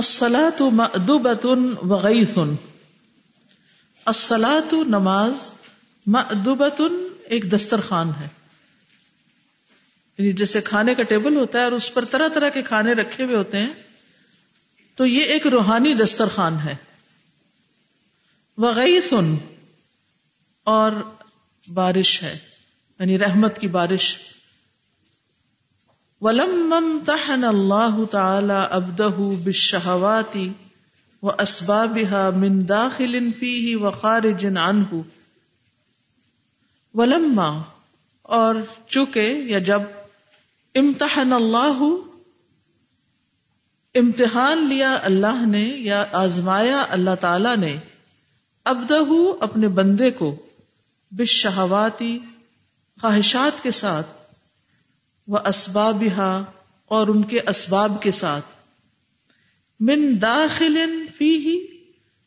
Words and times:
السلاۃ 0.00 0.60
مدوبۃ 0.72 1.46
وغیث 1.82 2.36
السلاۃ 4.06 4.72
نماز 4.88 5.40
مدوبۃ 6.06 6.80
ایک 7.26 7.50
دسترخوان 7.52 8.10
ہے. 8.20 8.28
یعنی 10.18 10.32
جیسے 10.32 10.60
کھانے 10.60 10.94
کا 10.94 11.02
ٹیبل 11.02 11.36
ہوتا 11.36 11.58
ہے 11.58 11.64
اور 11.64 11.72
اس 11.72 11.92
پر 11.94 12.04
طرح 12.04 12.28
طرح 12.28 12.48
کے 12.48 12.62
کھانے 12.62 12.92
رکھے 12.92 13.24
ہوئے 13.24 13.36
ہوتے 13.36 13.58
ہیں، 13.58 13.72
تو 14.98 15.06
یہ 15.06 15.24
ایک 15.24 15.46
روحانی 15.46 15.92
دسترخوان 15.94 16.58
ہے. 16.64 16.74
وغیث 18.58 19.12
اور 20.66 20.92
بارش 21.68 22.22
ہے 22.22 22.36
یعنی 23.00 23.18
رحمت 23.18 23.58
کی 23.58 23.68
بارش 23.68 24.14
ولم 26.22 26.72
امتحن 26.72 27.44
اللہ 27.44 28.04
تعالی 28.10 28.58
ابدہ 28.70 29.10
بالشہوات 29.44 30.36
و 31.22 31.30
اسبابها 31.38 32.36
من 32.36 32.58
داخل 32.68 33.18
فیہ 33.38 33.76
و 33.76 33.90
خارج 34.00 34.44
عنہ، 34.46 35.00
ولما، 36.94 37.48
اور 38.22 38.54
چونکہ 38.88 39.42
یا 39.46 39.58
جب 39.58 39.88
امتحن 40.74 41.32
اللہ، 41.32 41.82
امتحان 43.94 44.68
لیا 44.68 44.98
اللہ 45.02 45.44
نے 45.46 45.64
یا 45.82 46.04
آزمایا 46.12 46.84
اللہ 46.90 47.14
تعالی 47.20 47.56
نے 47.60 47.76
ابدہ 48.66 49.02
اپنے 49.40 49.68
بندے 49.68 50.10
کو 50.10 50.34
بشہواتی 51.12 52.18
خواہشات 52.98 53.62
کے 53.62 53.70
ساتھ 53.70 54.19
وہ 55.30 55.38
اسباب 55.46 56.04
اور 56.84 57.08
ان 57.08 57.22
کے 57.22 57.40
اسباب 57.48 58.02
کے 58.02 58.10
ساتھ۔ 58.10 58.44
من 59.80 60.22
داخل 60.22 61.04
فی 61.18 61.36
ہی 61.36 61.66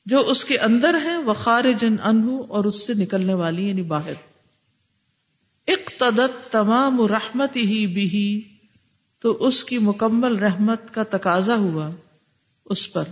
جو 0.06 0.20
اس 0.20 0.46
کے 0.46 0.58
اندر 0.58 0.96
ہے 1.04 1.18
وہ 1.18 1.34
خارج 1.34 1.86
انہ 1.86 2.32
اور 2.48 2.66
اس 2.66 2.88
سے 2.88 2.94
نکلنے 2.94 3.34
والی 3.34 3.70
یعنی 3.70 3.82
باہر۔ 3.82 4.14
اقتدت 5.68 6.52
تمام 6.52 7.06
رحمت 7.06 7.56
ہی 7.56 7.88
بھی 7.88 8.42
تو 9.20 9.48
اس 9.48 9.64
کی 9.64 9.78
مکمل 9.78 10.36
رحمت 10.36 10.94
کا 10.94 11.04
تقاضا 11.04 11.56
ہوا 11.56 11.90
اس 12.66 12.94
پر۔ 12.94 13.04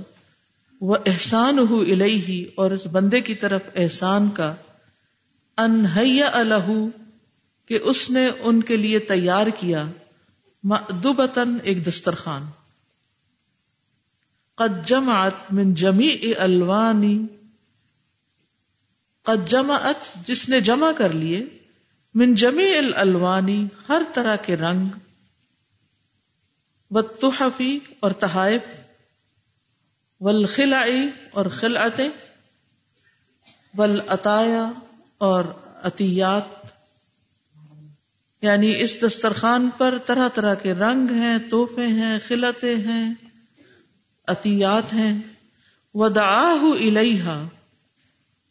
وہ 0.81 0.98
احسان 1.05 1.59
ہو 1.59 1.80
الہی 1.80 2.45
اور 2.55 2.72
اس 2.72 2.88
بندے 2.92 3.22
کی 3.22 3.36
طرف 3.36 3.61
احسان 3.76 4.30
کا۔ 4.30 4.55
انہیا 5.58 6.30
الح 6.33 6.72
کہ 7.72 7.80
اس 7.83 8.09
نے 8.09 8.30
ان 8.39 8.64
کے 8.64 8.77
لیے 8.77 9.00
تیار 9.00 9.47
کیا 9.59 9.88
مدوبتن 10.64 11.58
ایک 11.64 11.88
دسترخوان۔ 11.88 12.45
قد 14.55 14.88
جمعت 14.88 15.31
من 15.52 15.73
جمی 15.73 16.33
الوانی۔ 16.38 17.25
قد 19.22 19.49
جمعت، 19.49 20.27
جس 20.27 20.49
نے 20.49 20.61
جمع 20.61 20.92
کر 20.97 21.09
لیے، 21.09 21.45
من 22.14 22.36
جمی 22.36 22.73
الوانی 22.95 23.66
ہر 23.89 24.02
طرح 24.14 24.36
کے 24.36 24.55
رنگ۔ 24.55 24.86
و 26.92 27.02
تحفی 27.02 27.80
اور 27.99 28.11
تحائف۔ 28.11 28.61
ولخلائی 30.19 31.09
اور 31.31 31.45
خلعتیں۔ 31.45 32.09
ولعطایا 33.77 34.72
اور 35.17 35.44
عطیات۔ 35.83 36.61
یعنی 38.42 38.81
اس 38.81 39.06
دسترخوان 39.08 39.70
پر 39.78 39.97
طرح 40.06 40.28
طرح 40.28 40.53
کے 40.53 40.73
رنگ 40.73 41.09
ہیں 41.09 41.38
توحفے 41.50 41.88
ہیں 41.88 42.20
خلطیں 42.28 42.75
ہیں، 42.75 43.14
عطیات 44.28 44.94
ہیں۔ 44.94 45.20
ودعاہ 45.94 46.64
الیہا 46.64 47.48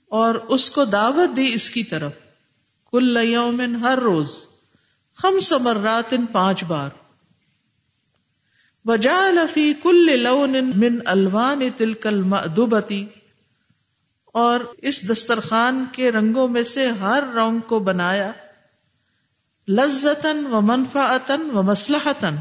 اور 0.08 0.34
اس 0.34 0.70
کو 0.70 0.84
دعوت 0.84 1.36
دی 1.36 1.50
اس 1.54 1.70
کی 1.70 1.82
طرف۔ 1.82 2.12
کل 2.90 3.18
یومن 3.22 3.76
ہر 3.76 3.98
روز۔ 3.98 4.30
خمس 5.16 5.52
مرات، 5.52 6.14
پانچ 6.32 6.64
بار۔ 6.64 6.90
وجعل 8.84 9.38
فی 9.54 9.72
کل 9.82 10.18
لون 10.18 10.70
من 10.76 10.98
الوان 11.04 11.60
تلک 11.76 12.06
المأدبتی 12.06 13.06
اور 14.24 14.60
اس 14.78 15.12
دسترخوان 15.12 15.84
کے 15.92 16.12
رنگوں 16.12 16.48
میں 16.48 16.62
سے 16.62 16.88
ہر 16.88 17.22
رنگ 17.36 17.58
کو 17.58 17.78
بنایا۔ 17.78 18.32
لذتن 19.68 20.46
و 20.46 20.60
منفعتن 20.60 21.50
و 21.54 21.62
مسلحتن 21.62 22.36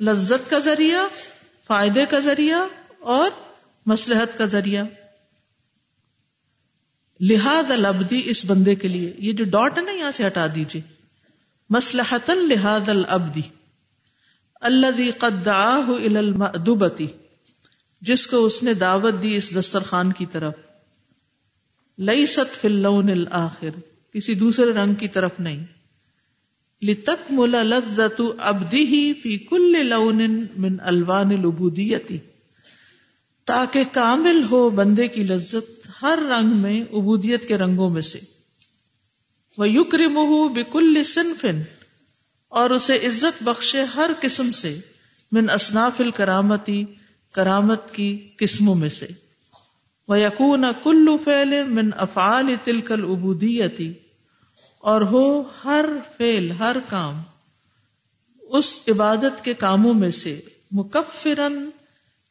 لذت 0.00 0.50
کا 0.50 0.58
ذریعہ، 0.58 1.00
فائدے 1.66 2.06
کا 2.10 2.18
ذریعہ 2.18 2.60
اور 3.00 3.30
مسلحت 3.86 4.38
کا 4.38 4.44
ذریعہ۔ 4.44 4.84
لحاظ 7.20 7.70
البدی 7.70 8.22
اس 8.24 8.44
بندے 8.44 8.74
کے 8.74 8.88
لیے، 8.88 9.14
یہ 9.18 9.32
جو 9.32 9.44
ڈاٹ 9.44 9.78
ہے 9.78 9.82
نا 9.82 9.92
یہاں 9.92 10.10
سے 10.10 10.26
ہٹا 10.26 10.46
دیجیے 10.54 10.82
مسلحتن 11.70 12.38
لحاظ 12.38 12.88
البدی 12.88 13.42
اللہ 14.60 15.10
قد 15.18 15.48
المأدبتی 15.48 17.06
جس 18.00 18.26
کو 18.26 18.44
اس 18.44 18.62
نے 18.62 18.74
دعوت 18.74 19.14
دی 19.22 19.36
اس 19.36 19.58
دسترخوان 19.58 20.12
کی 20.12 20.26
طرف۔ 20.26 20.54
لئی 21.98 22.26
ست 22.26 22.60
فلون 22.60 23.10
الآخر 23.10 23.80
کسی 24.12 24.34
دوسرے 24.34 24.72
رنگ 24.72 24.94
کی 24.94 25.08
طرف 25.08 25.30
نہیں۔ 25.38 25.64
لتک 26.82 27.30
ملا 27.30 27.62
لذت 27.62 28.20
ابدی 28.38 28.84
ہی 28.86 29.12
فی 29.14 29.38
کل 29.38 29.86
لون 29.86 30.46
من 30.56 30.76
الوان 30.80 31.30
العبودیتی 31.30 32.18
تاکہ 33.44 33.84
کامل 33.92 34.42
ہو 34.50 34.70
بندے 34.70 35.08
کی 35.08 35.22
لذت 35.22 35.88
ہر 36.02 36.18
رنگ 36.30 36.56
میں 36.56 36.82
عبودیت 36.82 37.48
کے 37.48 37.58
رنگوں 37.58 37.88
میں 37.88 38.02
سے۔ 38.02 38.18
وہ 39.58 39.68
یکرم 39.68 40.18
بکل 40.52 41.02
صنفن 41.04 41.62
اور 42.48 42.70
اسے 42.70 42.96
عزت 42.96 43.42
بخشے 43.42 43.82
ہر 43.82 44.10
قسم 44.20 44.52
سے، 44.52 44.80
من 45.32 45.50
اصناف 45.50 46.00
الکرامتی 46.00 46.84
کرامت 47.32 47.94
کی 47.94 48.28
قسموں 48.36 48.74
میں 48.74 48.88
سے۔ 48.88 49.06
وہ 50.08 50.18
یقون 50.18 50.64
کلو 50.82 51.18
فیل 51.24 51.62
من 51.62 51.90
افعال 51.96 52.54
تلکل 52.64 53.04
ابودیتی 53.04 53.92
اور 54.78 55.00
ہو 55.02 55.42
ہر 55.64 55.84
فیل 56.16 56.50
ہر 56.50 56.76
کام 56.88 57.22
اس 58.42 58.80
عبادت 58.88 59.44
کے 59.44 59.54
کاموں 59.54 59.94
میں 59.94 60.10
سے 60.10 60.40
مکفرن 60.72 61.70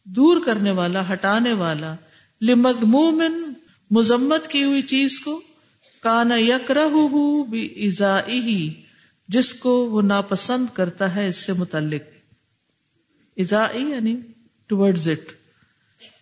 دور 0.04 0.38
کرنے 0.46 0.72
والا، 0.72 1.14
ہٹانے 1.14 1.54
والا 1.54 1.96
لمدمومن 2.42 3.54
مذمت 3.92 4.48
کی 4.48 4.64
ہوئی 4.64 4.82
چیز 4.82 5.20
کو 5.20 5.42
کانا 6.02 6.36
یکرہ 6.38 6.86
ہی 8.28 8.74
جس 9.28 9.54
کو 9.54 9.90
وہ 9.90 10.02
ناپسند 10.02 10.66
کرتا 10.74 11.16
ہے، 11.16 11.28
اس 11.28 11.46
سے 11.46 11.54
متعلق۔ 11.54 12.02
ازائی 13.38 13.84
یعنی 13.84 14.16
ٹورڈز 14.68 15.10
اٹ 15.10 15.32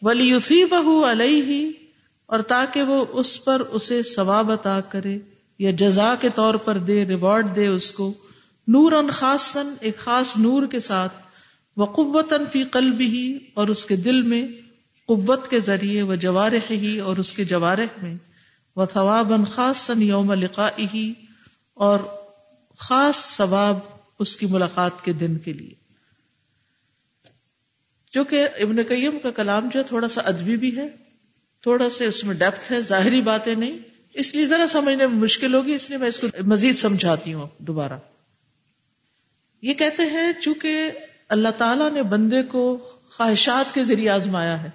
ولی 0.02 0.66
بہو 0.66 1.12
علیہ 1.12 1.72
اور 2.25 2.40
تاکہ 2.40 2.84
وہ 2.84 3.06
اس 3.09 3.46
پر 3.46 3.59
اسے 3.59 4.03
ثواب 4.03 4.52
عطا 4.52 4.81
کرے۔ 4.81 5.18
یا 5.60 5.72
جزا 5.72 6.16
کے 6.22 6.30
طور 6.36 6.54
پر 6.54 6.78
دے 6.78 7.06
ریوارڈ 7.06 7.56
دے 7.56 7.68
اس 7.68 7.92
کو۔ 7.92 8.14
نور 8.68 8.92
ان 8.92 9.12
خاص 9.12 9.58
ایک 9.82 9.98
خاص 9.98 10.38
نور 10.38 10.68
کے 10.68 10.80
ساتھ۔ 10.80 11.14
وہ 11.78 11.86
قوت 11.86 12.34
فی 12.52 12.64
قلب 12.64 13.00
ہی 13.00 13.38
اور 13.54 13.68
اس 13.68 13.86
کے 13.86 13.96
دل 13.96 14.22
میں 14.22 14.48
قوت 15.08 15.50
کے 15.50 15.60
ذریعے 15.60 16.02
وہ 16.02 16.16
جوارح 16.16 16.72
ہی 16.72 17.00
اور 17.00 17.18
اس 17.18 17.34
کے 17.34 17.46
جوارح 17.46 18.04
میں۔ 18.04 18.16
وہ 18.76 18.86
ثواب 18.94 19.34
ان 19.34 19.46
خاص 19.46 19.92
یوم 19.98 20.34
لقائی 20.34 21.14
اور 21.74 22.00
خاص 22.78 23.16
ثواب 23.16 23.80
اس 24.20 24.38
کی 24.38 24.46
ملاقات 24.46 25.04
کے 25.04 25.14
دن 25.14 25.38
کے 25.38 25.54
لیے۔ 25.54 25.74
جو 28.12 28.24
کہ 28.24 28.48
ابن 28.60 28.76
قیم 28.88 29.18
کا 29.24 29.32
کلام 29.32 29.70
جو 29.74 29.79
ہے، 29.79 29.84
تھوڑا 29.84 30.08
سا 30.08 30.22
ادبی 30.22 30.56
بھی 30.56 30.78
ہے۔ 30.78 30.88
تھوڑا 31.62 31.90
سا 31.90 32.06
اس 32.06 32.24
میں 32.24 32.35
ڈیپتھ 32.35 32.72
ہے، 32.72 32.82
ظاہری 32.82 33.22
باتیں 33.22 33.56
نہیں۔ 33.56 33.78
اس 34.16 34.35
لیے 34.35 34.46
ذرا 34.46 34.67
سمجھنے 34.67 35.08
میں 35.08 35.16
مشکل 35.16 35.53
ہوگی، 35.53 35.73
اس 35.73 35.90
لیے 35.90 35.97
میں 35.97 36.08
اس 36.08 36.20
کو 36.20 36.28
مزید 36.44 36.78
سمجھاتی 36.78 37.34
ہوں 37.34 37.47
دوبارہ۔ 37.58 37.94
یہ 39.62 39.73
کہتے 39.73 40.03
ہیں، 40.03 40.32
چونکہ 40.41 40.91
اللہ 41.29 41.50
تعالی 41.58 41.84
نے 41.94 42.03
بندے 42.03 42.44
کو 42.44 42.91
خواہشات 43.12 43.73
کے 43.73 43.84
ذریعے 43.84 44.09
آزمایا 44.09 44.64
ہے۔ 44.64 44.70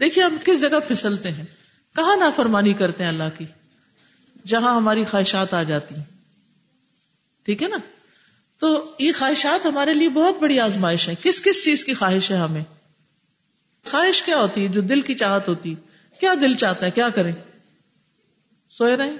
دیکھیے 0.00 0.24
ہم 0.24 0.36
کس 0.44 0.60
جگہ 0.60 0.80
پھسلتے 0.88 1.30
ہیں۔ 1.30 1.44
کہاں 1.96 2.16
نافرمانی 2.16 2.72
کرتے 2.72 3.02
ہیں 3.02 3.10
اللہ 3.10 3.38
کی؟ 3.38 3.44
جہاں 4.46 4.76
ہماری 4.76 5.04
خواہشات 5.10 5.54
آ 5.54 5.62
جاتی 5.62 5.94
ہیں۔ 5.94 6.04
ٹھیک 7.44 7.62
ہے 7.62 7.68
نا؟ 7.68 7.76
تو 8.58 8.94
یہ 8.98 9.12
خواہشات 9.18 9.66
ہمارے 9.66 9.94
لیے 9.94 10.08
بہت 10.08 10.38
بڑی 10.40 10.60
آزمائش 10.60 11.08
ہے 11.08 11.14
کس 11.22 11.42
کس 11.42 11.64
چیز 11.64 11.84
کی 11.84 11.94
خواہش 11.94 12.30
ہے 12.30 12.36
ہمیں؟ 12.36 12.64
خواہش 13.90 14.22
کیا 14.22 14.36
ہوتی 14.36 14.62
ہے؟ 14.62 14.68
جو 14.68 14.80
دل 14.80 15.00
کی 15.00 15.14
چاہت 15.14 15.48
ہوتی 15.48 15.74
کیا 16.20 16.34
دل 16.34 16.54
چاہتا 16.54 16.86
ہے؟ 16.86 16.90
کیا 16.90 17.08
کریں؟ 17.08 17.32
سوئے 18.70 18.96
رہیں، 18.96 19.16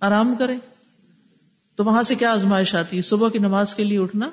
آرام 0.00 0.34
کریں۔ 0.38 0.58
تو 1.76 1.84
وہاں 1.84 2.02
سے 2.02 2.14
کیا 2.14 2.32
آزمائش 2.32 2.74
آتی؟ 2.74 2.96
ہے 2.96 3.02
صبح 3.02 3.28
کی 3.28 3.38
نماز 3.38 3.74
کے 3.74 3.84
لیے 3.84 3.98
اٹھنا 3.98 4.30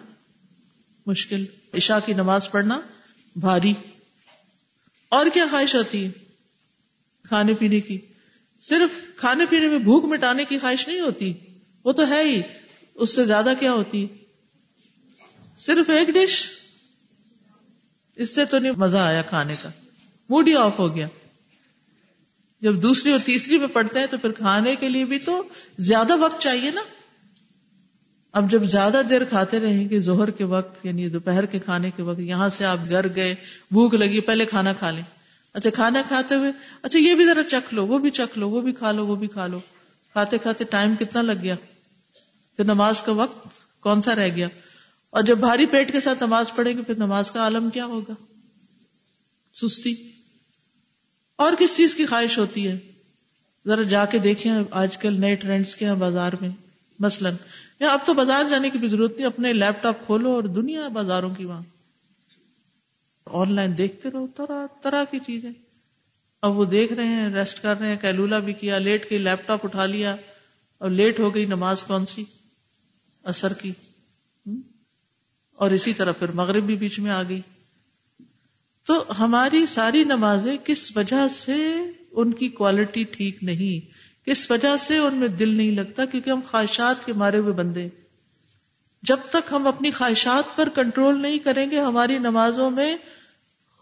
مشکل، 1.05 1.45
عشاء 1.73 1.97
کی 2.05 2.13
نماز 2.13 2.51
پڑھنا 2.51 2.81
بھاری۔ 3.35 3.73
اور 5.09 5.25
کیا 5.33 5.45
خواہش 5.49 5.75
ہوتی 5.75 6.05
ہے 6.05 6.09
کھانے 7.23 7.53
پینے 7.53 7.79
کی۔ 7.79 7.97
صرف 8.61 9.17
کھانے 9.17 9.45
پینے 9.49 9.67
میں 9.67 9.79
بھوک 9.79 10.05
مٹانے 10.05 10.45
کی 10.45 10.57
خواہش 10.57 10.87
نہیں 10.87 10.99
ہوتی، 10.99 11.33
وہ 11.83 11.91
تو 11.91 12.07
ہے 12.07 12.23
ہی۔ 12.23 12.41
اس 12.95 13.15
سے 13.15 13.25
زیادہ 13.25 13.53
کیا 13.59 13.71
ہوتی؟ 13.71 14.07
صرف 15.59 15.89
ایک 15.89 16.07
ڈش۔ 16.07 16.49
اس 18.15 18.35
سے 18.35 18.45
تو 18.45 18.59
نہیں، 18.59 18.71
مزہ 18.71 18.97
آیا 18.97 19.21
کھانے 19.21 19.55
کا۔ 19.61 19.69
موڈ 20.29 20.47
ہی 20.47 20.55
آف 20.55 20.79
ہو 20.79 20.95
گیا۔ 20.95 21.07
جب 22.61 22.75
دوسری 22.75 23.11
اور 23.11 23.19
تیسری 23.25 23.57
میں 23.57 23.67
پڑھتے 23.67 23.99
ہیں 23.99 24.07
تو 24.07 24.17
پھر 24.17 24.31
کھانے 24.31 24.75
کے 24.75 24.89
لیے 24.89 25.05
بھی 25.05 25.19
تو 25.19 25.43
زیادہ 25.79 26.17
وقت 26.17 26.41
چاہیے 26.41 26.71
نا۔ 26.71 26.81
اب 28.31 28.51
جب 28.51 28.63
زیادہ 28.63 29.01
دیر 29.09 29.23
کھاتے 29.23 29.59
رہیں 29.59 29.89
گے 29.89 29.99
زہر 29.99 30.29
کے 30.29 30.43
وقت 30.43 30.85
یعنی 30.85 31.09
دوپہر 31.09 31.45
کے 31.45 31.59
کھانے 31.59 31.91
کے 31.95 32.03
وقت، 32.03 32.19
یہاں 32.19 32.49
سے 32.49 32.65
آپ 32.65 32.77
گھر 32.89 33.15
گئے، 33.15 33.35
بھوک 33.71 33.93
لگی، 33.93 34.19
پہلے 34.19 34.45
کھانا 34.45 34.73
کھا 34.73 34.91
لیں۔ 34.91 35.03
اچھا 35.53 35.69
کھانا 35.69 36.01
کھاتے 36.07 36.35
ہوئے 36.35 36.51
اچھا 36.81 36.99
یہ 36.99 37.15
بھی 37.15 37.25
ذرا 37.25 37.43
چکھ 37.43 37.73
لو، 37.73 37.85
وہ 37.85 37.99
بھی 37.99 38.09
چکھ 38.09 38.39
لو، 38.39 38.49
وہ 38.49 38.61
بھی 38.61 38.71
کھا 38.71 38.91
لو، 38.91 39.05
وہ 39.05 39.15
بھی 39.15 39.27
کھا 39.27 39.47
لو۔ 39.47 39.59
کھاتے 40.11 40.37
کھاتے 40.37 40.63
ٹائم 40.63 40.95
کتنا 40.99 41.21
لگ 41.21 41.41
گیا؟ 41.43 41.55
پھر 42.57 42.63
نماز 42.63 43.01
کا 43.01 43.11
وقت 43.11 43.47
کون 43.81 44.01
سا 44.01 44.15
رہ 44.15 44.29
گیا؟ 44.35 44.47
اور 45.09 45.23
جب 45.23 45.37
بھاری 45.37 45.65
پیٹ 45.65 45.91
کے 45.91 45.99
ساتھ 45.99 46.23
نماز 46.23 46.45
پڑھیں 46.55 46.77
گے، 46.77 46.81
پھر 46.81 46.95
نماز 46.97 47.31
کا 47.31 47.39
عالم 47.39 47.69
کیا 47.69 47.85
ہوگا؟ 47.85 48.13
سستی۔ 49.53 50.14
اور 51.35 51.53
کس 51.59 51.77
چیز 51.77 51.95
کی 51.95 52.05
خواہش 52.05 52.37
ہوتی 52.37 52.67
ہے؟ 52.67 52.79
ذرا 53.65 53.81
جا 53.81 54.05
کے 54.05 54.19
دیکھیں 54.19 54.51
آج 54.71 54.97
کل 54.97 55.19
نئے 55.19 55.35
ٹرینڈس 55.35 55.75
کے 55.75 55.85
ہیں 55.85 55.93
بازار 55.93 56.31
میں، 56.41 56.49
مثلاً۔ 56.99 57.35
یا 57.79 57.87
اب 57.89 57.99
تو 58.05 58.13
بازار 58.13 58.43
جانے 58.49 58.69
کی 58.69 58.77
بھی 58.77 58.87
ضرورت 58.87 59.15
نہیں، 59.15 59.27
اپنے 59.27 59.53
لیپ 59.53 59.83
ٹاپ 59.83 60.05
کھولو 60.05 60.31
اور 60.31 60.43
دنیا 60.43 60.87
بازاروں 60.87 61.35
کی 61.35 61.45
وہاں۔ 61.45 61.61
آن 63.25 63.53
لائن 63.53 63.77
دیکھتے 63.77 64.09
رہو، 64.11 64.27
طرح 64.35 64.65
طرح 64.81 65.03
کی 65.11 65.19
چیزیں۔ 65.19 65.51
اب 66.41 66.59
وہ 66.59 66.65
دیکھ 66.65 66.93
رہے 66.93 67.05
ہیں، 67.05 67.29
ریسٹ 67.29 67.61
کر 67.61 67.79
رہے 67.79 67.87
ہیں، 67.87 67.97
کیلولا 68.01 68.39
بھی 68.39 68.53
کیا، 68.53 68.77
لیٹ 68.77 69.09
کے 69.09 69.17
لیپ 69.17 69.47
ٹاپ 69.47 69.59
اٹھا 69.63 69.85
لیا، 69.85 70.15
اور 70.77 70.89
لیٹ 70.89 71.19
ہو 71.19 71.35
گئی 71.35 71.45
نماز 71.45 71.83
کون 71.83 72.05
سی؟ 72.05 72.23
اثر 73.23 73.53
کی۔ 73.53 73.71
اور 75.55 75.71
اسی 75.71 75.93
طرح 75.93 76.11
پھر 76.11 76.31
مغرب 76.31 76.63
بھی 76.63 76.75
بیچ 76.75 76.99
میں 76.99 77.11
آ 77.11 77.23
گئی۔ 77.29 77.41
تو 78.85 79.03
ہماری 79.19 79.65
ساری 79.65 80.03
نمازیں 80.03 80.57
کس 80.63 80.97
وجہ 80.97 81.27
سے 81.27 81.75
ان 82.11 82.33
کی 82.33 82.49
کوالٹی 82.49 83.03
ٹھیک 83.03 83.43
نہیں؟ 83.43 83.95
کس 84.25 84.51
وجہ 84.51 84.77
سے 84.79 84.97
ان 84.97 85.15
میں 85.15 85.27
دل 85.27 85.49
نہیں 85.49 85.71
لگتا 85.71 86.05
کیونکہ 86.05 86.29
ہم 86.29 86.39
خواہشات 86.51 87.05
کے 87.05 87.13
مارے 87.13 87.37
ہوئے 87.37 87.53
بندے 87.53 87.87
جب 89.03 89.17
تک 89.29 89.51
ہم 89.51 89.67
اپنی 89.67 89.91
خواہشات 89.91 90.55
پر 90.55 90.69
کنٹرول 90.69 91.21
نہیں 91.21 91.39
کریں 91.39 91.71
گے، 91.71 91.79
ہماری 91.79 92.17
نمازوں 92.17 92.69
میں 92.69 92.97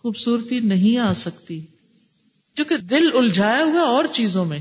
خوبصورتی 0.01 0.59
نہیں 0.59 0.97
آ 0.97 1.13
سکتی۔ 1.13 1.61
کیونکہ 2.55 2.77
دل 2.77 3.09
الجھایا 3.13 3.63
ہوا 3.63 3.81
اور 3.81 4.05
چیزوں 4.11 4.45
میں۔ 4.45 4.59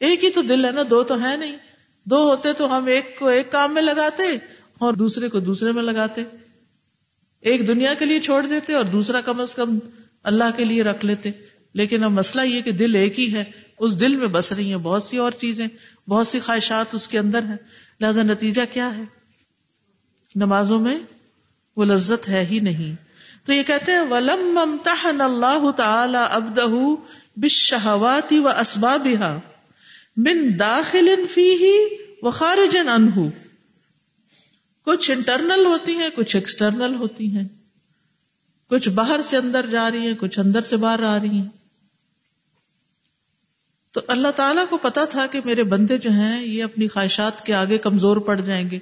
ایک 0.00 0.24
ہی 0.24 0.30
تو 0.30 0.42
دل 0.42 0.64
ہے 0.64 0.72
نا، 0.72 0.80
دو 0.90 1.02
تو 1.02 1.22
ہے 1.22 1.36
نہیں۔ 1.36 1.56
دو 2.04 2.30
ہوتے 2.30 2.52
تو 2.52 2.78
ہم 2.78 2.86
ایک 2.86 3.18
کو 3.18 3.26
ایک 3.26 3.52
کام 3.52 3.74
میں 3.74 3.82
لگاتے 3.82 4.22
اور 4.78 4.92
دوسرے 4.92 5.28
کو 5.28 5.40
دوسرے 5.40 5.72
میں 5.72 5.82
لگاتے۔ 5.82 6.22
ایک 7.40 7.68
دنیا 7.68 7.94
کے 7.94 8.04
لیے 8.04 8.20
چھوڑ 8.20 8.46
دیتے 8.46 8.72
اور 8.72 8.84
دوسرا 8.84 9.20
کم 9.20 9.40
از 9.40 9.54
کم 9.54 9.78
اللہ 10.22 10.44
کے 10.56 10.64
لیے 10.64 10.82
رکھ 10.82 11.04
لیتے۔ 11.04 11.30
لیکن 11.74 12.04
اب 12.04 12.10
مسئلہ 12.10 12.42
یہ 12.42 12.62
کہ 12.62 12.72
دل 12.72 12.94
ایک 12.94 13.20
ہی 13.20 13.32
ہے، 13.32 13.44
اس 13.78 14.00
دل 14.00 14.16
میں 14.16 14.26
بس 14.26 14.52
رہی 14.52 14.70
ہیں 14.70 14.76
بہت 14.76 15.02
سی 15.02 15.16
اور 15.16 15.32
چیزیں، 15.32 15.66
بہت 16.08 16.26
سی 16.26 16.40
خواہشات 16.40 16.94
اس 16.94 17.08
کے 17.08 17.18
اندر 17.18 17.42
ہیں۔ 17.42 17.56
لہذا 18.00 18.22
نتیجہ 18.22 18.62
کیا 18.72 18.96
ہے؟ 18.96 19.02
نمازوں 20.36 20.80
میں 20.80 20.98
وہ 21.76 21.84
لذت 21.84 22.28
ہے 22.28 22.46
ہی 22.50 22.60
نہیں۔ 22.60 23.08
تو 23.46 23.52
یہ 23.52 23.62
کہتے 23.62 23.92
ہیں 23.92 24.02
ولم 24.10 24.58
امتحن 24.58 25.20
اللہ 25.20 25.70
تعالی 25.76 26.18
ابدہ 26.30 26.66
بالشہوات 27.36 28.32
و 28.32 28.48
اسبابها 28.48 29.38
من 30.16 30.58
داخل 30.58 31.08
فیہ 31.34 31.86
و 32.22 32.30
خارج 32.30 32.76
عنہ 32.76 33.20
کچھ 34.88 35.10
انٹرنل 35.10 35.66
ہوتی 35.66 35.94
ہیں، 35.94 36.08
کچھ 36.14 36.36
ایکسٹرنل 36.36 36.94
ہوتی 36.94 37.26
ہیں۔ 37.26 37.48
کچھ 38.70 38.88
باہر 38.88 39.22
سے 39.22 39.36
اندر 39.36 39.66
جا 39.66 39.90
رہی 39.90 39.98
ہیں، 39.98 40.14
کچھ 40.18 40.38
اندر 40.38 40.60
سے 40.60 40.76
باہر 40.76 41.02
آ 41.02 41.18
رہی 41.18 41.28
ہیں۔ 41.28 41.48
تو 43.90 44.00
اللہ 44.06 44.28
تعالیٰ 44.36 44.64
کو 44.70 44.76
پتا 44.76 45.04
تھا 45.04 45.26
کہ 45.26 45.40
میرے 45.44 45.62
بندے 45.62 45.98
جو 45.98 46.10
ہیں، 46.10 46.46
یہ 46.46 46.64
اپنی 46.64 46.88
خواہشات 46.88 47.46
کے 47.46 47.54
آگے 47.54 47.78
کمزور 47.78 48.16
پڑ 48.16 48.40
جائیں 48.40 48.70
گے۔ 48.70 48.78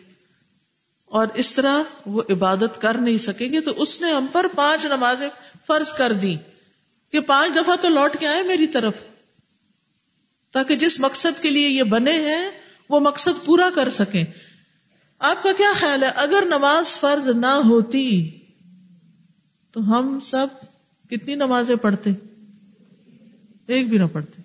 اور 1.04 1.26
اس 1.34 1.52
طرح 1.52 1.82
وہ 2.06 2.22
عبادت 2.30 2.80
کر 2.80 2.94
نہیں 2.94 3.18
سکیں 3.18 3.52
گے، 3.52 3.60
تو 3.60 3.72
اس 3.76 4.00
نے 4.00 4.10
ہم 4.10 4.26
پر 4.32 4.46
پانچ 4.54 4.84
نمازیں 4.84 5.28
فرض 5.66 5.92
کر 5.92 6.12
دی 6.12 6.36
کہ 7.12 7.20
پانچ 7.20 7.56
دفعہ 7.56 7.76
تو 7.76 7.88
لوٹ 7.88 8.16
کے 8.20 8.26
آئے 8.26 8.42
میری 8.42 8.66
طرف۔ 8.66 8.94
تاکہ 10.52 10.76
جس 10.76 11.00
مقصد 11.00 11.42
کے 11.42 11.50
لیے 11.50 11.68
یہ 11.68 11.82
بنے 11.82 12.12
ہیں، 12.12 12.50
وہ 12.88 13.00
مقصد 13.00 13.44
پورا 13.44 13.70
کر 13.74 13.88
سکیں۔ 13.90 14.24
آپ 15.18 15.42
کا 15.42 15.52
کیا 15.56 15.72
خیال 15.76 16.02
ہے؟ 16.02 16.08
اگر 16.14 16.44
نماز 16.46 17.00
فرض 17.00 17.28
نہ 17.28 17.46
ہوتی 17.46 18.30
تو 19.72 19.80
ہم 19.80 20.20
سب 20.20 20.46
کتنی 21.10 21.34
نمازیں 21.34 21.76
پڑھتے؟ 21.76 22.10
ایک 23.66 23.88
بھی 23.88 23.98
نہ 23.98 24.04
پڑھتے۔ 24.12 24.42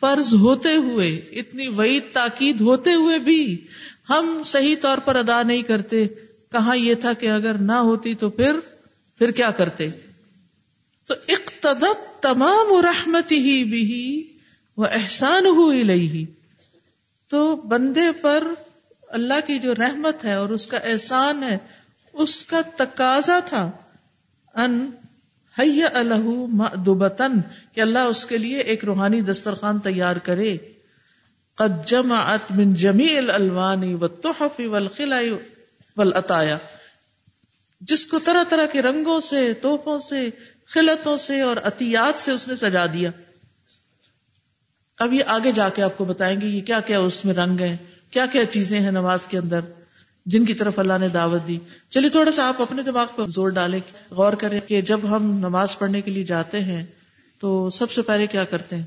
فرض 0.00 0.34
ہوتے 0.34 0.74
ہوئے، 0.74 1.16
اتنی 1.16 1.68
وئی 1.68 2.00
تاکید 2.00 2.60
ہوتے 2.60 2.94
ہوئے 2.94 3.18
بھی 3.18 3.66
ہم 4.10 4.42
صحیح 4.46 4.76
طور 4.80 4.98
پر 4.98 5.16
ادا 5.16 5.42
نہیں 5.42 5.62
کرتے۔ 5.62 6.06
کہاں 6.52 6.76
یہ 6.76 6.94
تھا 6.94 7.12
کہ 7.12 7.30
اگر 7.30 7.54
نہ 7.54 7.72
ہوتی 7.72 8.14
تو 8.14 8.30
پھر 8.30 8.52
پھر 9.18 9.30
کیا 9.30 9.50
کرتے؟ 9.50 9.88
تو 11.06 11.14
اقتدت 11.28 12.22
تمام 12.22 12.80
رحمت 12.80 13.32
ہی 13.32 13.64
بھی 13.64 14.22
وہ 14.76 14.86
احسان 14.86 15.46
ہوئی 15.46 15.82
لئی 15.82 16.08
ہی 16.08 16.26
تو 17.28 17.56
بندے 17.56 18.12
پر 18.20 18.44
اللہ 19.08 19.34
کی 19.46 19.58
جو 19.58 19.74
رحمت 19.74 20.24
ہے 20.24 20.34
اور 20.34 20.48
اس 20.48 20.66
کا 20.66 20.76
احسان 20.76 21.42
ہے، 21.42 21.58
اس 22.12 22.46
کا 22.46 22.60
تقاضا 22.76 23.40
تھا۔ 23.46 23.70
ان 24.54 24.90
الح 25.94 26.28
کہ 27.72 27.80
اللہ 27.80 27.98
اس 27.98 28.26
کے 28.26 28.38
لیے 28.38 28.58
ایک 28.58 28.84
روحانی 28.84 29.20
دسترخوان 29.20 29.78
تیار 29.78 30.16
کرے۔ 30.16 30.56
قد 31.54 31.86
جمعت 31.86 32.50
من 32.50 32.74
جمیع 32.74 33.18
الالوان 33.18 33.94
والتحف 33.94 34.60
والخلع 34.64 35.20
والعطایا۔ 35.96 36.58
جس 37.80 38.06
کو 38.06 38.18
طرح 38.18 38.42
طرح 38.48 38.66
کے 38.66 38.82
رنگوں 38.82 39.20
سے 39.20 39.52
توفوں 39.54 39.98
سے 39.98 40.30
خلطوں 40.66 41.16
سے 41.16 41.40
اور 41.40 41.56
عطیات 41.56 42.20
سے 42.20 42.32
اس 42.32 42.48
نے 42.48 42.56
سجا 42.56 42.86
دیا۔ 42.86 43.10
اب 44.98 45.12
یہ 45.12 45.24
آگے 45.26 45.52
جا 45.52 45.68
کے 45.68 45.82
آپ 45.82 45.98
کو 45.98 46.04
بتائیں 46.04 46.40
گے، 46.40 46.46
یہ 46.46 46.60
کیا 46.60 46.80
کیا 46.80 46.98
اس 46.98 47.24
میں 47.24 47.34
رنگ 47.34 47.60
ہیں؟ 47.60 47.76
کیا 48.10 48.26
کیا 48.26 48.44
چیزیں 48.44 48.80
ہیں 48.80 48.90
نماز 48.90 49.26
کے 49.26 49.38
اندر 49.38 49.60
جن 50.26 50.44
کی 50.44 50.54
طرف 50.54 50.78
اللہ 50.78 50.98
نے 51.00 51.08
دعوت 51.08 51.46
دی؟ 51.48 51.58
چلیے، 51.90 52.10
تھوڑا 52.10 52.32
سا 52.32 52.48
آپ 52.48 52.62
اپنے 52.62 52.82
دماغ 52.82 53.06
پر 53.16 53.28
زور 53.28 53.48
ڈالیں، 53.48 53.80
غور 54.10 54.32
کریں 54.32 54.60
کہ 54.60 54.80
جب 54.80 55.00
ہم 55.10 55.38
نماز 55.38 55.78
پڑھنے 55.78 56.00
کے 56.00 56.10
لیے 56.10 56.24
جاتے 56.24 56.60
ہیں 56.60 56.86
تو 57.38 57.70
سب 57.70 57.90
سے 57.90 58.02
پہلے 58.02 58.26
کیا 58.26 58.44
کرتے 58.44 58.76
ہیں؟ 58.76 58.84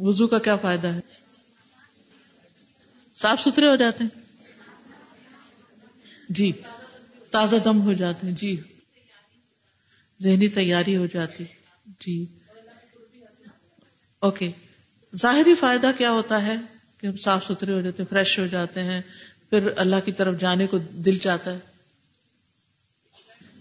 وضو 0.00 0.26
کا 0.26 0.38
کیا 0.38 0.56
فائدہ 0.56 0.88
ہے؟ 0.88 1.00
صاف 3.16 3.40
ستھرے 3.40 3.70
ہو 3.70 3.76
جاتے 3.76 4.04
ہیں؟ 4.04 4.20
جی 6.28 6.52
تازہ 7.30 7.56
دم 7.56 7.80
ہو 7.80 7.92
جاتے 7.92 8.26
ہیں 8.26 8.34
جی۔ 8.34 8.60
ذہنی 10.22 10.48
تیاری 10.48 10.96
ہو 10.96 11.06
جاتی 11.06 11.44
جی۔ 12.00 12.26
اوکے، 14.18 14.50
ظاہری 15.16 15.54
فائدہ 15.54 15.90
کیا 15.98 16.10
ہوتا 16.10 16.46
ہے؟ 16.46 16.56
کہ 16.98 17.06
ہم 17.06 17.16
صاف 17.16 17.44
ستھرے 17.44 17.72
ہو 17.72 17.80
جاتے 17.80 18.02
ہیں 18.02 18.10
فریش 18.10 18.38
ہو 18.38 18.46
جاتے 18.46 18.82
ہیں، 18.82 19.00
پھر 19.50 19.68
اللہ 19.76 19.96
کی 20.04 20.12
طرف 20.12 20.40
جانے 20.40 20.66
کو 20.66 20.78
دل 20.78 21.18
چاہتا 21.18 21.54
ہے۔ 21.54 21.58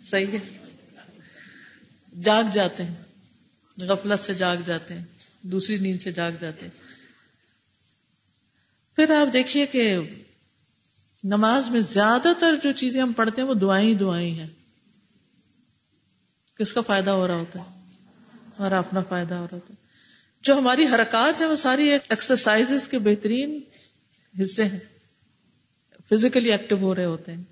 صحیح 0.03 0.25
ہے۔ 0.25 0.57
جاگ 2.23 2.43
جاتے 2.53 2.83
ہیں۔ 2.83 2.95
غفلت 3.81 4.19
سے 4.19 4.33
جاگ 4.33 4.57
جاتے 4.65 4.93
ہیں۔ 4.93 5.05
دوسری 5.41 5.77
نیند 5.77 6.01
سے 6.01 6.11
جاگ 6.11 6.31
جاتے 6.41 6.65
ہیں۔ 6.65 6.87
پھر 8.95 9.11
آپ 9.11 9.33
دیکھیے 9.33 9.65
کہ 9.65 9.97
نماز 11.23 11.69
میں 11.69 11.81
زیادہ 11.81 12.27
تر 12.39 12.55
جو 12.63 12.71
چیزیں 12.71 13.01
ہم 13.01 13.11
پڑھتے 13.13 13.41
ہیں، 13.41 13.49
وہ 13.49 13.53
دعائیں 13.53 13.93
دعائیں 13.93 14.31
ہیں۔ 14.31 14.47
کس 16.55 16.73
کا 16.73 16.81
فائدہ 16.81 17.09
ہو 17.09 17.27
رہا 17.27 17.35
ہوتا 17.35 17.59
ہے؟ 17.59 17.65
ہمارا 18.59 18.79
اپنا 18.79 19.01
فائدہ 19.01 19.33
ہو 19.33 19.47
رہا 19.51 19.57
ہوتا 19.57 19.73
ہے۔ 19.73 19.86
جو 20.47 20.57
ہماری 20.57 20.85
حرکات 20.85 21.41
ہیں 21.41 21.47
وہ 21.47 21.55
ساری 21.55 21.91
ایکسرسائز 21.91 22.87
کے 22.87 22.99
بہترین 22.99 23.59
حصے 24.41 24.63
ہیں۔ 24.63 24.79
فزیکلی 26.09 26.51
ایکٹیو 26.51 26.77
ہو 26.77 26.95
رہے 26.95 27.05
ہوتے 27.05 27.31
ہیں۔ 27.33 27.43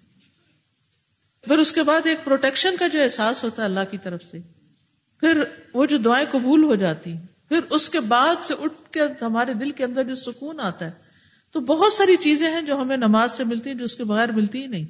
پھر 1.43 1.57
اس 1.57 1.71
کے 1.71 1.83
بعد 1.83 2.01
ایک 2.07 2.17
پروٹیکشن 2.23 2.77
کا 2.77 2.87
جو 2.87 3.03
احساس 3.03 3.43
ہوتا 3.43 3.61
ہے 3.61 3.67
اللہ 3.67 3.79
کی 3.91 3.97
طرف 3.97 4.21
سے۔ 4.31 4.37
پھر 5.19 5.43
وہ 5.73 5.85
جو 5.85 5.97
دعائیں 5.97 6.25
قبول 6.31 6.63
ہو 6.63 6.75
جاتی 6.75 7.11
ہیں۔ 7.11 7.21
پھر 7.49 7.59
اس 7.69 7.89
کے 7.89 7.99
بعد 7.99 8.35
سے 8.43 8.53
اٹھ 8.59 8.91
کے 8.91 8.99
ہمارے 9.21 9.53
دل 9.53 9.71
کے 9.71 9.83
اندر 9.83 10.03
جو 10.03 10.15
سکون 10.15 10.59
آتا 10.59 10.85
ہے۔ 10.85 10.91
تو 11.51 11.59
بہت 11.59 11.93
ساری 11.93 12.15
چیزیں 12.15 12.49
ہیں 12.49 12.61
جو 12.61 12.81
ہمیں 12.81 12.97
نماز 12.97 13.31
سے 13.31 13.43
ملتی 13.43 13.69
ہیں 13.69 13.77
جو 13.77 13.85
اس 13.85 13.95
کے 13.95 14.03
بغیر 14.03 14.31
ملتی 14.31 14.61
ہی 14.61 14.67
نہیں۔ 14.67 14.85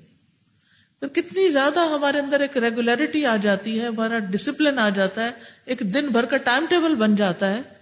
پھر 0.99 1.07
کتنی 1.07 1.49
زیادہ 1.49 1.79
ہمارے 1.79 2.19
اندر 2.19 2.39
ایک 2.39 2.57
ریگولیرٹی 2.57 3.25
آ 3.25 3.35
جاتی 3.35 3.81
ہے، 3.81 3.87
ہمارا 3.87 4.19
ڈسپلن 4.19 4.79
آ 4.79 4.89
جاتا 4.89 5.23
ہے، 5.23 5.31
ایک 5.65 5.79
دن 5.79 6.07
بھر 6.07 6.25
کا 6.25 6.37
ٹائم 6.37 6.65
ٹیبل 6.69 6.95
بن 6.95 7.15
جاتا 7.15 7.53
ہے۔ 7.53 7.74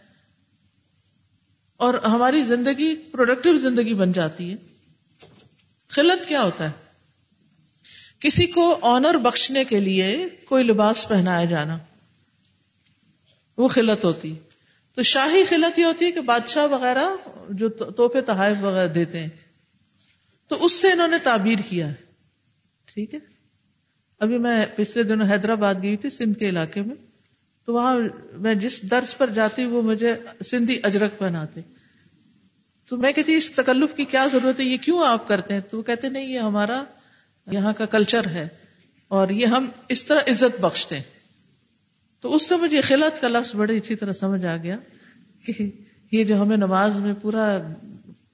اور 1.84 1.94
ہماری 1.94 2.44
زندگی 2.44 2.96
پروڈکٹیو 3.12 3.58
زندگی 3.58 3.94
بن 3.94 4.12
جاتی 4.12 4.52
ہے۔ 4.52 4.56
خلت 5.90 6.30
کیا 6.30 6.42
ہوتا 6.42 6.66
ہے؟ 6.66 6.72
کسی 8.20 8.48
کو 8.48 8.80
آنر 8.82 9.18
بخشنے 9.18 9.63
کے 9.63 9.80
لیے 9.80 10.28
کوئی 10.46 10.63
لباس 10.63 11.08
پہنایا 11.08 11.46
جانا، 11.46 11.78
وہ 13.58 13.68
خلت 13.68 14.06
ہوتی۔ 14.06 14.36
تو 14.96 15.02
شاہی 15.02 15.44
خلت 15.46 15.80
یہ 15.80 15.86
ہوتی 15.86 16.06
ہے 16.06 16.12
کہ 16.12 16.22
بادشاہ 16.22 16.68
وغیرہ 16.68 17.04
جو 17.50 17.70
توحفے 17.70 18.22
تحائف 18.22 18.58
وغیرہ 18.62 18.88
دیتے 18.88 19.20
ہیں، 19.20 19.30
تو 20.48 20.66
اس 20.66 20.72
سے 20.72 20.92
انہوں 20.92 21.08
نے 21.08 21.18
تعبیر 21.24 21.60
کیا 21.70 21.88
ہے۔ 21.88 21.94
ٹھیک 22.86 23.13
ہے؟ 23.13 23.20
ابھی 24.20 24.38
میں 24.38 24.66
پچھلے 24.75 25.04
دنوں 25.04 25.28
حیدرآباد 25.32 25.75
گئی 25.84 25.98
تھی 25.98 26.10
سندھ 26.10 26.40
کے 26.40 26.50
علاقے 26.50 26.82
میں، 26.82 26.96
تو 27.66 27.74
وہاں 27.74 27.96
میں 28.34 28.56
جس 28.56 28.92
درس 28.92 29.18
پر 29.18 29.30
جاتی 29.30 29.66
وہ 29.66 29.82
مجھے 29.82 30.16
سندھی 30.46 30.80
اجرک 30.84 31.18
پہناتے۔ 31.18 31.62
تو 32.90 32.98
میں 32.98 33.12
کہتی 33.12 33.36
اس 33.36 33.52
تکلف 33.52 33.96
کی 33.96 34.06
کیا 34.06 34.28
ضرورت 34.32 34.60
ہے؟ 34.60 34.66
یہ 34.66 34.78
کیوں 34.78 35.06
آپ 35.06 35.28
کرتے 35.28 35.54
ہیں؟ 35.54 35.62
تو 35.62 35.78
وہ 35.78 35.84
کہتے 35.84 36.10
نہیں، 36.10 36.25
یہ 36.25 36.40
ہمارا 36.40 36.84
یہاں 37.52 37.74
کا 37.74 37.86
کلچر 37.86 38.28
ہے 38.28 38.48
اور 39.08 39.30
یہ 39.30 39.46
ہم 39.46 39.68
اس 39.90 40.06
طرح 40.06 40.20
عزت 40.28 40.62
بخشتے 40.62 40.96
ہیں۔ 40.96 41.04
تو 42.22 42.36
اس 42.36 42.50
سے 42.50 42.56
مجھے 42.56 42.82
خلت 42.82 43.22
کا 43.22 43.28
لفظ 43.28 43.56
بڑی 43.56 43.78
اچھی 43.78 43.96
طرح 43.96 44.12
سمجھ 44.12 44.46
آ 44.46 44.58
گیا 44.58 44.78
کہ 45.46 45.72
یہ 46.12 46.24
جو 46.24 46.42
ہمیں 46.42 46.58
نماز 46.58 47.00
میں 47.00 47.13
پورا 47.22 47.58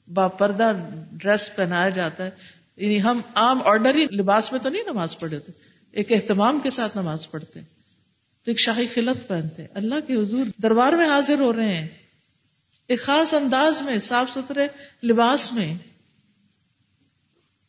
باپردہ 0.08 0.72
ڈریس 1.12 1.56
پہنایا 1.56 1.90
جاتا 1.90 2.26
ہے 2.26 2.30
یعنی 2.78 3.02
ہم 3.02 3.22
عام 3.34 3.62
آرڈنری 3.66 4.06
لباس 4.12 4.52
میں 4.52 4.60
تو 4.60 4.70
نہیں 4.70 4.84
نماز 4.88 5.18
پڑھے 5.18 5.36
ہوتے، 5.36 5.52
ایک 5.92 6.12
اہتمام 6.12 6.60
کے 6.64 6.70
ساتھ 6.70 6.98
نماز 6.98 7.32
پڑھتے 7.32 7.60
تو 8.46 8.52
ایک 8.52 8.60
شاہی 8.60 8.88
خلت 8.94 9.28
پہنتے 9.28 9.66
اللہ 9.74 9.96
کے 10.08 10.16
حضور 10.16 10.46
دربار 10.64 10.94
میں 10.94 11.08
حاضر 11.08 11.40
ہو 11.40 11.54
رہے 11.54 11.74
ہیں۔ 11.74 11.88
ایک 12.90 13.02
خاص 13.02 13.34
انداز 13.34 13.82
میں، 13.82 14.00
صاف 14.00 14.30
ستھرے 14.34 14.68
لباس 15.04 15.54
میں 15.54 15.74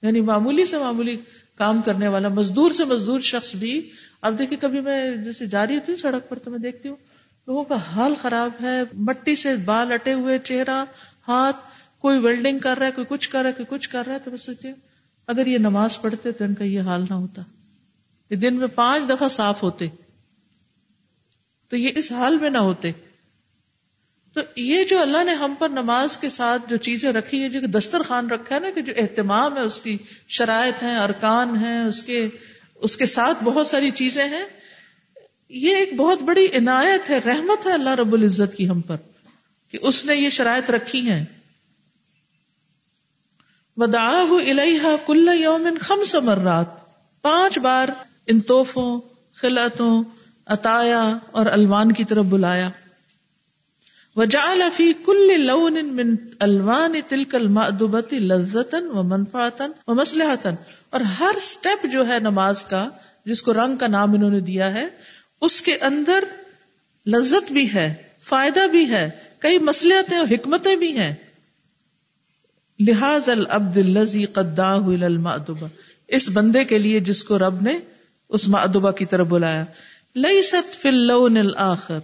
یعنی 0.03 0.21
معمولی 0.21 0.65
سے 0.65 0.79
معمولی 0.79 1.17
کام 1.57 1.83
کرنے 1.83 2.09
والا، 2.09 2.29
مزدور 2.29 2.71
سے 2.71 2.85
مزدور 2.85 3.21
شخص 3.21 3.55
بھی، 3.55 3.91
اب 4.21 4.39
دیکھیں 4.39 4.59
کبھی 4.59 4.81
میں 4.81 5.17
جیسے 5.17 5.47
جاری 5.47 5.75
ہوتی 5.75 5.93
ہوں 5.93 5.99
سڑک 5.99 6.29
پر 6.29 6.39
تو 6.39 6.51
میں 6.51 6.59
دیکھتی 6.59 6.89
ہوں، 6.89 6.97
لوگوں 7.47 7.65
کا 7.65 7.75
حال 7.75 8.15
خراب 8.23 8.51
ہے، 8.63 8.83
مٹی 8.93 9.37
سے 9.37 9.57
بال 9.57 9.93
اٹے 9.93 10.13
ہوئے، 10.13 10.39
چہرہ، 10.39 10.85
ہاتھ، 11.29 11.57
کوئی 11.99 12.19
ویلڈنگ 12.19 12.59
کر 12.59 12.79
رہا 12.79 12.87
ہے، 12.87 12.93
کوئی 12.93 13.07
کچھ 13.09 13.31
کر 13.31 13.43
رہا 13.43 13.49
ہے، 13.49 13.55
کوئی 13.55 13.79
کچھ 13.79 13.89
کر 13.89 14.03
رہا 14.07 14.15
ہے، 14.15 14.19
تو 14.19 14.31
میں 14.31 14.39
سوچتی 14.39 14.69
ہوں، 14.69 14.77
اگر 15.27 15.47
یہ 15.47 15.59
نماز 15.59 16.01
پڑھتے 16.01 16.33
تو 16.33 16.45
ان 16.45 16.55
کا 16.55 16.65
یہ 16.65 16.81
حال 16.81 17.05
نہ 17.11 17.15
ہوتا۔ 17.15 17.43
یہ 18.31 18.37
دن 18.37 18.55
میں 18.55 18.69
پانچ 18.75 19.09
دفعہ 19.09 19.29
صاف 19.29 19.63
ہوتے، 19.63 19.89
تو 21.69 21.77
یہ 21.77 21.91
اس 21.95 22.13
حال 22.13 22.39
میں 22.39 22.51
نہ 22.51 22.59
ہوتے۔ 22.59 22.93
تو 24.35 24.41
یہ 24.57 24.85
جو 24.85 25.03
اللہ 25.03 25.25
نے 25.25 25.33
ہم 25.33 25.55
پر 25.59 25.69
نماز 25.69 26.19
کے 26.19 26.29
ساتھ 26.29 26.63
جو 26.69 26.77
چیزیں 26.77 27.13
رکھی 27.13 27.43
ہے 27.43 27.49
جو 27.49 27.61
دسترخوان 27.61 28.31
رکھا 28.31 28.55
ہے 28.55 28.61
نا، 28.61 28.71
کہ 28.75 28.81
جو 28.81 28.93
اہتمام 28.97 29.57
ہے، 29.57 29.63
اس 29.63 29.81
کی 29.81 29.99
شرائط 30.29 30.83
ہیں، 30.83 30.97
ارکان 30.97 31.57
ہیں، 31.57 31.85
اس 31.85 32.03
کے 32.03 32.29
اس 32.75 32.97
کے 32.97 33.07
ساتھ 33.07 33.45
بہت 33.45 33.67
ساری 33.67 33.91
چیزیں 33.91 34.29
ہیں۔ 34.29 34.45
یہ 35.49 35.77
ایک 35.77 35.95
بہت 35.97 36.23
بڑی 36.23 36.47
عنایت 36.55 37.11
ہے، 37.11 37.19
رحمت 37.19 37.67
ہے 37.67 37.73
اللہ 37.73 37.91
رب 37.91 38.13
العزت 38.13 38.57
کی 38.57 38.69
ہم 38.69 38.81
پر، 38.81 38.97
کہ 39.71 39.79
اس 39.83 40.05
نے 40.05 40.17
یہ 40.17 40.31
شرائط 40.31 40.71
رکھی 40.71 41.01
ہیں۔ 41.11 41.25
ودا 43.77 44.09
الحا 44.31 44.97
کل 45.07 45.29
یومن 45.35 45.79
خم 45.79 46.05
سمرات 46.05 46.67
پانچ 47.23 47.59
بار 47.59 47.89
ان 48.27 48.41
توحفوں 48.41 49.01
خلعتوں، 49.35 50.03
عطایا 50.47 51.17
اور 51.31 51.47
الوان 51.47 51.93
کی 51.93 52.05
طرف 52.05 52.25
بلایا۔ 52.25 52.71
وجعل 54.17 54.63
فی 54.77 54.93
کل 55.05 55.41
لون 55.41 55.79
من 55.97 56.15
الوان 56.39 56.97
تلک 57.09 57.35
المأدبت 57.35 58.15
لذتا 58.15 58.79
و 58.93 59.03
منفعتا 59.03 59.67
و 59.87 60.01
اور 60.91 61.01
ہر 61.01 61.39
سٹیپ 61.41 61.87
جو 61.93 62.09
ہے 62.09 62.19
نماز 62.19 62.65
کا، 62.65 62.89
جس 63.25 63.43
کو 63.43 63.53
رنگ 63.53 63.77
کا 63.77 63.87
نام 63.87 64.13
انہوں 64.13 64.31
نے 64.31 64.41
دیا 64.41 64.75
ہے، 64.75 64.89
اس 65.41 65.61
کے 65.61 65.77
اندر 65.81 66.25
لذت 67.07 67.53
بھی 67.53 67.75
ہے، 67.75 67.95
فائدہ 68.23 68.67
بھی 68.71 68.91
ہے، 68.91 69.11
کئی 69.39 69.59
مسلحتیں 69.59 70.19
اور 70.19 70.27
حکمتیں 70.31 70.77
بھی 70.77 70.99
ہیں۔ 70.99 71.15
لحاظ 72.81 73.29
العبد 73.29 73.77
الزی 73.77 74.25
قدا 74.25 74.75
المأدبہ 74.75 75.67
اس 76.09 76.31
بندے 76.33 76.65
کے 76.65 76.79
لیے 76.79 77.01
جس 77.01 77.25
کو 77.25 77.39
رب 77.39 77.63
نے 77.63 77.79
اس 78.29 78.49
معدبہ 78.49 78.91
کی 78.91 79.05
طرف 79.05 79.27
بلایا۔ 79.27 79.65
لئی 80.17 80.43
ست 80.43 80.83
فل 80.83 81.11
الآخر 81.11 81.99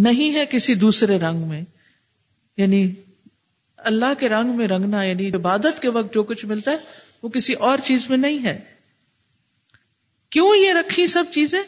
نہیں 0.00 0.34
ہے 0.34 0.44
کسی 0.46 0.74
دوسرے 0.74 1.18
رنگ 1.18 1.38
میں۔ 1.38 1.62
یعنی 2.56 2.92
اللہ 3.76 4.12
کے 4.18 4.28
رنگ 4.28 4.50
میں 4.50 4.68
رنگنا 4.68 5.02
یعنی 5.02 5.28
عبادت 5.28 5.82
کے 5.82 5.88
وقت 5.88 6.14
جو 6.14 6.22
کچھ 6.22 6.46
ملتا 6.46 6.70
ہے، 6.70 6.76
وہ 7.22 7.28
کسی 7.28 7.52
اور 7.52 7.78
چیز 7.84 8.10
میں 8.10 8.18
نہیں 8.18 8.44
ہے۔ 8.44 8.60
کیوں 10.30 10.56
یہ 10.56 10.72
رکھی 10.72 11.06
سب 11.06 11.24
چیزیں؟ 11.30 11.62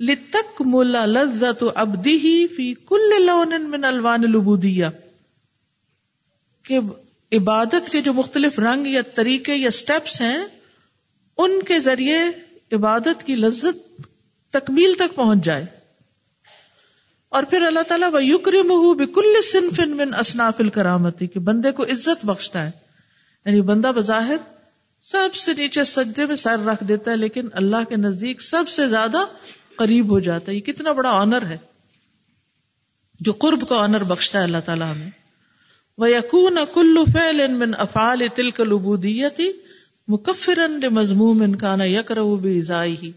لتک 0.00 0.62
ملا 0.66 1.06
لذت 1.06 1.64
ابدی 1.74 2.16
ہی 2.16 2.46
فی 2.46 2.74
کل 2.74 3.26
لون 3.26 3.70
من 3.70 3.84
الوان 3.84 4.24
العبودیہ 4.24 4.86
کہ 6.62 6.78
عبادت 7.32 7.90
کے 7.92 8.00
جو 8.00 8.12
مختلف 8.12 8.58
رنگ 8.58 8.86
یا 8.86 9.02
طریقے 9.14 9.54
یا 9.54 9.70
سٹیپس 9.70 10.20
ہیں، 10.20 10.38
ان 11.38 11.62
کے 11.62 11.78
ذریعے 11.78 12.18
عبادت 12.72 13.26
کی 13.26 13.36
لذت 13.36 14.02
تکمیل 14.50 14.94
تک 14.94 15.14
پہنچ 15.14 15.44
جائے۔ 15.44 15.64
اور 17.28 17.42
پھر 17.42 17.62
اللہ 17.66 17.82
تعالیٰ 17.88 18.12
وہ 18.12 18.24
یوکری 18.24 18.62
مہ 18.62 18.94
بکل 18.94 19.42
صنف 19.52 19.80
من 19.80 20.14
اصناف 20.14 20.54
الکرامتی 20.58 21.26
کہ 21.26 21.40
بندے 21.40 21.72
کو 21.72 21.84
عزت 21.84 22.26
بخشتا 22.26 22.66
ہے۔ 22.66 22.70
یعنی 23.46 23.60
بندہ 23.60 23.92
بظاہر 23.96 24.36
سب 25.02 25.34
سے 25.34 25.52
نیچے 25.52 25.84
سجدے 25.84 26.26
میں 26.26 26.36
سر 26.36 26.64
رکھ 26.66 26.84
دیتا 26.84 27.10
ہے، 27.10 27.16
لیکن 27.16 27.48
اللہ 27.52 27.76
کے 27.88 27.96
نزدیک 27.96 28.42
سب 28.42 28.68
سے 28.68 28.88
زیادہ 28.88 29.18
قریب 29.76 30.10
ہو 30.10 30.20
جاتا 30.20 30.52
ہے۔ 30.52 30.56
یہ 30.56 30.60
کتنا 30.60 30.92
بڑا 30.92 31.10
آنر 31.10 31.42
ہے۔ 31.42 31.58
جو 33.20 33.32
قرب 33.32 33.68
کا 33.68 33.76
آنر 33.76 34.04
بخشتا 34.04 34.38
ہے 34.38 34.44
اللہ 34.44 34.56
تعالیٰ 34.64 34.92
ہمیں۔ 34.92 35.10
وہ 35.98 36.10
یقون 36.10 36.58
کلو 36.74 37.04
فیل 37.04 37.46
من 37.46 37.70
افعال 37.78 38.22
تلک 38.34 38.60
العبودیتی 38.60 39.52
مکفرن 40.08 40.80
مضموم 40.90 41.42
ان 41.42 41.56
کا 41.56 41.76
نا 41.76 41.84
ہی 41.84 43.12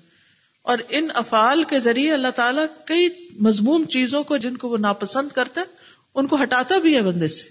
اور 0.69 0.77
ان 0.89 1.07
افعال 1.13 1.63
کے 1.63 1.79
ذریعے 1.79 2.13
اللہ 2.13 2.27
تعالیٰ 2.35 2.65
کئی 2.85 3.09
مضموم 3.39 3.83
چیزوں 3.83 4.23
کو 4.23 4.37
جن 4.37 4.57
کو 4.57 4.69
وہ 4.69 4.77
ناپسند 4.77 5.29
کرتا 5.29 5.61
ہے، 5.61 5.65
ان 6.15 6.27
کو 6.27 6.43
ہٹاتا 6.43 6.77
بھی 6.77 6.95
ہے 6.95 7.01
بندے 7.01 7.27
سے۔ 7.27 7.49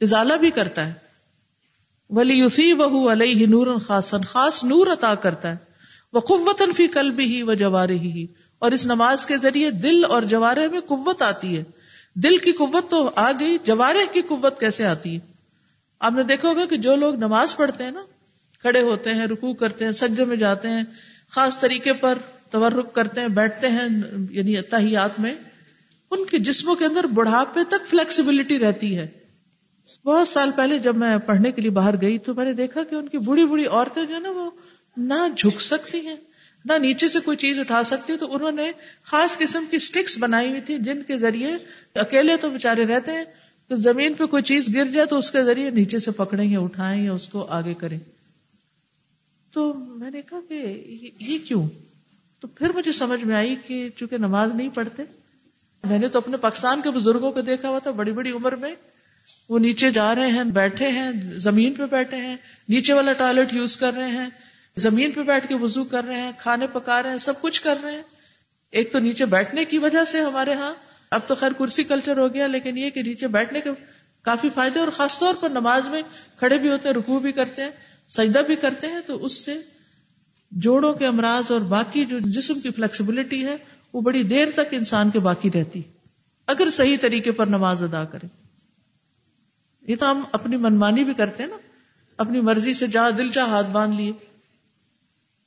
ازالہ 0.00 0.34
بھی 0.34 0.50
کرتا 0.50 0.86
ہے۔ 0.86 0.92
ولی 2.10 2.34
یوفی 2.34 2.74
بہ 2.74 3.12
علیہ 3.12 3.46
نور 3.46 3.66
خاصن 3.86 4.20
خاص 4.20 4.64
نور 4.64 4.86
عطا 4.86 5.14
کرتا 5.14 5.50
ہے۔ 5.50 5.56
وہ 6.12 6.20
قوتن 6.20 6.72
فی 6.72 6.88
کل 6.88 7.10
بھی 7.10 7.36
ہی 7.36 7.42
وہ 7.42 7.54
جوارے 7.54 7.94
ہی 7.94 8.26
اور 8.58 8.72
اس 8.72 8.86
نماز 8.86 9.26
کے 9.26 9.36
ذریعے 9.36 9.70
دل 9.70 10.04
اور 10.04 10.22
جوارے 10.22 10.68
میں 10.68 10.80
قوت 10.80 11.22
آتی 11.22 11.58
ہے۔ 11.58 11.64
دل 12.14 12.38
کی 12.38 12.52
قوت 12.52 12.90
تو 12.90 13.10
آ 13.16 13.32
گئی 13.40 13.58
جوارے 13.64 14.06
کی 14.12 14.22
قوت 14.22 14.60
کیسے 14.60 14.84
آتی 14.84 15.14
ہے؟ 15.14 15.32
آپ 15.98 16.12
نے 16.12 16.22
دیکھا 16.22 16.48
ہوگا 16.48 16.64
کہ 16.66 16.76
جو 16.76 16.96
لوگ 16.96 17.14
نماز 17.14 17.56
پڑھتے 17.56 17.84
ہیں 17.84 17.90
نا، 17.90 18.02
کھڑے 18.60 18.82
ہوتے 18.82 19.14
ہیں 19.14 19.26
رکو 19.26 19.54
کرتے 19.54 19.84
ہیں، 19.84 19.92
سجدے 19.92 20.24
میں 20.24 20.36
جاتے 20.36 20.68
ہیں 20.68 20.82
خاص 21.30 21.58
طریقے 21.58 21.92
پر 21.92 22.18
تورک 22.50 22.94
کرتے 22.94 23.20
ہیں، 23.20 23.28
بیٹھتے 23.28 23.68
ہیں 23.68 23.88
یعنی 24.30 24.58
اتحیات 24.58 25.20
میں، 25.20 25.34
ان 26.10 26.24
کے 26.24 26.38
جسموں 26.38 26.74
کے 26.74 26.84
اندر 26.84 27.04
بڑھاپے 27.04 27.60
تک 27.68 27.88
فلیکسیبلٹی 27.90 28.58
رہتی 28.58 28.98
ہے۔ 28.98 29.06
بہت 30.04 30.28
سال 30.28 30.50
پہلے 30.56 30.78
جب 30.78 30.96
میں 30.96 31.18
پڑھنے 31.18 31.52
کے 31.52 31.62
لیے 31.62 31.70
باہر 31.70 32.00
گئی 32.00 32.18
تو 32.18 32.34
میں 32.34 32.44
نے 32.44 32.52
دیکھا 32.52 32.82
کہ 32.82 32.94
ان 32.94 33.08
کی 33.08 33.18
بڑی 33.18 33.44
بڑی 33.44 33.66
عورتیں 33.66 34.04
جو 34.06 34.14
ہے 34.14 34.20
نا، 34.20 34.30
وہ 34.30 34.50
نہ 34.96 35.14
جھک 35.36 35.62
سکتی 35.62 36.00
ہیں، 36.00 36.16
نہ 36.64 36.72
نیچے 36.72 37.08
سے 37.08 37.20
کوئی 37.20 37.36
چیز 37.36 37.58
اٹھا 37.58 37.84
سکتی 37.84 38.16
تو 38.16 38.34
انہوں 38.34 38.52
نے 38.52 38.70
خاص 39.04 39.38
قسم 39.38 39.64
کی 39.70 39.76
اسٹکس 39.76 40.18
بنائی 40.18 40.48
ہوئی 40.48 40.60
تھی، 40.60 40.78
جن 40.78 41.02
کے 41.02 41.18
ذریعے 41.18 41.52
اکیلے 41.94 42.36
تو 42.36 42.50
بےچارے 42.50 42.86
رہتے 42.86 43.12
ہیں، 43.12 43.24
تو 43.68 43.76
زمین 43.76 44.14
پہ 44.14 44.26
کوئی 44.26 44.42
چیز 44.42 44.74
گر 44.74 44.84
جائے 44.84 45.06
تو 45.06 45.18
اس 45.18 45.30
کے 45.30 45.44
ذریعے 45.44 45.70
نیچے 45.70 45.98
سے 45.98 46.10
پکڑیں 46.10 46.44
یا 46.44 46.60
اٹھائیں 46.60 47.04
یا 47.04 47.12
اس 47.12 47.28
کو 47.28 47.46
آگے 47.50 47.74
کریں۔ 47.74 47.98
تو 49.56 49.72
میں 49.74 50.10
نے 50.10 50.22
کہا 50.22 50.40
کہ 50.48 50.82
یہ 51.20 51.38
کیوں؟ 51.48 51.68
تو 52.40 52.48
پھر 52.48 52.72
مجھے 52.74 52.92
سمجھ 52.92 53.24
میں 53.24 53.36
آئی 53.36 53.56
کہ 53.66 53.88
چونکہ 53.96 54.18
نماز 54.18 54.54
نہیں 54.54 54.68
پڑھتے، 54.74 55.02
میں 55.84 55.98
نے 55.98 56.08
تو 56.08 56.18
اپنے 56.18 56.36
پاکستان 56.36 56.82
کے 56.82 56.90
بزرگوں 56.90 57.32
کو 57.32 57.40
دیکھا 57.40 57.68
ہوا 57.68 57.78
تھا، 57.78 57.90
بڑی 57.90 58.12
بڑی 58.12 58.30
عمر 58.30 58.56
میں، 58.56 58.74
وہ 59.48 59.58
نیچے 59.58 59.90
جا 59.90 60.14
رہے 60.14 60.30
ہیں، 60.30 60.44
بیٹھے 60.44 60.88
ہیں، 60.88 61.12
زمین 61.36 61.72
پہ 61.72 61.82
بیٹھے 61.90 62.16
ہیں، 62.16 62.36
نیچے 62.68 62.92
والا 62.92 63.12
ٹوائلٹ 63.12 63.54
یوز 63.54 63.76
کر 63.76 63.94
رہے 63.94 64.10
ہیں، 64.10 64.28
زمین 64.76 65.12
پہ 65.12 65.22
بیٹھ 65.22 65.48
کے 65.48 65.54
وضو 65.54 65.84
کر 65.84 66.04
رہے 66.04 66.20
ہیں، 66.20 66.32
کھانے 66.38 66.66
پکا 66.72 67.02
رہے 67.02 67.10
ہیں، 67.10 67.18
سب 67.18 67.40
کچھ 67.40 67.62
کر 67.62 67.76
رہے 67.82 67.92
ہیں۔ 67.92 68.02
ایک 68.70 68.92
تو 68.92 68.98
نیچے 68.98 69.26
بیٹھنے 69.26 69.64
کی 69.64 69.78
وجہ 69.78 70.04
سے 70.04 70.20
ہمارے 70.20 70.52
ہاں 70.52 70.74
اب 71.10 71.20
تو 71.26 71.34
خیر 71.34 71.52
کرسی 71.52 71.84
کلچر 71.84 72.18
ہو 72.18 72.34
گیا، 72.34 72.46
لیکن 72.46 72.78
یہ 72.78 72.90
کہ 72.90 73.02
نیچے 73.02 73.26
بیٹھنے 73.26 73.60
کے 73.60 73.70
کافی 74.22 74.50
فائدے 74.54 74.80
اور 74.80 74.88
خاص 74.88 75.18
طور 75.18 75.34
پر 75.34 75.48
نماز 75.48 75.86
میں 75.86 76.02
کھڑے 76.38 76.58
بھی 76.58 76.68
ہوتے 76.68 76.88
ہیں 76.88 76.96
رکو 76.96 77.18
بھی 77.18 77.32
کرتے 77.32 77.62
ہیں۔ 77.62 77.70
سجدہ 78.08 78.38
بھی 78.38 78.56
کرتے 78.56 78.86
ہیں 78.86 79.00
تو 79.06 79.24
اس 79.24 79.44
سے 79.44 79.60
جوڑوں 80.50 80.94
کے 80.94 81.06
امراض 81.06 81.50
اور 81.50 81.60
باقی 81.60 82.04
جو 82.04 82.18
جسم 82.18 82.60
کی 82.60 82.70
فلیکسیبلٹی 82.70 83.46
ہے، 83.46 83.56
وہ 83.92 84.00
بڑی 84.00 84.22
دیر 84.22 84.48
تک 84.54 84.66
انسان 84.70 85.10
کے 85.10 85.18
باقی 85.18 85.50
رہتی۔ 85.54 85.82
اگر 86.46 86.70
صحیح 86.70 86.96
طریقے 87.00 87.32
پر 87.32 87.46
نماز 87.46 87.82
ادا 87.82 88.04
کرے 88.04 88.26
یہ 89.88 89.96
تو 89.96 90.10
ہم 90.10 90.22
اپنی 90.32 90.56
منمانی 90.56 91.04
بھی 91.04 91.14
کرتے 91.14 91.42
ہیں 91.42 91.50
نا۔ 91.50 91.56
اپنی 92.16 92.40
مرضی 92.40 92.74
سے 92.74 92.86
جہاں 92.86 93.10
دل 93.10 93.30
چاہ 93.30 93.48
ہاتھ 93.48 93.66
باندھ 93.66 93.96
لیے۔ 93.96 94.12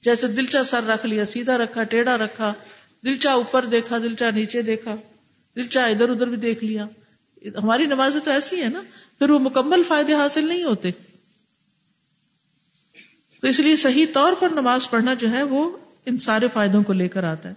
جیسے 0.01 0.28
دل 0.28 0.46
چاہ 0.46 0.63
سر 0.63 0.84
رکھ 0.84 1.06
لیا، 1.06 1.25
سیدھا 1.25 1.58
رکھا، 1.58 1.84
ٹیڑھا 1.84 2.18
رکھا 2.18 2.54
دل 3.06 3.18
چاہ 3.18 3.34
اوپر 3.34 3.66
دیکھا 3.66 3.98
دل 3.98 4.16
چاہ 4.16 4.32
نیچے 4.32 4.62
دیکھا 4.62 4.96
دل 5.56 5.68
چاہ 5.68 5.89
ادھر 5.89 6.10
ادھر 6.10 6.28
بھی 6.28 6.38
دیکھ 6.38 6.63
لیا۔ 6.63 6.88
ہماری 7.63 7.86
نمازیں 7.86 8.20
تو 8.20 8.32
ایسی 8.32 8.62
ہیں 8.62 8.70
نا، 8.70 8.82
پھر 9.20 9.30
وہ 9.30 9.39
مکمل 9.39 9.84
فائدے 9.88 10.13
حاصل 10.13 10.48
نہیں 10.48 10.63
ہوتے۔ 10.63 10.89
تو 13.41 13.48
اس 13.48 13.60
لیے 13.60 13.75
صحیح 13.75 14.05
طور 14.13 14.34
پر 14.39 14.50
نماز 14.50 14.89
پڑھنا 14.89 15.13
جو 15.13 15.31
ہے 15.31 15.43
وہ 15.43 15.77
ان 16.05 16.17
سارے 16.17 16.48
فائدوں 16.53 16.84
کو 16.84 16.93
لے 16.93 17.08
کر 17.08 17.24
آتا 17.24 17.50
ہے۔ 17.50 17.53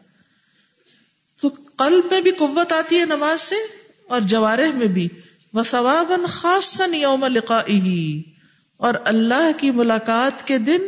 تو 1.41 1.49
قلب 1.77 2.05
میں 2.11 2.21
بھی 2.21 2.31
قوت 2.31 2.73
آتی 2.73 2.99
ہے 2.99 3.05
نماز 3.05 3.41
سے 3.41 3.55
اور 4.09 4.21
جوارح 4.21 4.71
میں 4.75 4.87
بھی۔ 4.87 5.09
وہ 5.53 5.63
ثوابن 5.71 6.27
خاص 6.27 6.81
یوم 6.95 7.25
لقا 7.25 7.61
اور 8.77 8.95
اللہ 9.05 9.51
کی 9.59 9.71
ملاقات 9.71 10.47
کے 10.47 10.59
دن 10.59 10.81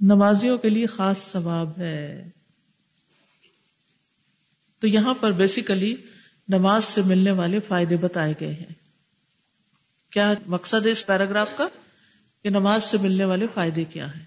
نمازیوں 0.00 0.58
کے 0.58 0.68
لیے 0.68 0.86
خاص 0.86 1.18
ثواب 1.18 1.78
ہے۔ 1.78 2.30
تو 4.80 4.86
یہاں 4.86 5.14
پر 5.14 5.30
بیسیکلی 5.30 5.96
نماز 6.48 6.84
سے 6.84 7.02
ملنے 7.06 7.30
والے 7.30 7.60
فائدے 7.68 7.96
بتائے 7.96 8.34
گئے 8.40 8.52
ہیں۔ 8.52 8.74
کیا 10.10 10.34
مقصد 10.46 10.86
ہے 10.86 10.90
اس 10.90 11.06
پیراگراف 11.06 11.56
کا؟ 11.56 11.68
کہ 12.42 12.50
نماز 12.50 12.84
سے 12.84 12.98
ملنے 12.98 13.24
والے 13.24 13.46
فائدے 13.54 13.84
کیا 13.84 14.06
ہیں؟ 14.06 14.24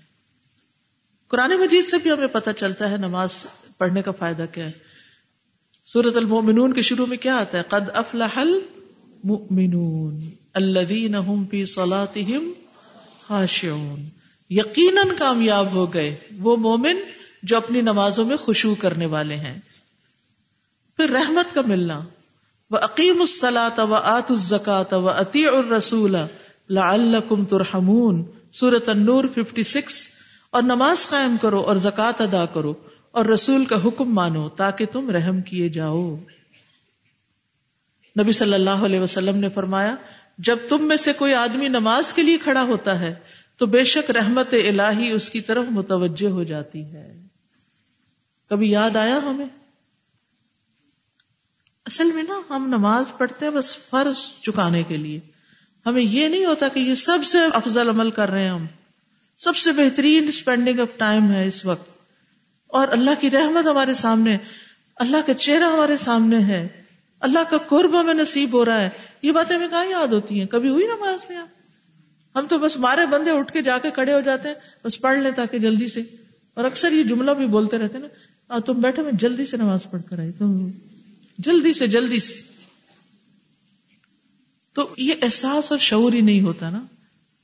قرآن 1.27 1.51
مجید 1.51 1.85
سے 1.85 1.97
بھی 1.97 2.11
ہمیں 2.11 2.27
پتہ 2.27 2.49
چلتا 2.51 2.91
ہے 2.91 2.97
نماز 2.97 3.47
پڑھنے 3.77 4.01
کا 4.01 4.11
فائدہ 4.11 4.45
کیا 4.51 4.65
ہے۔ 4.65 4.71
سورت 5.85 6.17
المومنون 6.17 6.73
کے 6.73 6.81
شروع 6.81 7.05
میں 7.05 7.17
کیا 7.17 7.35
آتا 7.35 7.57
ہے؟ 7.57 7.63
قد 7.67 7.89
افلح 7.93 8.39
المؤمنون 8.39 10.29
الذین 10.53 11.15
هم 11.15 11.45
فی 11.47 11.65
صلاتهم 11.65 12.51
خاشعون۔ 13.21 14.09
یقیناً 14.49 15.07
کامیاب 15.17 15.71
ہو 15.71 15.93
گئے 15.93 16.15
وہ 16.39 16.57
مومن 16.57 16.97
جو 17.43 17.57
اپنی 17.57 17.81
نمازوں 17.81 18.25
میں 18.25 18.37
خوشبو 18.37 18.75
کرنے 18.75 19.05
والے 19.05 19.35
ہیں۔ 19.35 19.59
پھر 20.97 21.09
رحمت 21.09 21.55
کا 21.55 21.61
ملنا۔ 21.65 22.01
وہ 22.71 22.77
عقیم 22.77 23.21
السلاط 23.21 23.79
و 23.79 23.93
آت 23.93 24.31
الزکات 24.31 24.93
و 24.93 25.09
عطی 25.09 25.47
الرسول 25.47 26.15
لعلکم 26.69 27.45
ترحمون 27.45 28.23
سورت 28.51 28.89
النور 28.89 29.23
56 29.35 30.07
اور 30.49 30.63
نماز 30.63 31.07
قائم 31.09 31.35
کرو 31.41 31.59
اور 31.59 31.75
زکات 31.75 32.21
ادا 32.21 32.45
کرو، 32.45 32.73
اور 33.11 33.25
رسول 33.25 33.65
کا 33.65 33.75
حکم 33.85 34.13
مانو 34.13 34.49
تاکہ 34.49 34.85
تم 34.85 35.09
رحم 35.09 35.41
کیے 35.41 35.69
جاؤ۔ 35.69 36.15
نبی 38.19 38.31
صلی 38.31 38.53
اللہ 38.53 38.85
علیہ 38.85 38.99
وسلم 38.99 39.37
نے 39.37 39.49
فرمایا، 39.49 39.95
جب 40.37 40.57
تم 40.69 40.87
میں 40.87 40.97
سے 40.97 41.13
کوئی 41.13 41.33
آدمی 41.33 41.67
نماز 41.67 42.13
کے 42.13 42.23
لیے 42.23 42.37
کھڑا 42.37 42.61
ہوتا 42.61 42.99
ہے، 42.99 43.13
تو 43.57 43.65
بے 43.65 43.83
شک 43.83 44.11
رحمت 44.11 44.53
الہی 44.53 45.11
اس 45.11 45.29
کی 45.29 45.41
طرف 45.41 45.65
متوجہ 45.71 46.29
ہو 46.29 46.43
جاتی 46.43 46.83
ہے۔ 46.85 47.21
کبھی 48.49 48.69
یاد 48.71 48.95
آیا 48.95 49.19
ہمیں؟ 49.23 49.45
اصل 51.85 52.11
میں 52.11 52.23
نا، 52.23 52.41
ہم 52.49 52.65
نماز 52.67 53.17
پڑھتے 53.17 53.45
ہیں 53.45 53.51
بس 53.51 53.77
فرض 53.77 54.17
چکانے 54.41 54.83
کے 54.87 54.97
لیے۔ 54.97 55.19
ہمیں 55.85 56.01
یہ 56.01 56.27
نہیں 56.27 56.45
ہوتا 56.45 56.67
کہ 56.67 56.79
یہ 56.79 56.95
سب 56.95 57.19
سے 57.25 57.37
افضل 57.53 57.89
عمل 57.89 58.11
کر 58.11 58.29
رہے 58.29 58.43
ہیں 58.43 58.49
ہم۔ 58.49 58.65
سب 59.39 59.55
سے 59.55 59.71
بہترین 59.71 60.27
اسپینڈنگ 60.27 60.79
آف 60.79 60.97
ٹائم 60.97 61.31
ہے 61.31 61.47
اس 61.47 61.65
وقت۔ 61.65 61.89
اور 62.67 62.87
اللہ 62.87 63.09
کی 63.19 63.31
رحمت 63.31 63.67
ہمارے 63.67 63.93
سامنے، 63.93 64.37
اللہ 64.95 65.17
کا 65.25 65.33
چہرہ 65.33 65.63
ہمارے 65.63 65.97
سامنے 65.97 66.37
ہے۔ 66.37 66.67
اللہ 67.19 67.39
کا 67.49 67.57
قرب 67.57 68.01
ہمیں 68.01 68.13
نصیب 68.13 68.53
ہو 68.53 68.65
رہا 68.65 68.81
ہے۔ 68.81 68.89
یہ 69.21 69.31
باتیں 69.31 69.55
ہمیں 69.55 69.67
کہاں 69.67 69.85
یاد 69.85 70.07
ہوتی 70.07 70.39
ہیں؟ 70.39 70.47
کبھی 70.47 70.69
ہوئی 70.69 70.87
نماز 70.87 71.19
میں؟ 71.29 71.37
آپ 71.37 71.47
ہم 72.37 72.47
تو 72.49 72.57
بس 72.57 72.77
مارے 72.77 73.05
بندے 73.05 73.31
اٹھ 73.31 73.53
کے 73.53 73.61
جا 73.61 73.77
کے 73.77 73.91
کھڑے 73.91 74.13
ہو 74.13 74.19
جاتے 74.19 74.47
ہیں، 74.47 74.55
بس 74.85 75.01
پڑھ 75.01 75.19
لیں 75.19 75.31
تاکہ 75.31 75.59
جلدی 75.59 75.87
سے۔ 75.87 76.01
اور 76.53 76.65
اکثر 76.65 76.91
یہ 76.91 77.03
جملہ 77.03 77.31
بھی 77.31 77.45
بولتے 77.45 77.77
رہتے 77.77 77.97
نا 77.97 78.59
تم 78.65 78.73
بیٹھے 78.73 79.03
میں 79.03 79.11
جلدی 79.11 79.45
سے 79.45 79.57
نماز 79.57 79.79
پڑھ 79.91 80.01
کر 80.09 80.19
آئی، 80.19 80.31
تم 80.37 80.69
جلدی 81.37 81.73
سے 81.73 81.87
جلدی 81.87 82.19
سے۔ 82.19 82.52
تو 84.73 84.95
یہ 84.97 85.13
احساس 85.21 85.71
اور 85.71 85.79
شعور 85.79 86.13
ہی 86.13 86.21
نہیں 86.21 86.41
ہوتا 86.41 86.69
نا 86.69 86.83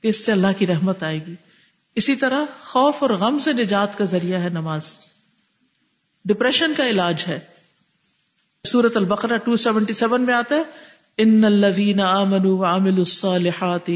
کہ 0.02 0.08
اس 0.08 0.24
سے 0.24 0.32
اللہ 0.32 0.46
کی 0.58 0.66
رحمت 0.66 1.02
آئے 1.02 1.20
گی۔ 1.26 1.34
اسی 1.94 2.16
طرح 2.16 2.44
خوف 2.60 2.94
اور 2.98 3.10
غم 3.10 3.38
سے 3.38 3.52
نجات 3.52 3.98
کا 3.98 4.04
ذریعہ 4.04 4.40
ہے 4.40 4.48
نماز۔ 4.48 4.82
ڈپریشن 6.24 6.72
کا 6.76 6.90
علاج 6.90 7.24
ہے۔ 7.28 7.38
سورت 8.64 8.96
البقرہ 8.96 9.38
277 9.38 10.20
میں 10.20 10.34
آتا 10.34 10.54
ہے 10.54 10.62
ان 11.18 11.44
الذین 11.44 12.00
آمنوا 12.00 12.58
وعملوا 12.58 12.98
الصالحات 12.98 13.90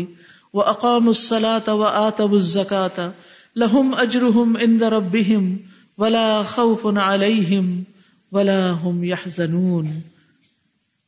واقاموا 0.54 1.08
الصلاة 1.08 1.72
وآتوا 1.72 2.30
الزکاة 2.32 3.10
لهم 3.56 3.94
اجرهم 3.94 4.56
عند 4.60 4.82
ربهم 4.82 5.56
ولا 5.98 6.42
خوف 6.42 6.86
علیہم 6.86 7.82
ولا 8.32 8.72
هم 8.84 9.04
يحزنون۔ 9.04 10.00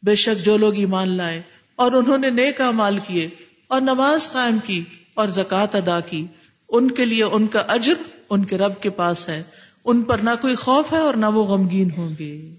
بے 0.03 0.15
شک 0.15 0.45
جو 0.45 0.57
لوگ 0.57 0.75
ایمان 0.75 1.09
لائے 1.09 1.43
اور 1.77 1.93
انہوں 1.93 2.19
نے 2.19 2.31
نیک 2.31 2.61
مال 2.61 2.99
کیے 3.07 3.29
اور 3.69 3.81
نماز 3.81 4.33
قائم 4.33 4.59
کی 4.65 4.85
اور 5.15 5.29
زکوٰۃ 5.29 5.67
ادا 5.73 6.01
کی۔ 6.01 6.27
ان 6.69 6.91
کے 6.91 7.05
لیے 7.05 7.25
ان 7.25 7.47
کا 7.47 7.59
اجر 7.59 7.95
ان 8.31 8.45
کے 8.45 8.59
رب 8.59 8.81
کے 8.81 8.91
پاس 8.91 9.29
ہے۔ 9.29 9.43
ان 9.85 10.03
پر 10.03 10.19
نہ 10.19 10.31
کوئی 10.41 10.55
خوف 10.55 10.93
ہے 10.93 10.99
اور 10.99 11.15
نہ 11.15 11.27
وہ 11.27 11.45
غمگین 11.45 11.89
ہوں 11.97 12.11
گے۔ 12.19 12.55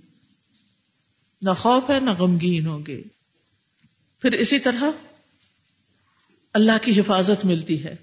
نہ 1.41 1.49
خوف 1.49 1.89
ہے 1.89 1.99
نہ 1.99 2.10
غمگین 2.10 2.67
ہوں 2.67 2.80
گے۔ 2.88 3.01
پھر 4.21 4.32
اسی 4.32 4.60
طرح 4.60 4.84
اللہ 6.53 6.71
کی 6.82 6.99
حفاظت 6.99 7.45
ملتی 7.45 7.84
ہے۔ 7.84 7.95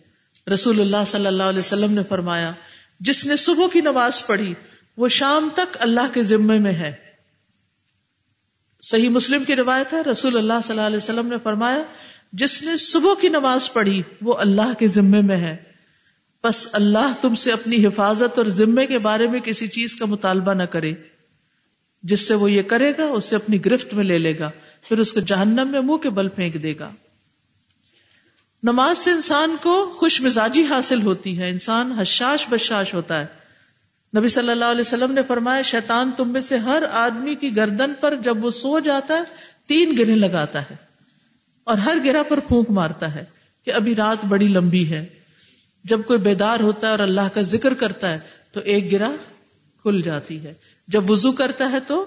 رسول 0.52 0.80
اللہ 0.80 1.04
صلی 1.06 1.26
اللہ 1.26 1.42
علیہ 1.42 1.58
وسلم 1.58 1.92
نے 1.92 2.02
فرمایا، 2.08 2.52
جس 3.00 3.26
نے 3.26 3.36
صبح 3.36 3.66
کی 3.72 3.80
نماز 3.80 4.26
پڑھی، 4.26 4.54
وہ 4.96 5.08
شام 5.08 5.48
تک 5.54 5.76
اللہ 5.80 6.14
کے 6.14 6.22
ذمے 6.22 6.58
میں 6.58 6.72
ہے۔ 6.72 6.92
صحیح 8.84 9.08
مسلم 9.08 9.44
کی 9.44 9.56
روایت 9.56 9.92
ہے، 9.92 10.02
رسول 10.02 10.36
اللہ 10.36 10.52
صلی 10.64 10.76
اللہ 10.76 10.86
علیہ 10.86 10.96
وسلم 10.96 11.26
نے 11.26 11.36
فرمایا، 11.42 11.82
جس 12.32 12.62
نے 12.62 12.76
صبح 12.76 13.20
کی 13.20 13.28
نماز 13.28 13.72
پڑھی، 13.72 14.02
وہ 14.22 14.34
اللہ 14.34 14.74
کے 14.78 14.88
ذمے 14.88 15.20
میں 15.20 15.36
ہے۔ 15.36 15.56
بس 16.44 16.68
اللہ 16.72 17.12
تم 17.20 17.34
سے 17.34 17.52
اپنی 17.52 17.86
حفاظت 17.86 18.38
اور 18.38 18.46
ذمے 18.46 18.86
کے 18.86 18.98
بارے 18.98 19.28
میں 19.28 19.40
کسی 19.40 19.66
چیز 19.66 19.96
کا 19.96 20.04
مطالبہ 20.04 20.52
نہ 20.52 20.62
کرے۔ 20.62 20.92
جس 22.02 22.28
سے 22.28 22.34
وہ 22.34 22.50
یہ 22.50 22.62
کرے 22.62 22.92
گا، 22.98 23.04
اسے 23.04 23.36
اپنی 23.36 23.64
گرفت 23.64 23.94
میں 23.94 24.04
لے 24.04 24.18
لے 24.18 24.38
گا، 24.38 24.50
پھر 24.88 24.98
اس 24.98 25.12
کو 25.12 25.20
جہنم 25.20 25.68
میں 25.68 25.80
منہ 25.80 25.96
کے 25.96 26.10
بل 26.10 26.28
پھینک 26.28 26.62
دے 26.62 26.74
گا۔ 26.78 26.90
نماز 28.62 28.98
سے 28.98 29.10
انسان 29.10 29.56
کو 29.62 29.94
خوش 29.96 30.20
مزاجی 30.20 30.64
حاصل 30.64 31.02
ہوتی 31.02 31.38
ہے، 31.38 31.50
انسان 31.50 31.92
حشاش 31.92 32.46
بشاش 32.50 32.94
ہوتا 32.94 33.20
ہے۔ 33.20 33.43
نبی 34.16 34.28
صلی 34.28 34.50
اللہ 34.50 34.64
علیہ 34.64 34.80
وسلم 34.80 35.12
نے 35.12 35.20
فرمایا، 35.28 35.62
شیطان 35.62 36.10
تم 36.16 36.28
میں 36.28 36.40
سے 36.40 36.58
ہر 36.58 36.82
آدمی 36.92 37.34
کی 37.34 37.56
گردن 37.56 37.94
پر 37.94 38.16
جب 38.16 38.44
وہ 38.44 38.50
سو 38.50 38.78
جاتا 38.78 39.16
ہے، 39.16 39.20
تین 39.66 39.94
گرے 39.98 40.14
لگاتا 40.14 40.62
ہے 40.62 40.76
اور 41.64 41.78
ہر 41.78 41.98
گرا 42.04 42.22
پر 42.28 42.40
پھونک 42.40 42.70
مارتا 42.70 43.14
ہے 43.14 43.24
کہ 43.64 43.70
ابھی 43.70 43.94
رات 43.94 44.24
بڑی 44.24 44.48
لمبی 44.48 44.90
ہے۔ 44.90 45.06
جب 45.84 46.00
کوئی 46.06 46.18
بیدار 46.18 46.60
ہوتا 46.60 46.86
ہے 46.86 46.90
اور 46.90 46.98
اللہ 46.98 47.28
کا 47.34 47.42
ذکر 47.42 47.74
کرتا 47.74 48.10
ہے، 48.10 48.18
تو 48.52 48.60
ایک 48.60 48.92
گرا 48.92 49.10
کھل 49.82 50.02
جاتی 50.02 50.44
ہے۔ 50.44 50.54
جب 50.88 51.10
وضو 51.10 51.32
کرتا 51.32 51.70
ہے 51.72 51.80
تو 51.80 52.06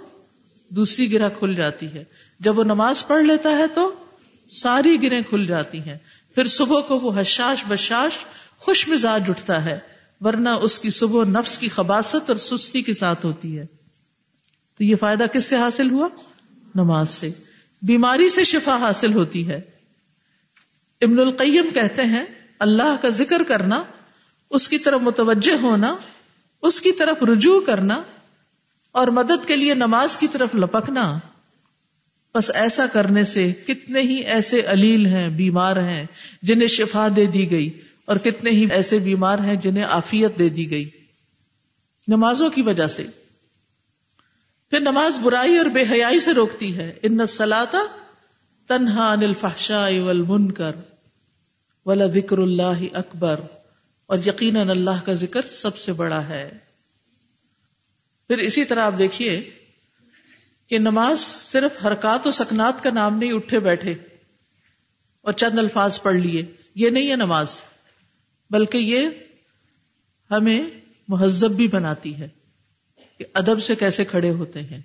دوسری 0.70 1.14
گرا 1.14 1.30
کھل 1.30 1.56
جاتی 1.56 1.94
ہے۔ 1.94 2.04
جب 2.40 2.60
وہ 2.60 2.64
نماز 2.64 3.08
پڑھ 3.08 3.26
لیتا 3.26 3.50
ہے 3.50 3.68
تو 3.74 3.94
ساری 4.52 5.04
گریں 5.04 5.22
کھل 5.30 5.46
جاتی 5.46 5.80
ہیں۔ 5.80 5.98
پھر 6.36 6.48
صبح 6.48 6.82
کو 6.82 7.00
وہ 7.00 7.12
حشاش 7.20 7.64
بشاش 7.68 8.18
خوش 8.58 8.88
مزاج 8.88 9.24
اٹھتا 9.30 9.66
ہے۔ 9.66 9.97
ورنہ 10.22 10.50
اس 10.50 10.80
کی 10.80 10.90
صبح 10.90 11.26
نفس 11.26 11.58
کی 11.58 11.70
خباست 11.70 12.30
اور 12.30 12.38
سستی 12.38 12.82
کے 12.82 12.94
ساتھ 12.94 13.26
ہوتی 13.26 13.60
ہے۔ 13.60 13.66
تو 14.78 14.84
یہ 14.84 14.96
فائدہ 14.96 15.26
کس 15.34 15.46
سے 15.46 15.56
حاصل 15.56 15.92
ہوا؟ 15.92 16.08
نماز 16.76 17.10
سے۔ 17.10 17.30
بیماری 17.82 18.30
سے 18.30 18.44
شفا 18.44 18.78
حاصل 18.78 19.14
ہوتی 19.14 19.48
ہے۔ 19.48 19.62
ابن 21.02 21.20
القیم 21.20 21.66
کہتے 21.74 22.02
ہیں، 22.02 22.26
اللہ 22.60 22.96
کا 23.02 23.10
ذکر 23.10 23.44
کرنا، 23.44 23.84
اس 24.50 24.70
کی 24.70 24.78
طرف 24.78 25.02
متوجہ 25.02 25.62
ہونا، 25.62 25.96
اس 26.62 26.82
کی 26.82 26.92
طرف 26.92 27.24
رجوع 27.24 27.62
کرنا 27.62 28.02
اور 28.92 29.08
مدد 29.08 29.48
کے 29.48 29.56
لیے 29.56 29.74
نماز 29.74 30.18
کی 30.18 30.28
طرف 30.28 30.56
لپکنا۔ 30.56 31.20
بس 32.36 32.52
ایسا 32.54 32.86
کرنے 32.88 33.24
سے 33.24 33.54
کتنے 33.68 34.02
ہی 34.02 34.16
ایسے 34.16 34.62
علیل 34.66 35.06
ہیں، 35.06 35.30
بیمار 35.30 35.78
ہیں، 35.78 36.06
جنہیں 36.42 36.68
شفا 36.68 37.08
دے 37.16 37.26
دی 37.26 37.52
گئی۔ 37.52 37.82
اور 38.08 38.16
کتنے 38.16 38.50
ہی 38.50 38.66
ایسے 38.72 39.00
بیمار 39.00 39.40
ہیں 39.40 39.56
جنہیں 39.56 39.84
آفیت 39.84 40.40
دے 40.40 40.50
دی 40.50 40.72
گئی 40.72 40.90
نمازوں 42.08 42.50
کی 42.50 42.62
وجہ 42.62 42.88
سے۔ 42.88 43.06
پھر 44.70 44.80
نماز 44.80 45.20
برائی 45.20 45.58
اور 45.58 45.66
بے 45.66 45.82
حیائی 45.82 46.20
سے 46.20 46.34
روکتی 46.34 46.78
ہے۔ 46.78 46.94
ان 47.04 47.28
سلاتا 47.28 47.78
تنہا 48.68 49.12
انل 49.12 49.34
فحشا 49.42 49.88
ول 49.88 50.22
من 50.22 50.52
کر 50.52 50.72
ولا 51.86 52.06
ذکر 52.08 52.38
اللہ 52.38 52.84
اکبر۔ 52.94 53.40
اور 54.06 54.18
یقیناً 54.28 54.70
اللہ 54.70 55.06
کا 55.06 55.14
ذکر 55.14 55.42
سب 55.42 55.78
سے 55.78 55.94
بڑا 55.94 56.30
ہے۔ 56.30 56.52
پھر 58.28 58.38
اسی 58.38 58.66
طرح 58.66 58.80
آپ 58.80 58.94
دیکھیے 59.00 59.50
کہ 60.68 60.78
نماز 60.78 61.20
صرف 61.20 61.86
حرکات 61.86 62.28
و 62.28 62.32
سکنات 62.32 62.84
کا 62.84 62.90
نام 62.90 63.18
نہیں، 63.18 63.34
اٹھے 63.34 63.60
بیٹھے 63.60 63.94
اور 65.22 65.34
چند 65.34 65.60
الفاظ 65.60 66.02
پڑھ 66.02 66.16
لیے۔ 66.16 66.46
یہ 66.76 66.90
نہیں 66.90 67.12
ہے 67.12 67.16
نماز۔ 67.16 67.62
بلکہ 68.50 68.78
یہ 68.78 69.08
ہمیں 70.32 70.62
مہذب 71.08 71.52
بھی 71.52 71.68
بناتی 71.68 72.16
ہے 72.16 72.28
کہ 73.18 73.26
ادب 73.34 73.62
سے 73.62 73.76
کیسے 73.76 74.06
کھڑے 74.06 74.30
ہوتے 74.30 74.62
ہیں، 74.62 74.82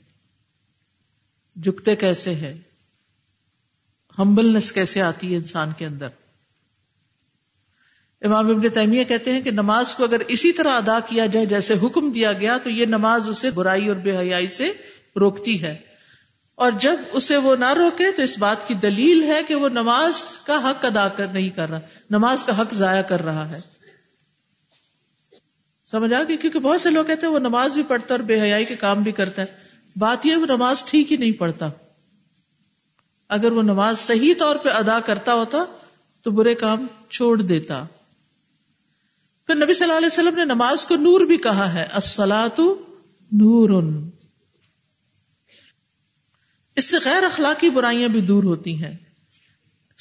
جھکتے 1.62 1.96
کیسے 1.96 2.34
ہیں 2.34 2.54
ہمبلنس 4.18 4.72
کیسے 4.72 5.02
آتی 5.02 5.32
ہے 5.32 5.36
انسان 5.36 5.72
کے 5.78 5.86
اندر۔ 5.86 6.08
امام 8.22 8.50
ابن 8.50 8.68
تیمیہ 8.74 9.04
کہتے 9.04 9.32
ہیں 9.32 9.40
کہ 9.40 9.50
نماز 9.50 9.94
کو 9.94 10.04
اگر 10.04 10.20
اسی 10.28 10.52
طرح 10.52 10.70
ادا 10.70 11.00
کیا 11.00 11.26
جائے 11.26 11.46
جیسے 11.46 11.74
حکم 11.82 12.10
دیا 12.10 12.32
گیا 12.32 12.58
تو 12.58 12.70
یہ 12.70 12.86
نماز 12.86 13.28
اسے 13.28 13.50
برائی 13.50 13.88
اور 13.88 13.96
بے 13.96 14.16
حیائی 14.18 14.48
سے 14.48 14.72
روکتی 15.16 15.62
ہے۔ 15.62 15.78
اور 16.54 16.72
جب 16.80 16.96
اسے 17.12 17.36
وہ 17.36 17.56
نہ 17.56 17.74
روکے 17.74 18.12
تو 18.12 18.22
اس 18.22 18.38
بات 18.38 18.68
کی 18.68 18.74
دلیل 18.74 19.22
ہے 19.22 19.40
کہ 19.48 19.54
وہ 19.54 19.68
نماز 19.68 20.22
کا 20.46 20.70
حق 20.70 20.84
ادا 20.84 21.08
کر 21.08 21.26
نہیں 21.26 21.50
کر 21.50 21.70
رہا۔ 21.70 21.80
نماز 22.12 22.44
کا 22.44 22.60
حق 22.60 22.74
ضائع 22.74 23.02
کر 23.02 23.22
رہا 23.22 23.50
ہے۔ 23.50 23.60
سمجھ 25.86 26.14
آ 26.14 26.22
گئی؟ 26.28 26.36
کیونکہ 26.36 26.58
بہت 26.58 26.80
سے 26.80 26.90
لوگ 26.90 27.04
کہتے 27.04 27.26
ہیں 27.26 27.34
وہ 27.34 27.38
نماز 27.38 27.72
بھی 27.72 27.82
پڑھتا 27.82 28.14
اور 28.14 28.20
بے 28.20 28.40
حیائی 28.40 28.64
کے 28.64 28.76
کام 28.76 29.02
بھی 29.02 29.12
کرتا 29.12 29.42
ہے۔ 29.42 29.46
بات 29.96 30.26
یہ 30.26 30.36
وہ 30.36 30.46
نماز 30.46 30.84
ٹھیک 30.84 31.12
ہی 31.12 31.16
نہیں 31.16 31.32
پڑھتا۔ 31.32 31.68
اگر 33.28 33.52
وہ 33.52 33.62
نماز 33.62 33.98
صحیح 33.98 34.34
طور 34.38 34.56
پہ 34.56 34.68
ادا 34.68 35.00
کرتا 35.00 35.34
ہوتا 35.34 35.58
تو 36.22 36.30
برے 36.30 36.54
کام 36.54 36.86
چھوڑ 37.10 37.42
دیتا۔ 37.42 37.84
پھر 39.46 39.54
نبی 39.54 39.74
صلی 39.74 39.84
اللہ 39.84 39.96
علیہ 39.96 40.06
وسلم 40.06 40.36
نے 40.36 40.44
نماز 40.44 40.86
کو 40.86 40.96
نور 40.96 41.20
بھی 41.20 41.36
کہا 41.36 41.74
ہے 41.74 41.86
نور 43.32 43.82
اس 46.76 46.90
سے 46.90 46.96
غیر 47.04 47.22
اخلاقی 47.22 47.70
برائیاں 47.70 48.08
بھی 48.08 48.20
دور 48.20 48.44
ہوتی 48.44 48.84
ہیں۔ 48.84 48.96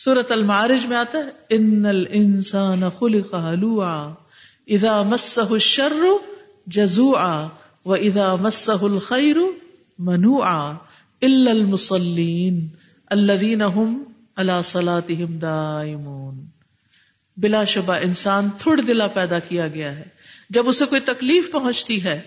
سورت 0.04 0.32
المعارج 0.32 0.86
میں 0.86 0.98
آتا 0.98 1.20
ہے 1.20 1.30
ان 1.50 1.86
الانسان 1.86 2.82
خلق 3.00 3.34
حلوعا 3.34 4.14
اذا 4.68 5.04
مسه 5.04 5.48
الشر 5.50 6.04
جزوعا 6.68 7.48
و 7.86 7.94
اذا 7.94 8.36
مسه 8.36 8.78
الخير 8.82 9.36
منوعا 10.00 10.72
الا 11.22 11.52
المصلين 11.52 12.68
الذين 13.08 13.62
هم 13.62 14.04
على 14.38 14.54
صلاتهم 14.64 15.38
دائمون۔ 15.38 16.46
بلا 17.38 17.64
شبہ 17.64 17.94
انسان 17.94 18.50
تھوڑ 18.58 18.82
دلا 18.82 19.08
پیدا 19.08 19.40
کیا 19.40 19.68
گیا 19.68 19.96
ہے۔ 19.96 20.04
جب 20.50 20.70
اسے 20.70 20.86
کوئی 20.86 21.02
تکلیف 21.02 21.52
پہنچتی 21.52 22.04
ہے، 22.04 22.22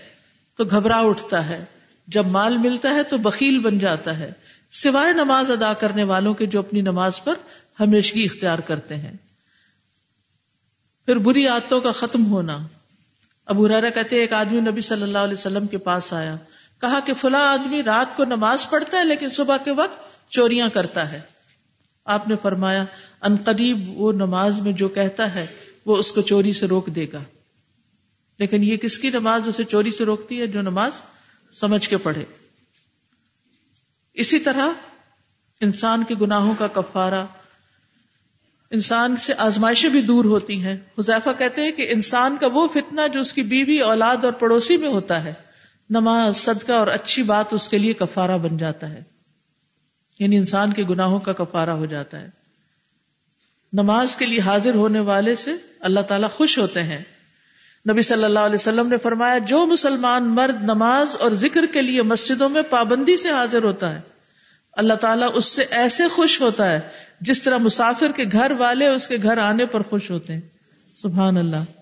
تو 0.57 0.63
گھبرا 0.63 0.99
اٹھتا 0.99 1.49
ہے۔ 1.49 1.65
جب 2.07 2.27
مال 2.27 2.57
ملتا 2.57 2.89
ہے، 2.89 3.03
تو 3.03 3.17
بخیل 3.17 3.59
بن 3.59 3.79
جاتا 3.79 4.19
ہے۔ 4.19 4.31
سوائے 4.71 5.13
نماز 5.13 5.51
ادا 5.51 5.73
کرنے 5.73 6.03
والوں 6.03 6.33
کے 6.33 6.45
جو 6.45 6.59
اپنی 6.59 6.81
نماز 6.81 7.23
پر 7.23 7.33
ہمیشگی 7.79 8.23
اختیار 8.23 8.59
کرتے 8.59 8.95
ہیں۔ 8.95 9.13
پھر 11.05 11.15
بری 11.15 11.47
عادتوں 11.47 11.81
کا 11.81 11.91
ختم 11.91 12.25
ہونا۔ 12.25 12.67
ابو 13.45 13.67
رارا 13.67 13.89
کہتے 13.89 14.15
ایک 14.15 14.33
آدمی 14.33 14.59
نبی 14.59 14.81
صلی 14.81 15.03
اللہ 15.03 15.17
علیہ 15.17 15.33
وسلم 15.33 15.67
کے 15.67 15.77
پاس 15.77 16.13
آیا۔ 16.13 16.35
کہا 16.81 16.99
کہ 17.05 17.13
فلاں 17.13 17.47
آدمی 17.47 17.83
رات 17.83 18.17
کو 18.17 18.25
نماز 18.25 18.69
پڑھتا 18.69 18.97
ہے 18.97 19.05
لیکن 19.05 19.29
صبح 19.29 19.57
کے 19.57 19.71
وقت 19.71 20.31
چوریاں 20.31 20.69
کرتا 20.69 21.11
ہے۔ 21.11 21.21
آپ 22.05 22.27
نے 22.27 22.35
فرمایا، 22.41 22.85
ان 23.21 23.35
قریب 23.45 23.89
وہ 23.89 24.11
نماز 24.11 24.59
میں 24.59 24.71
جو 24.71 24.87
کہتا 24.87 25.35
ہے، 25.35 25.45
وہ 25.85 25.97
اس 25.97 26.11
کو 26.11 26.21
چوری 26.21 26.53
سے 26.53 26.67
روک 26.67 26.87
دے 26.87 27.05
گا۔ 27.13 27.23
لیکن 28.39 28.63
یہ 28.63 28.77
کس 28.77 28.99
کی 28.99 29.09
نماز 29.09 29.41
اسے 29.47 29.63
چوری 29.63 29.91
سے 29.91 30.05
روکتی 30.05 30.41
ہے 30.41 30.47
جو 30.47 30.61
نماز 30.61 30.91
سمجھ 31.53 31.89
کے 31.89 31.97
پڑھے؟ 31.97 32.23
اسی 34.13 34.39
طرح 34.39 34.67
انسان 35.61 36.03
کے 36.03 36.15
گناہوں 36.21 36.53
کا 36.59 36.67
کفارہ 36.67 37.25
انسان 38.75 39.17
سے 39.17 39.33
آزمائشیں 39.37 39.89
بھی 39.89 40.01
دور 40.01 40.25
ہوتی 40.25 40.63
ہیں۔ 40.63 40.77
حذیفہ 40.99 41.29
کہتے 41.37 41.61
ہیں 41.61 41.71
کہ 41.71 41.87
انسان 41.89 42.37
کا 42.37 42.47
وہ 42.53 42.67
فتنہ 42.67 43.01
جو 43.13 43.19
اس 43.19 43.33
کی 43.33 43.41
بیوی، 43.41 43.79
اولاد 43.79 44.25
اور 44.25 44.33
پڑوسی 44.33 44.77
میں 44.77 44.89
ہوتا 44.89 45.23
ہے۔ 45.23 45.33
نماز، 45.89 46.37
صدقہ 46.37 46.71
اور 46.71 46.87
اچھی 46.87 47.23
بات 47.23 47.45
اس 47.51 47.69
کے 47.69 47.77
لیے 47.77 47.93
کفارہ 47.93 48.37
بن 48.37 48.57
جاتا 48.57 48.89
ہے۔ 48.89 49.03
یعنی 50.19 50.37
انسان 50.37 50.73
کے 50.73 50.83
گناہوں 50.89 51.19
کا 51.19 51.33
کفارہ 51.33 51.69
ہو 51.69 51.85
جاتا 51.85 52.21
ہے۔ 52.21 52.29
نماز 53.73 54.15
کے 54.15 54.25
لیے 54.25 54.39
حاضر 54.39 54.75
ہونے 54.75 54.99
والے 54.99 55.35
سے 55.35 55.51
اللہ 55.79 55.99
تعالیٰ 55.99 56.29
خوش 56.29 56.57
ہوتے 56.57 56.83
ہیں۔ 56.83 57.03
نبی 57.91 58.01
صلی 58.01 58.23
اللہ 58.23 58.39
علیہ 58.39 58.55
وسلم 58.55 58.87
نے 58.87 58.97
فرمایا، 58.97 59.37
جو 59.37 59.65
مسلمان 59.65 60.23
مرد 60.23 60.63
نماز 60.63 61.15
اور 61.19 61.31
ذکر 61.31 61.65
کے 61.65 61.81
لیے 61.81 62.01
مسجدوں 62.01 62.49
میں 62.49 62.61
پابندی 62.69 63.17
سے 63.17 63.29
حاضر 63.29 63.63
ہوتا 63.63 63.95
ہے، 63.95 64.01
اللہ 64.73 64.93
تعالیٰ 64.93 65.31
اس 65.33 65.45
سے 65.45 65.65
ایسے 65.69 66.07
خوش 66.07 66.41
ہوتا 66.41 66.67
ہے 66.67 66.79
جس 67.21 67.43
طرح 67.43 67.57
مسافر 67.57 68.11
کے 68.11 68.23
گھر 68.31 68.51
والے 68.51 68.87
اس 68.87 69.07
کے 69.07 69.17
گھر 69.23 69.37
آنے 69.37 69.65
پر 69.65 69.81
خوش 69.81 70.11
ہوتے 70.11 70.33
ہیں۔ 70.33 70.41
سبحان 70.95 71.37
اللہ۔ 71.37 71.81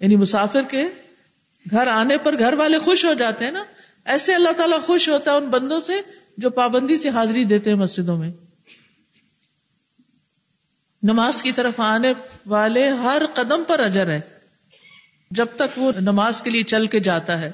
یعنی 0.00 0.16
مسافر 0.16 0.62
کے 0.70 0.84
گھر 1.70 1.86
آنے 1.86 2.18
پر 2.18 2.38
گھر 2.38 2.52
والے 2.52 2.78
خوش 2.78 3.04
ہو 3.04 3.14
جاتے 3.14 3.44
ہیں 3.44 3.52
نا۔ 3.52 3.64
ایسے 4.04 4.34
اللہ 4.34 4.52
تعالیٰ 4.52 4.82
خوش 4.82 5.08
ہوتا 5.08 5.30
ہے 5.30 5.36
ان 5.36 5.46
بندوں 5.46 5.80
سے 5.80 5.92
جو 6.38 6.50
پابندی 6.50 6.96
سے 6.96 7.08
حاضری 7.08 7.44
دیتے 7.44 7.70
ہیں 7.70 7.76
مسجدوں 7.76 8.18
میں۔ 8.18 8.32
نماز 11.02 11.42
کی 11.42 11.52
طرف 11.52 11.80
آنے 11.80 12.12
والے 12.46 12.88
ہر 12.88 13.22
قدم 13.34 13.64
پر 13.64 13.80
اجر 13.80 14.06
ہے۔ 14.06 14.20
جب 15.30 15.46
تک 15.56 15.78
وہ 15.78 15.92
نماز 16.00 16.42
کے 16.42 16.50
لیے 16.50 16.62
چل 16.62 16.86
کے 16.86 17.00
جاتا 17.00 17.40
ہے 17.40 17.50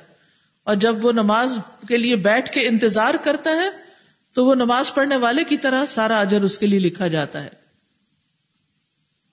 اور 0.64 0.74
جب 0.74 1.04
وہ 1.04 1.12
نماز 1.12 1.58
کے 1.88 1.96
لیے 1.96 2.16
بیٹھ 2.16 2.50
کے 2.52 2.68
انتظار 2.68 3.14
کرتا 3.24 3.50
ہے 3.50 3.87
تو 4.38 4.44
وہ 4.44 4.54
نماز 4.54 4.94
پڑھنے 4.94 5.16
والے 5.16 5.44
کی 5.44 5.56
طرح 5.56 5.86
سارا 5.86 6.20
اجر 6.20 6.42
اس 6.42 6.58
کے 6.58 6.66
لیے 6.66 6.78
لکھا 6.78 7.08
جاتا 7.08 7.44
ہے۔ 7.44 7.48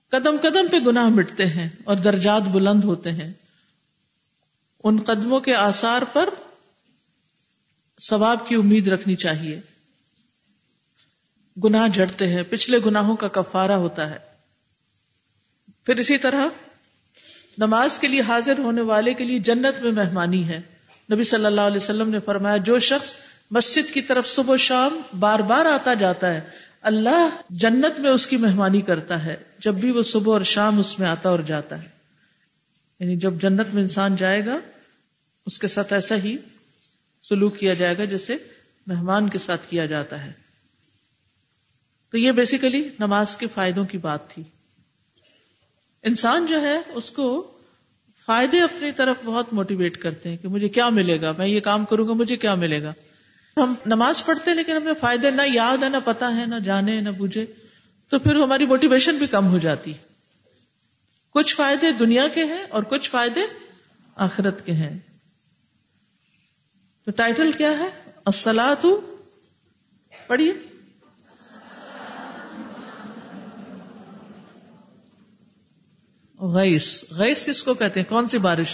قدم 0.10 0.36
قدم 0.42 0.68
پہ 0.72 0.78
گناہ 0.88 1.10
مٹتے 1.10 1.46
ہیں 1.46 1.70
اور 1.84 1.98
درجات 1.98 2.42
بلند 2.42 2.84
ہوتے 2.84 3.12
ہیں۔ 3.12 3.34
ان 4.84 5.00
قدموں 5.06 5.40
کے 5.40 5.56
آثار 5.56 6.02
پر 6.14 6.30
ثواب 8.02 8.48
کی 8.48 8.56
امید 8.56 8.88
رکھنی 8.88 9.16
چاہیے۔ 9.16 9.62
گناہ 11.64 11.88
جھڑتے 11.88 12.28
ہیں، 12.28 12.44
پچھلے 12.50 12.78
گناہوں 12.86 13.16
کا 13.16 13.28
کفارہ 13.28 13.72
ہوتا 13.72 14.10
ہے۔ 14.10 14.18
پھر 15.86 15.96
اسی 15.96 16.18
طرح 16.18 16.48
نماز 17.58 18.00
کے 18.00 18.08
لیے 18.08 18.22
حاضر 18.22 18.58
ہونے 18.58 18.82
والے 18.82 19.14
کے 19.14 19.24
لیے 19.24 19.40
جنت 19.40 19.82
میں 19.82 19.92
مہمانی 19.92 20.50
ہے۔ 20.50 20.62
نبی 21.12 21.24
صلی 21.24 21.46
اللہ 21.46 21.62
علیہ 21.62 21.78
وسلم 21.78 22.10
نے 22.10 22.20
فرمایا، 22.20 22.58
جو 22.58 22.80
شخص 22.80 23.14
مسجد 23.52 23.94
کی 23.94 24.02
طرف 24.02 24.28
صبح 24.28 24.54
و 24.54 24.58
شام 24.58 25.02
بار 25.20 25.40
بار 25.40 25.66
آتا 25.66 25.94
جاتا 25.94 26.34
ہے۔ 26.34 26.42
اللہ 26.82 27.30
جنت 27.50 28.00
میں 28.00 28.12
اس 28.12 28.28
کی 28.28 28.38
مہمانی 28.38 28.82
کرتا 28.82 29.26
ہے۔ 29.26 29.36
جب 29.60 29.74
بھی 29.74 29.92
وہ 29.92 30.04
صبح 30.04 30.34
اور 30.34 30.42
شام 30.42 30.80
اس 30.80 31.00
میں 31.00 31.08
آتا 31.08 31.30
اور 31.30 31.40
جاتا 31.40 31.82
ہے۔ 31.82 31.88
یعنی 33.00 33.16
جب 33.16 33.34
جنت 33.42 33.68
میں 33.74 33.84
انسان 33.84 34.16
جائے 34.16 34.46
گا، 34.46 34.60
اس 35.46 35.60
کے 35.60 35.68
ساتھ 35.68 35.94
ایسا 35.94 36.16
ہی 36.16 36.38
سلوک 37.24 37.58
کیا 37.58 37.74
جائے 37.74 37.98
گا 37.98 38.06
جیسے 38.06 38.36
مہمان 38.88 39.30
کے 39.30 39.38
ساتھ 39.38 39.62
کیا 39.70 39.86
جاتا 39.86 40.26
ہے۔ 40.26 40.32
تو 42.12 42.18
یہ 42.18 42.32
بیسیکلی 42.32 42.90
نماز 43.00 43.38
کے 43.38 43.48
فائدوں 43.54 43.86
کی 43.86 43.98
بات 43.98 44.30
تھی۔ 44.30 44.44
انسان 46.04 46.46
جو 46.46 46.62
ہے، 46.62 46.80
اس 46.88 47.12
کو 47.12 47.52
فائدے 48.26 48.62
اپنی 48.62 48.92
طرف 48.92 49.16
بہت 49.26 49.54
موٹیویٹ 49.54 49.98
کرتے 49.98 50.30
ہیں 50.30 50.38
کہ 50.38 50.48
مجھے 50.48 50.70
کیا 50.70 50.90
ملے 50.90 51.22
گا، 51.22 51.34
میں 51.38 51.48
یہ 51.48 51.60
کام 51.60 51.86
کروں 51.86 52.08
گا، 52.08 52.14
مجھے 52.14 52.38
کیا 52.38 52.56
ملے 52.56 52.84
گا۔ 52.84 52.94
ہم 53.58 53.74
نماز 53.86 54.26
پڑھتے 54.26 54.50
ہیں 54.50 54.58
لیکن 54.58 54.72
ہمیں 54.72 54.94
فائدے 55.00 55.32
نہ 55.32 55.42
یاد 55.54 55.84
ہے، 55.84 55.90
نہ 55.90 55.98
پتا 56.06 56.36
ہے، 56.38 56.46
نہ 56.46 56.56
جانے، 56.56 57.02
نہ 57.02 57.10
بوجھے، 57.10 57.46
تو 58.10 58.20
پھر 58.20 58.36
ہماری 58.36 58.66
موٹیویشن 58.66 59.18
بھی 59.18 59.28
کم 59.28 59.48
ہو 59.48 59.58
جاتی۔ 59.58 59.94
کچھ 61.30 61.56
فائدے 61.56 61.92
دنیا 61.92 62.28
کے 62.28 62.44
ہیں 62.44 62.64
اور 62.70 62.84
کچھ 62.84 63.10
فائدے 63.10 63.40
آخرت 64.16 64.66
کے 64.66 64.72
ہیں۔ 64.72 65.00
تو 67.06 67.12
ٹائٹل 67.12 67.52
کیا 67.52 67.70
ہے؟ 67.70 67.90
السلام 68.26 69.00
پڑھیے۔ 70.28 70.54
غیس 76.40 77.04
غیس 77.12 77.46
کس 77.46 77.64
کو 77.64 77.74
کہتے 77.74 78.00
ہیں؟ 78.00 78.10
کون 78.10 78.28
سی 78.28 78.38
بارش؟ 78.38 78.68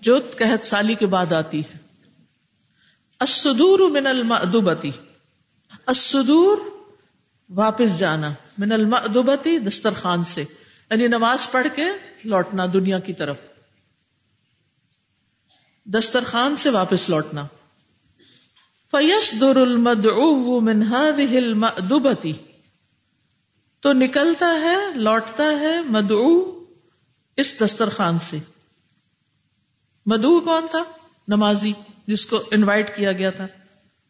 جو 0.00 0.18
قحط 0.38 0.66
سالی 0.66 0.94
کے 0.94 1.06
بعد 1.06 1.32
آتی 1.32 1.60
ہے۔ 1.60 1.85
الصدور 3.20 3.78
من 3.78 4.06
المأدبتی 4.06 4.90
الصدور 5.86 6.58
واپس 7.48 7.98
جانا، 7.98 8.32
من 8.58 8.72
المأدبتی 8.72 9.58
دسترخوان 9.58 10.24
سے 10.24 10.44
یعنی 10.90 11.08
نماز 11.08 11.50
پڑھ 11.50 11.66
کے 11.74 11.84
لوٹنا 12.24 12.66
دنیا 12.72 12.98
کی 12.98 13.12
طرف۔ 13.12 13.36
دسترخوان 15.84 16.56
سے 16.56 16.70
واپس 16.70 17.08
لوٹنا۔ 17.10 17.46
فیس 18.90 19.34
در 19.40 19.56
المد 19.56 20.06
من 20.62 20.82
هذه 20.82 21.36
المأدبتی 21.36 22.32
تو 23.80 23.92
نکلتا 23.92 24.52
ہے، 24.60 24.76
لوٹتا 24.94 25.44
ہے 25.60 25.82
مدعو 25.82 26.64
اس 27.36 27.60
دسترخوان 27.60 28.18
سے۔ 28.18 28.38
مدعو 30.06 30.40
کون 30.40 30.66
تھا؟ 30.70 30.82
نمازی۔ 31.28 31.72
جس 32.06 32.26
کو 32.26 32.44
انوائٹ 32.50 32.96
کیا 32.96 33.12
گیا 33.12 33.30
تھا 33.30 33.46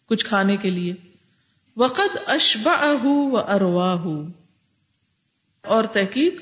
کچھ 0.06 0.26
کھانے 0.26 0.56
کے 0.56 0.70
لیے۔ 0.70 0.94
وقت 1.76 2.18
اشبا 2.26 2.92
و 3.04 3.38
اروا 3.38 3.96
اور 5.62 5.84
تحقیق، 5.84 6.34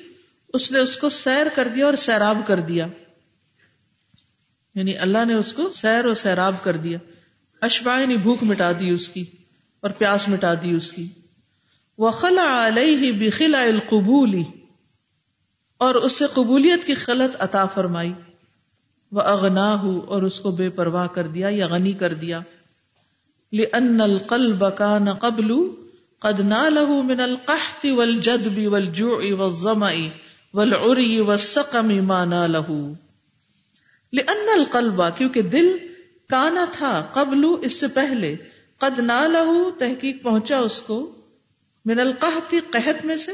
اس 0.55 0.73
نے 0.73 0.79
اس 0.79 0.97
کو 0.97 1.09
سیر 1.09 1.47
کر 1.55 1.69
دیا 1.69 1.87
اور 1.87 1.95
سیراب 1.95 2.39
کر 2.47 2.61
دیا۔ 2.61 2.87
یعنی 4.75 4.99
اللہ 4.99 5.25
نے 5.25 5.35
اس 5.35 5.53
کو 5.53 5.73
سیر 5.73 6.07
و 6.07 6.15
سیراب 6.15 6.55
کر 6.63 6.77
دیا۔ 6.77 6.99
اشبا 7.61 8.01
یعنی 8.01 8.17
بھوک 8.17 8.43
مٹا 8.43 8.73
دی 8.73 8.91
اس 8.91 9.09
کی 9.09 9.25
اور 9.81 9.91
پیاس 9.91 10.29
مٹا 10.29 10.55
دی 10.55 10.71
اس 10.71 10.93
کی۔ 10.93 11.09
وخلا 11.99 12.67
علیہ 12.67 13.13
بخلا 13.13 13.59
القبولی 13.59 14.45
اور 15.79 15.95
اسے 15.95 16.25
قبولیت 16.35 16.87
کی 16.87 16.95
خلط 16.95 17.37
عطا 17.39 17.67
فرمائی۔ 17.67 18.13
وہ 19.15 19.21
اغنا 19.21 19.83
ہو 19.83 20.01
اور 20.09 20.23
اس 20.23 20.41
کو 20.41 20.51
بے 20.51 20.71
پرواہ 20.71 21.07
کر 21.07 21.27
دیا 21.27 21.49
یا 21.51 21.67
غنی 21.67 21.93
کر 21.93 22.15
دیا۔ 22.15 22.41
لأن 23.53 24.01
القلب 24.01 24.65
كان 24.79 25.13
قبل، 25.13 25.55
قد 26.19 26.41
ناله 26.41 27.03
من 27.05 27.21
القحط 27.21 27.87
والجدب 27.97 28.73
والجوع 28.73 29.23
والظمأ 29.39 29.93
والعري 30.55 31.19
والسقم 31.19 32.05
ما 32.05 32.25
ناله۔ 32.25 32.93
لأن 34.13 34.49
القلب، 34.55 35.03
کیونکہ 35.17 35.43
دل 35.43 35.69
کانا 36.29 36.65
تھا 36.73 37.03
قبل، 37.13 37.47
اس 37.63 37.81
سے 37.81 37.89
پہلے، 37.89 38.37
قد 38.79 38.99
ناله 38.99 39.69
تحقیق 39.79 40.23
پہنچا 40.23 40.59
اس 40.59 40.83
کو 40.83 41.15
من 41.85 42.01
القحط 42.01 42.55
قحط 42.71 43.05
میں 43.05 43.17
سے، 43.17 43.33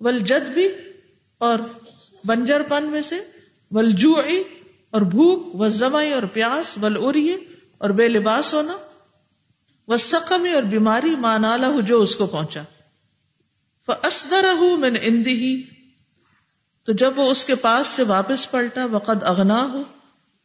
والجدب 0.00 0.58
اور 1.38 1.58
بنجر 2.24 2.62
پن 2.68 2.84
میں 2.84 3.02
سے 3.02 3.16
والجوع 3.70 4.22
اور 4.90 5.00
بھوک 5.00 5.54
والظمأ 5.54 6.12
اور 6.14 6.22
پیاس 6.32 6.78
والعري 6.80 7.34
اور 7.78 7.90
بے 7.90 8.08
لباس 8.08 8.54
ہونا، 8.54 8.76
وہ 9.88 9.96
سقمی 9.96 10.52
اور 10.52 10.62
بیماری 10.62 11.16
مانا 11.16 11.56
جو 11.86 12.02
اس 12.02 12.16
کو 12.16 12.26
پہنچا۔ 12.26 12.62
من 14.76 14.96
اندی 15.02 15.62
تو 16.84 16.92
جب 16.92 17.12
وہ 17.16 17.30
اس 17.30 17.44
کے 17.44 17.54
پاس 17.54 17.86
سے 17.86 18.02
واپس 18.02 18.50
پلٹا، 18.50 18.84
وقد 18.84 19.22
اغنا 19.22 19.68
ہو 19.72 19.82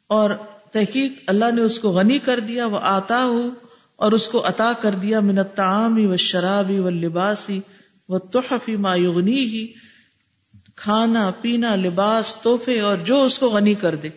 اور 0.08 0.32
تحقیق، 0.71 1.12
اللہ 1.27 1.51
نے 1.56 1.62
اس 1.62 1.79
کو 1.79 1.89
غنی 1.89 2.19
کر 2.19 2.39
دیا 2.39 2.65
وہ 2.65 2.79
آتا 2.82 3.23
ہو 3.23 3.49
اور 3.95 4.12
اس 4.12 4.27
کو 4.27 4.47
عطا 4.47 4.71
کر 4.82 4.91
دیا 4.91 5.19
منت 5.19 5.56
تعامی 5.56 6.06
و 6.06 6.17
شرابی 6.17 6.79
و 6.79 6.89
لباسی 6.89 7.60
و 8.10 8.19
تحفی 8.19 8.75
ما 8.75 8.95
یغنی 8.95 9.39
ہی 9.39 9.73
کھانا، 10.75 11.32
پینا، 11.41 11.75
لباس 11.75 12.38
توحفے 12.43 12.79
اور 12.79 12.97
جو 12.97 13.23
اس 13.23 13.39
کو 13.39 13.49
غنی 13.49 13.73
کر 13.73 13.95
دے۔ 13.95 14.10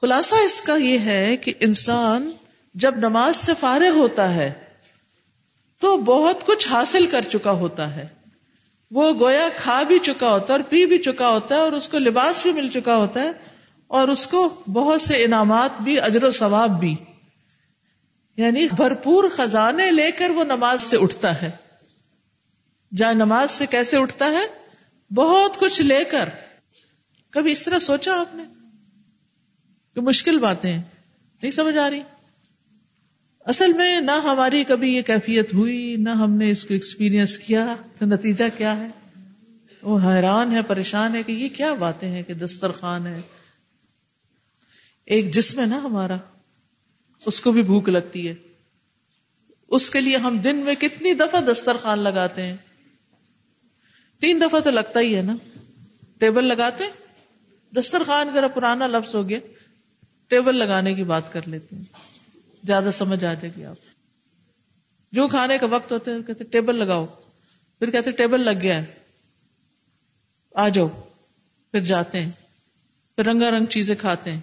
خلاصہ 0.00 0.34
اس 0.34 0.62
کا 0.62 0.76
یہ 0.76 0.98
ہے 0.98 1.36
کہ 1.36 1.52
انسان 1.60 2.30
جب 2.74 2.96
نماز 2.96 3.36
سے 3.36 3.52
فارغ 3.60 3.90
ہوتا 3.90 4.34
ہے 4.34 4.52
تو 5.80 5.96
بہت 5.96 6.46
کچھ 6.46 6.68
حاصل 6.68 7.06
کر 7.06 7.20
چکا 7.22 7.50
ہوتا 7.50 7.96
ہے۔ 7.96 8.06
وہ 8.90 9.12
گویا 9.20 9.48
کھا 9.56 9.82
بھی 9.82 9.98
چکا 9.98 10.30
ہوتا 10.30 10.46
ہے 10.46 10.52
اور 10.52 10.60
پی 10.60 10.86
بھی 10.86 10.98
چکا 10.98 11.28
ہوتا 11.28 11.54
ہے 11.54 11.60
اور 11.60 11.72
اس 11.72 11.88
کو 11.88 11.98
لباس 11.98 12.42
بھی 12.42 12.52
مل 12.52 12.68
چکا 12.68 12.96
ہوتا 12.96 13.20
ہے 13.20 13.30
اور 13.86 14.08
اس 14.08 14.26
کو 14.26 14.62
بہت 14.72 15.00
سے 15.00 15.24
انعامات 15.24 15.70
بھی، 15.80 16.00
اجر 16.00 16.24
و 16.24 16.30
ثواب 16.30 16.80
بھی۔ 16.80 16.96
یعنی 18.36 18.68
بھرپور 18.76 19.24
خزانے 19.28 19.92
لے 19.92 20.10
کر 20.10 20.30
وہ 20.30 20.44
نماز 20.44 20.82
سے 20.82 20.96
اٹھتا 20.96 21.42
ہے۔ 21.42 21.50
جہاں 22.96 23.14
نماز 23.14 23.50
سے 23.50 23.66
کیسے 23.66 23.96
اٹھتا 23.96 24.30
ہے؟ 24.30 24.46
بہت 25.14 25.58
کچھ 25.58 25.82
لے 25.82 26.04
کر۔ 26.04 26.28
کبھی 27.30 27.52
اس 27.52 27.64
طرح 27.64 27.78
سوچا 27.78 28.20
آپ 28.20 28.34
نے؟ 28.34 28.42
کہ 29.96 30.02
مشکل 30.02 30.38
باتیں 30.38 30.78
نہیں 31.42 31.50
سمجھ 31.50 31.76
آ 31.76 31.90
رہی؟ 31.90 32.02
اصل 33.40 33.72
میں 33.72 34.00
نہ 34.00 34.10
ہماری 34.10 34.64
کبھی 34.64 34.96
یہ 34.96 35.02
کیفیت 35.02 35.54
ہوئی، 35.54 35.96
نہ 35.98 36.10
ہم 36.10 36.30
نے 36.30 36.50
اس 36.50 36.64
کو 36.64 36.74
ایکسپیرئنس 36.74 37.38
کیا، 37.38 37.76
تو 37.98 38.06
نتیجہ 38.06 38.44
کیا 38.58 38.76
ہے؟ 38.76 38.88
وہ 39.82 39.98
حیران 40.04 40.52
ہے، 40.52 40.62
پریشان 40.62 41.16
ہے 41.16 41.22
کہ 41.22 41.32
یہ 41.32 41.48
کیا 41.48 41.74
باتیں 41.74 42.10
ہیں 42.10 42.22
کہ 42.22 42.34
دسترخوان 42.34 43.06
ہے۔ 43.06 43.20
ایک 45.06 45.34
جسم 45.34 45.60
ہے 45.60 45.66
نا 45.66 45.78
ہمارا، 45.78 46.16
اس 47.26 47.40
کو 47.40 47.52
بھی 47.52 47.62
بھوک 47.62 47.88
لگتی 47.88 48.28
ہے۔ 48.28 48.34
اس 49.68 49.90
کے 49.90 50.00
لیے 50.00 50.16
ہم 50.16 50.38
دن 50.38 50.56
میں 50.56 50.74
کتنی 50.74 51.14
دفعہ 51.14 51.40
دسترخوان 51.40 51.98
لگاتے 51.98 52.46
ہیں۔ 52.46 52.56
تین 54.20 54.40
دفعہ 54.40 54.60
تو 54.60 54.70
لگتا 54.70 55.00
ہی 55.00 55.16
ہے 55.16 55.22
نا۔ 55.22 55.36
ٹیبل 56.18 56.44
لگاتے 56.44 56.84
دسترخوان 57.76 58.28
ذرا 58.34 58.48
پرانا 58.48 58.86
لفظ 58.86 59.14
ہو 59.14 59.28
گیا۔ 59.28 59.38
ٹیبل 60.28 60.56
لگانے 60.56 60.94
کی 60.94 61.04
بات 61.04 61.32
کر 61.32 61.48
لیتے 61.48 61.76
ہیں۔ 61.76 61.84
زیادہ 62.64 62.90
سمجھ 62.92 63.24
آ 63.24 63.34
جائے 63.34 63.50
گی 63.56 63.64
آپ۔ 63.64 63.76
جو 65.12 65.28
کھانے 65.28 65.58
کا 65.58 65.66
وقت 65.66 65.92
ہوتا 65.92 66.10
ہے، 66.10 66.16
کہتے 66.26 66.44
ٹیبل 66.44 66.74
لگاؤ۔ 66.74 67.06
پھر 67.78 67.90
کہتے 67.90 68.10
ٹیبل 68.10 68.40
لگ 68.40 68.60
گیا 68.62 68.82
ہے۔ 68.82 68.84
آ 70.54 70.68
جاؤ۔ 70.68 70.88
پھر 71.70 71.80
جاتے 71.80 72.20
ہیں۔ 72.20 72.30
پھر 73.16 73.24
رنگا 73.24 73.50
رنگ 73.50 73.66
چیزیں 73.66 73.94
کھاتے 73.94 74.32
ہیں۔ 74.32 74.40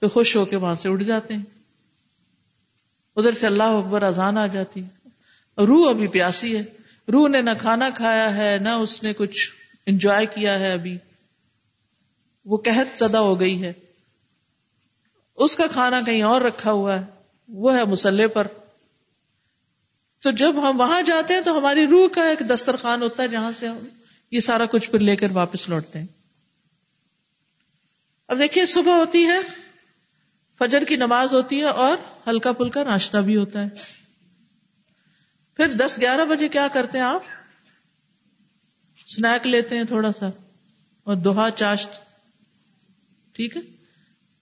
پھر 0.00 0.08
خوش 0.08 0.36
ہو 0.36 0.44
کے 0.44 0.56
وہاں 0.56 0.74
سے 0.74 0.88
اٹھ 0.88 1.04
جاتے 1.04 1.34
ہیں۔ 1.34 1.42
ادھر 3.16 3.32
سے 3.32 3.46
اللہ 3.46 3.62
اکبر 3.62 4.02
اذان 4.02 4.38
آ 4.38 4.46
جاتی 4.46 4.82
ہے۔ 4.82 5.08
روح 5.66 5.90
ابھی 5.90 6.06
پیاسی 6.06 6.56
ہے۔ 6.56 6.62
روح 7.12 7.28
نے 7.28 7.40
نہ 7.40 7.50
کھانا 7.60 7.90
کھایا 7.94 8.36
ہے، 8.36 8.58
نہ 8.58 8.68
اس 8.68 9.02
نے 9.02 9.12
کچھ 9.12 9.50
انجوائے 9.86 10.26
کیا 10.26 10.58
ہے 10.58 10.72
ابھی۔ 10.72 10.98
وہ 12.44 12.56
قحط 12.56 12.98
زدہ 12.98 13.16
ہو 13.16 13.40
گئی 13.40 13.62
ہے۔ 13.62 13.72
اس 15.36 15.56
کا 15.56 15.66
کھانا 15.66 16.00
کہیں 16.00 16.22
اور 16.22 16.40
رکھا 16.40 16.70
ہوا 16.70 17.00
ہے، 17.00 17.04
وہ 17.48 17.78
ہے 17.78 17.84
مسلح 17.84 18.26
پر۔ 18.34 18.46
تو 20.20 20.30
جب 20.30 20.70
ہم 20.70 20.80
وہاں 20.80 21.02
جاتے 21.02 21.34
ہیں 21.34 21.40
تو 21.40 21.58
ہماری 21.58 21.86
روح 21.86 22.08
کا 22.08 22.28
ایک 22.28 22.38
دسترخوان 22.50 23.02
ہوتا 23.02 23.22
ہے 23.22 23.28
جہاں 23.28 23.52
سے 23.52 23.68
ہم 23.68 23.78
یہ 24.30 24.40
سارا 24.40 24.66
کچھ 24.66 24.90
پھر 24.90 24.98
لے 24.98 25.16
کر 25.16 25.30
واپس 25.30 25.68
لوٹتے 25.68 25.98
ہیں۔ 25.98 26.06
اب 28.28 28.38
دیکھیے، 28.38 28.66
صبح 28.66 28.92
ہوتی 28.92 29.24
ہے، 29.24 29.38
فجر 30.58 30.84
کی 30.84 30.96
نماز 30.96 31.34
ہوتی 31.34 31.58
ہے 31.58 31.64
اور 31.64 31.96
ہلکا 32.28 32.52
پھلکا 32.52 32.82
ناشتہ 32.82 33.16
بھی 33.16 33.36
ہوتا 33.36 33.62
ہے۔ 33.62 33.68
پھر 35.56 35.66
دس 35.68 35.98
گیارہ 36.00 36.24
بجے 36.24 36.48
کیا 36.48 36.68
کرتے 36.72 36.98
ہیں 36.98 37.04
آپ؟ 37.04 37.22
سنیک 39.06 39.46
لیتے 39.46 39.76
ہیں 39.76 39.84
تھوڑا 39.84 40.12
سا 40.12 40.26
اور 41.04 41.16
دوہا 41.16 41.50
چاشت۔ 41.50 41.90
ٹھیک 43.32 43.56
ہے؟ 43.56 43.62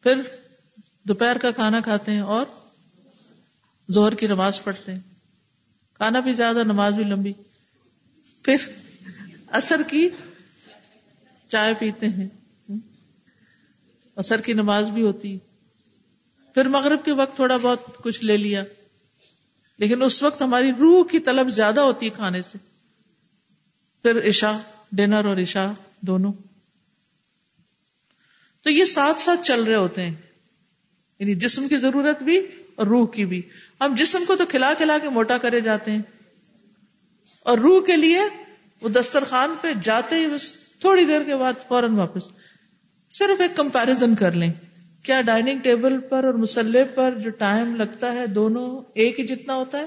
پھر 0.03 0.15
دوپہر 1.05 1.39
کا 1.39 1.51
کھانا 1.51 1.81
کھاتے 1.81 2.13
ہیں 2.13 2.21
اور 2.21 2.47
زہر 3.89 4.15
کی 4.15 4.27
نماز 4.27 4.65
پڑھتے 4.65 4.93
ہیں۔ 4.93 5.01
کھانا 5.95 6.21
بھی 6.21 6.33
زیادہ 6.33 6.63
نماز 6.65 6.95
بھی 6.95 7.05
لمبی۔ 7.05 7.33
پھر 8.43 8.57
اثر 9.47 9.83
کی 9.83 10.09
چائے 11.49 11.75
پیتے 11.79 12.07
ہیں۔ 12.09 12.29
اثر 14.17 14.41
کی 14.41 14.53
نماز 14.53 14.91
بھی 14.91 15.03
ہوتی۔ 15.03 15.39
پھر 16.55 16.69
مغرب 16.69 17.05
کے 17.05 17.13
وقت 17.13 17.37
تھوڑا 17.37 17.57
بہت 17.57 17.97
کچھ 18.03 18.25
لے 18.25 18.37
لیا۔ 18.37 18.65
لیکن 19.79 20.03
اس 20.03 20.23
وقت 20.23 20.43
ہماری 20.43 20.71
روح 20.79 21.05
کی 21.11 21.21
طلب 21.21 21.49
زیادہ 21.49 21.81
ہوتی 21.81 22.07
ہے 22.07 22.11
کھانے 22.11 22.43
سے۔ 22.43 22.59
پھر 24.03 24.29
عشاء، 24.29 24.59
ڈنر 24.93 25.25
اور 25.25 25.37
عشاء 25.37 25.71
دونوں۔ 26.01 26.33
تو 28.63 28.71
یہ 28.71 28.85
ساتھ 28.85 29.21
ساتھ 29.21 29.41
چل 29.43 29.63
رہے 29.63 29.75
ہوتے 29.75 30.03
ہیں۔ 30.03 30.15
یعنی 31.19 31.35
جسم 31.35 31.69
کی 31.69 31.77
ضرورت 31.77 32.23
بھی 32.23 32.41
اور 32.75 32.87
روح 32.87 33.07
کی 33.07 33.27
بھی۔ 33.27 33.43
ہم 33.81 33.95
جسم 33.99 34.25
کو 34.27 34.37
تو 34.37 34.47
کھلا 34.47 34.73
کھلا 34.77 34.99
کے 34.99 35.09
موٹا 35.09 35.39
کرے 35.39 35.61
جاتے 35.61 35.91
ہیں۔ 35.91 36.03
اور 37.41 37.59
روح 37.59 37.85
کے 37.85 37.97
لیے 37.97 38.21
وہ 38.81 38.89
دسترخوان 38.89 39.55
پہ 39.61 39.69
جاتے 39.83 40.15
ہی 40.15 40.27
بس 40.27 40.57
تھوڑی 40.81 41.05
دیر 41.05 41.23
کے 41.23 41.37
بعد 41.37 41.53
فوراً 41.69 41.95
واپس۔ 41.95 42.23
صرف 43.11 43.41
ایک 43.41 43.57
کمپیرزن 43.57 44.15
کر 44.15 44.33
لیں۔ 44.33 44.53
کیا 45.03 45.21
ڈائننگ 45.21 45.59
ٹیبل 45.59 46.01
پر 46.01 46.25
اور 46.25 46.35
مسلح 46.35 46.83
پر 46.95 47.15
جو 47.25 47.31
ٹائم 47.31 47.77
لگتا 47.77 48.13
ہے 48.13 48.27
دونوں 48.27 48.91
ایک 48.95 49.21
ہی 49.21 49.27
جتنا 49.27 49.55
ہوتا 49.55 49.79
ہے؟ 49.79 49.87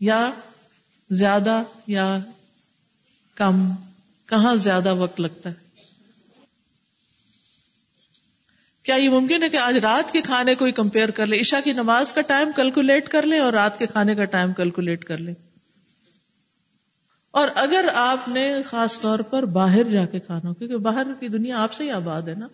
یا 0.00 0.30
زیادہ 1.10 1.62
یا 1.86 2.18
کم؟ 3.34 3.70
کہاں 4.26 4.54
زیادہ 4.54 4.94
وقت 4.94 5.20
لگتا 5.20 5.50
ہے؟ 5.50 5.63
کیا 8.84 8.94
یہ 8.94 9.08
ممکن 9.08 9.42
ہے 9.42 9.48
کہ 9.48 9.56
آج 9.56 9.76
رات 9.76 10.12
کے 10.12 10.20
کھانے 10.20 10.54
کو 10.54 10.64
ہی 10.64 10.72
کمپیئر 10.72 11.10
کر 11.10 11.26
لیں 11.26 11.40
عشاء 11.40 11.58
کی 11.64 11.72
نماز 11.72 12.12
کا 12.12 12.20
ٹائم 12.20 12.50
کیلکولیٹ 12.56 13.08
کر 13.08 13.22
لیں 13.22 13.38
اور 13.38 13.52
رات 13.52 13.78
کے 13.78 13.86
کھانے 13.86 14.14
کا 14.14 14.24
ٹائم 14.24 14.52
کیلکولیٹ 14.52 15.04
کر 15.04 15.18
لیں۔ 15.18 15.34
اور 17.30 17.48
اگر 17.54 17.88
آپ 17.94 18.28
نے 18.28 18.54
خاص 18.66 19.00
طور 19.00 19.18
پر 19.18 19.44
باہر 19.44 19.82
جا 19.82 20.06
کے 20.06 20.20
کھانا 20.20 20.52
کیونکہ 20.52 20.76
باہر 20.76 21.06
کی 21.20 21.28
دنیا 21.28 21.62
آپ 21.62 21.72
سے 21.72 21.84
ہی 21.84 21.90
آباد 21.90 22.22
ہے 22.22 22.34
نا۔ 22.34 22.48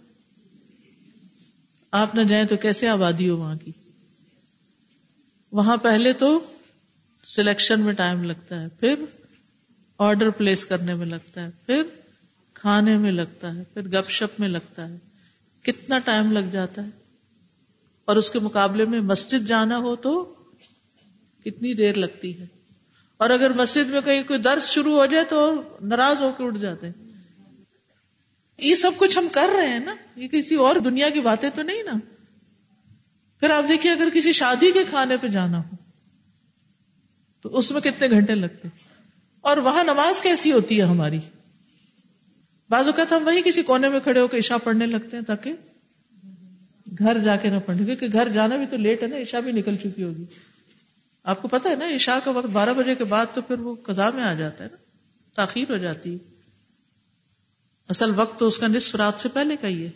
آپ 1.91 2.15
نہ 2.15 2.23
جائیں 2.23 2.45
تو 2.45 2.57
کیسے 2.57 2.89
آبادی 2.89 3.29
ہو 3.29 3.37
وہاں 3.37 3.55
کی؟ 3.65 3.73
وہاں 5.53 5.77
پہلے 5.77 6.13
تو 6.13 6.41
سلیکشن 7.25 7.81
میں 7.81 7.93
ٹائم 7.93 8.25
لگتا 8.25 8.61
ہے، 8.61 8.69
پھر 8.69 8.95
آرڈر 9.99 10.31
پلیس 10.31 10.67
کرنے 10.67 10.95
میں 10.95 11.07
لگتا 11.07 11.43
ہے، 11.43 11.49
پھر 11.67 11.83
کھانے 12.55 12.97
میں 12.97 13.13
لگتا 13.13 13.55
ہے، 13.57 13.65
پھر 13.75 13.89
گپ 13.89 14.11
شپ 14.11 14.41
میں 14.41 14.49
لگتا 14.49 14.89
ہے۔ 14.89 15.10
کتنا 15.63 15.99
ٹائم 15.99 16.33
لگ 16.33 16.51
جاتا 16.53 16.85
ہے؟ 16.85 16.89
اور 18.05 18.17
اس 18.17 18.31
کے 18.31 18.39
مقابلے 18.39 18.85
میں 18.85 19.01
مسجد 19.01 19.49
جانا 19.49 19.79
ہو 19.79 19.97
تو 19.97 20.35
کتنی 21.45 21.75
دیر 21.75 21.95
لگتی 21.95 22.41
ہے؟ 22.41 22.47
اور 23.17 23.31
اگر 23.31 23.53
مسجد 23.53 23.91
میں 23.91 24.01
کہیں 24.01 24.23
کوئی 24.23 24.39
درس 24.39 24.71
شروع 24.71 24.93
ہو 24.93 25.07
جائے 25.07 25.25
تو 25.25 25.63
ناراض 25.81 26.23
ہو 26.23 26.33
کے 26.39 26.45
اٹھ 26.45 26.59
جاتے 26.59 26.87
ہیں۔ 26.87 27.11
یہ 28.59 28.75
سب 28.75 28.91
کچھ 28.97 29.19
ہم 29.19 29.29
کر 29.33 29.49
رہے 29.57 29.69
ہیں 29.69 29.81
نا؟ 29.81 29.95
یہ 30.17 30.29
کسی 30.29 30.55
اور 30.55 30.77
دنیا 30.77 31.11
کی 31.11 31.21
باتیں 31.21 31.51
تو 31.55 31.63
نہیں 31.63 31.83
نا؟ 31.83 31.93
پھر 33.41 33.51
آپ 33.51 33.65
دیکھیے 33.69 33.93
اگر 33.93 34.09
کسی 34.15 34.33
شادی 34.33 34.73
کے 34.73 34.85
کھانے 34.91 35.17
پہ 35.17 35.29
جانا 35.29 35.59
ہو، 35.59 35.77
تو 37.41 37.59
اس 37.59 37.73
میں 37.73 37.81
کتنے 37.81 38.11
گھنٹے 38.11 38.35
لگتے؟ 38.35 38.69
اور 39.41 39.57
وہاں 39.57 39.85
نماز 39.85 40.21
کیسی 40.21 40.53
ہوتی 40.53 40.79
ہے 40.79 40.87
ہماری؟ 40.87 41.19
بعض 42.71 42.87
اوقات 42.87 43.13
ہم 43.13 43.27
وہیں 43.27 43.43
کسی 43.43 43.63
کونے 43.63 43.89
میں 43.89 44.01
کھڑے 44.01 44.21
ہو 44.21 44.29
کے 44.29 44.39
عشاء 44.39 44.57
پڑھنے 44.57 44.87
لگتے 44.87 45.17
ہیں 45.17 45.25
تاکہ 45.25 45.53
گھر 46.99 47.19
جا 47.19 47.37
کے 47.37 47.51
نہ 47.51 47.57
پڑھنے 47.67 47.85
کیونکہ 47.85 48.07
گھر 48.13 48.29
جانا 48.29 48.57
بھی 48.57 48.67
تو 48.71 48.77
لیٹ 48.77 49.03
ہے 49.03 49.09
نا، 49.09 49.17
عشاء 49.17 49.41
بھی 49.41 49.53
نکل 49.53 49.77
چکی 49.77 50.03
ہوگی۔ 50.03 50.25
آپ 51.25 51.43
کو 51.43 51.49
پتا 51.49 51.71
ہے 51.71 51.75
نا، 51.75 51.95
عشاء 51.95 52.19
کا 52.25 52.31
وقت 52.31 52.47
بارہ 52.47 52.73
بجے 52.73 52.95
کے 52.95 53.05
بعد 53.05 53.27
تو 53.35 53.43
پھر 53.43 53.59
وہ 53.59 53.75
قضا 53.83 54.11
میں 54.11 54.23
آ 54.23 54.35
جاتا 54.35 54.65
ہے 54.65 54.69
نا، 54.73 54.77
تاخیر 55.35 55.71
ہو 55.71 55.77
جاتی 55.77 56.13
ہے۔ 56.13 56.19
اصل 57.89 58.13
وقت 58.17 58.41
تو 58.41 58.47
اس 58.47 58.59
کا 58.59 58.67
نصف 58.67 58.95
رات 58.95 59.21
سے 59.21 59.29
پہلے 59.29 59.57
کا 59.61 59.69
ہی 59.69 59.85
ہے۔ 59.85 59.91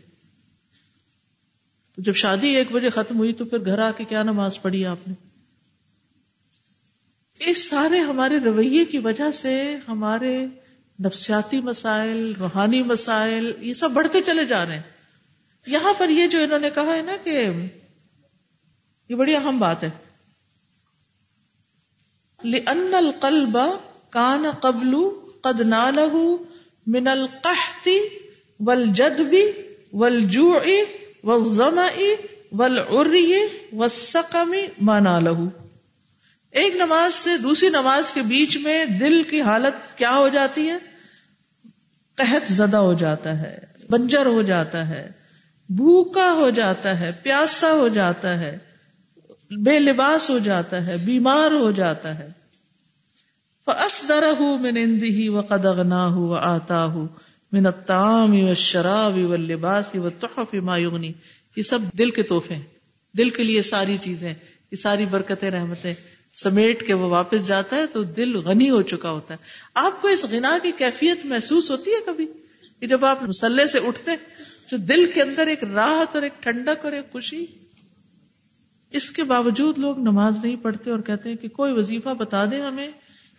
تو 1.96 2.02
جب 2.02 2.14
شادی 2.14 2.48
ایک 2.48 2.72
بجے 2.72 2.90
ختم 2.90 3.18
ہوئی 3.18 3.32
تو 3.32 3.44
پھر 3.44 3.64
گھر 3.64 3.78
آ 3.78 3.90
کے 3.90 4.04
کیا 4.04 4.22
نماز 4.22 4.62
پڑھی 4.62 4.86
آپ 4.86 5.08
نے؟ 5.08 5.14
اس 7.38 7.68
سارے 7.68 7.98
ہمارے 7.98 8.38
رویے 8.38 8.84
کی 8.84 8.98
وجہ 8.98 9.30
سے 9.30 9.76
ہمارے 9.88 10.46
نفسیاتی 11.00 11.60
مسائل، 11.60 12.34
روحانی 12.38 12.82
مسائل، 12.82 13.52
یہ 13.60 13.74
سب 13.74 13.90
بڑھتے 13.90 14.22
چلے 14.22 14.44
جا 14.44 14.66
رہے 14.66 14.74
ہیں۔ 14.74 14.82
یہاں 15.66 15.92
پر 15.98 16.08
یہ 16.08 16.26
جو 16.26 16.42
انہوں 16.42 16.58
نے 16.58 16.70
کہا 16.70 16.96
ہے 16.96 17.02
نا 17.02 17.16
کہ 17.24 17.46
یہ 19.08 19.14
بڑی 19.14 19.36
اہم 19.36 19.58
بات 19.58 19.84
ہے۔ 19.84 19.90
لأن 22.44 22.94
القلب 22.94 23.58
کان 24.10 24.44
قبل 24.60 24.96
قد 25.40 25.60
ناله 25.60 26.34
من 26.86 27.08
القحط 27.08 27.88
والجدب 28.60 29.34
والجوع 29.92 30.70
والظمأ 31.24 32.02
والعري 32.52 33.32
والسقم 33.72 34.54
ما 34.80 35.00
ناله۔ 35.00 35.63
ایک 36.54 36.76
نماز 36.76 37.14
سے 37.14 37.30
دوسری 37.38 37.68
نماز 37.68 38.12
کے 38.12 38.22
بیچ 38.22 38.56
میں 38.56 38.84
دل 38.84 39.22
کی 39.22 39.40
حالت 39.40 39.98
کیا 39.98 40.16
ہو 40.16 40.28
جاتی 40.28 40.70
ہے؟ 40.70 40.76
قحط 42.14 42.52
زدہ 42.52 42.76
ہو 42.76 42.94
جاتا 42.94 43.38
ہے، 43.38 43.58
بنجر 43.90 44.26
ہو 44.26 44.42
جاتا 44.42 44.88
ہے، 44.88 45.10
بھوکا 45.68 46.32
ہو 46.32 46.50
جاتا 46.50 47.00
ہے، 47.00 47.10
پیاسا 47.22 47.72
ہو 47.72 47.88
جاتا 47.88 48.40
ہے، 48.40 48.58
بے 49.50 49.78
لباس 49.78 50.30
ہو 50.30 50.38
جاتا 50.38 50.86
ہے، 50.86 50.96
بیمار 50.96 51.50
ہو 51.50 51.70
جاتا 51.70 52.18
ہے۔ 52.18 52.28
من 54.60 54.76
عنده 54.76 55.38
وقد 55.38 55.64
اغناه 55.64 56.16
وآتاه 56.16 57.04
من 57.52 57.66
الطعام 57.66 58.32
والشراب 58.32 59.18
واللباس 59.18 59.94
والتحف 59.94 60.54
ما 60.54 60.78
يغني۔ 60.78 61.12
یہ 61.56 61.62
سب 61.62 61.78
دل 61.98 62.10
کے 62.10 62.22
تحفے 62.22 62.54
ہیں۔ 62.54 62.62
دل 63.16 63.30
کے 63.30 63.44
لیے 63.44 63.62
ساری 63.62 63.96
چیزیں 64.00 64.34
یہ 64.70 64.76
ساری 64.76 65.04
برکتیں، 65.10 65.50
رحمتیں۔ 65.50 65.94
سمیٹ 66.36 66.86
کے 66.86 66.94
وہ 66.94 67.08
واپس 67.08 67.46
جاتا 67.46 67.76
ہے 67.76 67.86
تو 67.86 68.02
دل 68.02 68.36
غنی 68.36 68.70
ہو 68.70 68.82
چکا 68.82 69.10
ہوتا 69.10 69.34
ہے۔ 69.34 69.38
آپ 69.74 70.02
کو 70.02 70.08
اس 70.08 70.24
غنا 70.24 70.58
کی 70.62 70.72
کیفیت 70.78 71.24
محسوس 71.24 71.70
ہوتی 71.70 71.90
ہے 71.90 71.96
کبھی؟ 72.06 72.26
کہ 72.80 72.86
جب 72.86 73.04
آپ 73.04 73.22
مسلح 73.22 73.66
سے 73.66 73.78
اٹھتے 73.78 74.10
جو 74.70 74.76
دل 74.76 75.10
کے 75.14 75.22
اندر 75.22 75.46
ایک 75.46 75.64
راحت 75.64 76.14
اور 76.14 76.22
ایک 76.22 76.32
ٹھنڈک 76.42 76.84
اور 76.84 76.92
ایک 76.92 77.12
خوشی۔ 77.12 77.46
اس 78.90 79.10
کے 79.10 79.22
باوجود 79.22 79.78
لوگ 79.78 79.98
نماز 79.98 80.36
نہیں 80.44 80.56
پڑھتے 80.62 80.90
اور 80.90 80.98
کہتے 81.00 81.28
ہیں 81.28 81.36
کہ 81.36 81.48
کوئی 81.48 81.72
وظیفہ 81.72 82.08
بتا 82.08 82.44
دیں 82.44 82.60
ہمیں 82.60 82.88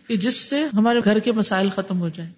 کہ 0.08 0.16
جس 0.16 0.36
سے 0.36 0.64
ہمارے 0.74 1.00
گھر 1.04 1.20
کے 1.20 1.32
مسائل 1.32 1.70
ختم 1.76 2.00
ہو 2.00 2.10
جائیں۔ 2.10 2.32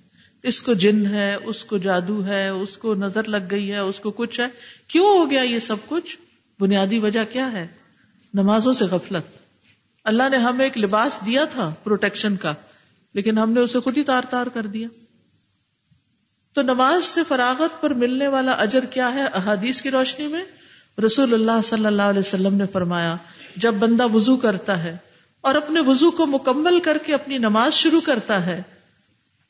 اس 0.43 0.63
کو 0.63 0.74
جن 0.74 1.06
ہے، 1.06 1.36
اس 1.46 1.65
کو 1.65 1.78
جادو 1.78 2.26
ہے، 2.26 2.48
اس 2.48 2.78
کو 2.78 2.96
نظر 2.96 3.24
لگ 3.24 3.38
گئی 3.52 3.72
ہے، 3.72 3.78
اس 3.78 4.00
کو 4.00 4.12
کچھ 4.12 4.39
ہے۔ 4.39 4.46
کیوں 4.88 5.06
ہو 5.06 5.32
گیا 5.32 5.41
یہ 5.41 5.60
سب 5.60 5.76
کچھ؟ 5.88 6.17
بنیادی 6.60 7.00
وجہ 7.00 7.20
کیا 7.32 7.52
ہے؟ 7.52 7.67
نمازوں 8.34 8.74
سے 8.74 8.86
غفلت۔ 8.86 9.47
اللہ 10.08 10.30
نے 10.32 10.38
ہمیں 10.38 10.65
ایک 10.65 10.78
لباس 10.78 11.20
دیا 11.26 11.46
تھا 11.46 11.74
پروٹیکشن 11.84 12.36
کا، 12.36 12.54
لیکن 13.13 13.38
ہم 13.38 13.52
نے 13.52 13.60
اسے 13.60 13.80
خود 13.80 13.98
ہی 13.98 14.04
تار 14.04 14.24
تار 14.30 14.48
کر 14.48 14.65
دیا۔ 14.65 14.88
تو 16.54 16.62
نماز 16.62 17.04
سے 17.06 17.22
فراغت 17.28 17.82
پر 17.82 17.93
ملنے 17.93 18.28
والا 18.28 18.52
اجر 18.52 18.86
کیا 18.86 19.13
ہے 19.13 19.26
احادیث 19.34 19.82
کی 19.82 19.91
روشنی 19.91 20.28
میں؟ 20.28 20.43
رسول 21.06 21.34
اللہ 21.34 21.62
صلی 21.63 21.86
اللہ 21.86 22.02
علیہ 22.02 22.20
وسلم 22.20 22.56
نے 22.56 22.65
فرمایا، 22.72 23.15
جب 23.56 23.74
بندہ 23.74 24.08
وضو 24.13 24.36
کرتا 24.38 24.84
ہے 24.84 24.98
اور 25.41 25.56
اپنے 25.56 25.80
وضو 25.80 26.12
کو 26.12 26.26
مکمل 26.26 26.80
کر 26.80 26.98
کے 27.06 27.13
اپنی 27.13 27.38
نماز 27.38 27.74
شروع 27.74 28.02
کرتا 28.02 28.46
ہے، 28.46 28.62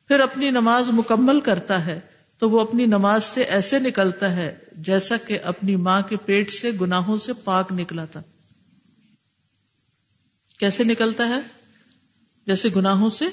پھر 0.08 0.20
اپنی 0.20 0.50
نماز 0.50 0.90
مکمل 0.92 1.40
کرتا 1.40 1.86
ہے، 1.86 2.00
تو 2.38 2.50
وہ 2.50 2.62
اپنی 2.62 2.86
نماز 2.86 3.24
سے 3.24 3.44
ایسے 3.44 3.80
نکلتا 3.80 4.36
ہے 4.36 4.56
جیسا 4.78 5.18
کہ 5.18 5.40
اپنی 5.44 5.76
ماں 5.76 6.02
کے 6.02 6.16
پیٹ 6.16 6.52
سے 6.52 6.72
گناہوں 6.82 7.18
سے 7.18 7.34
پاک 7.34 7.72
نکلا 7.72 8.06
تھا۔ 8.06 8.22
کیسے 10.60 10.84
نکلتا 10.84 11.30
ہے؟ 11.30 11.40
جیسے 12.48 12.70
گناہوں 12.76 13.10
سے؟ 13.10 13.26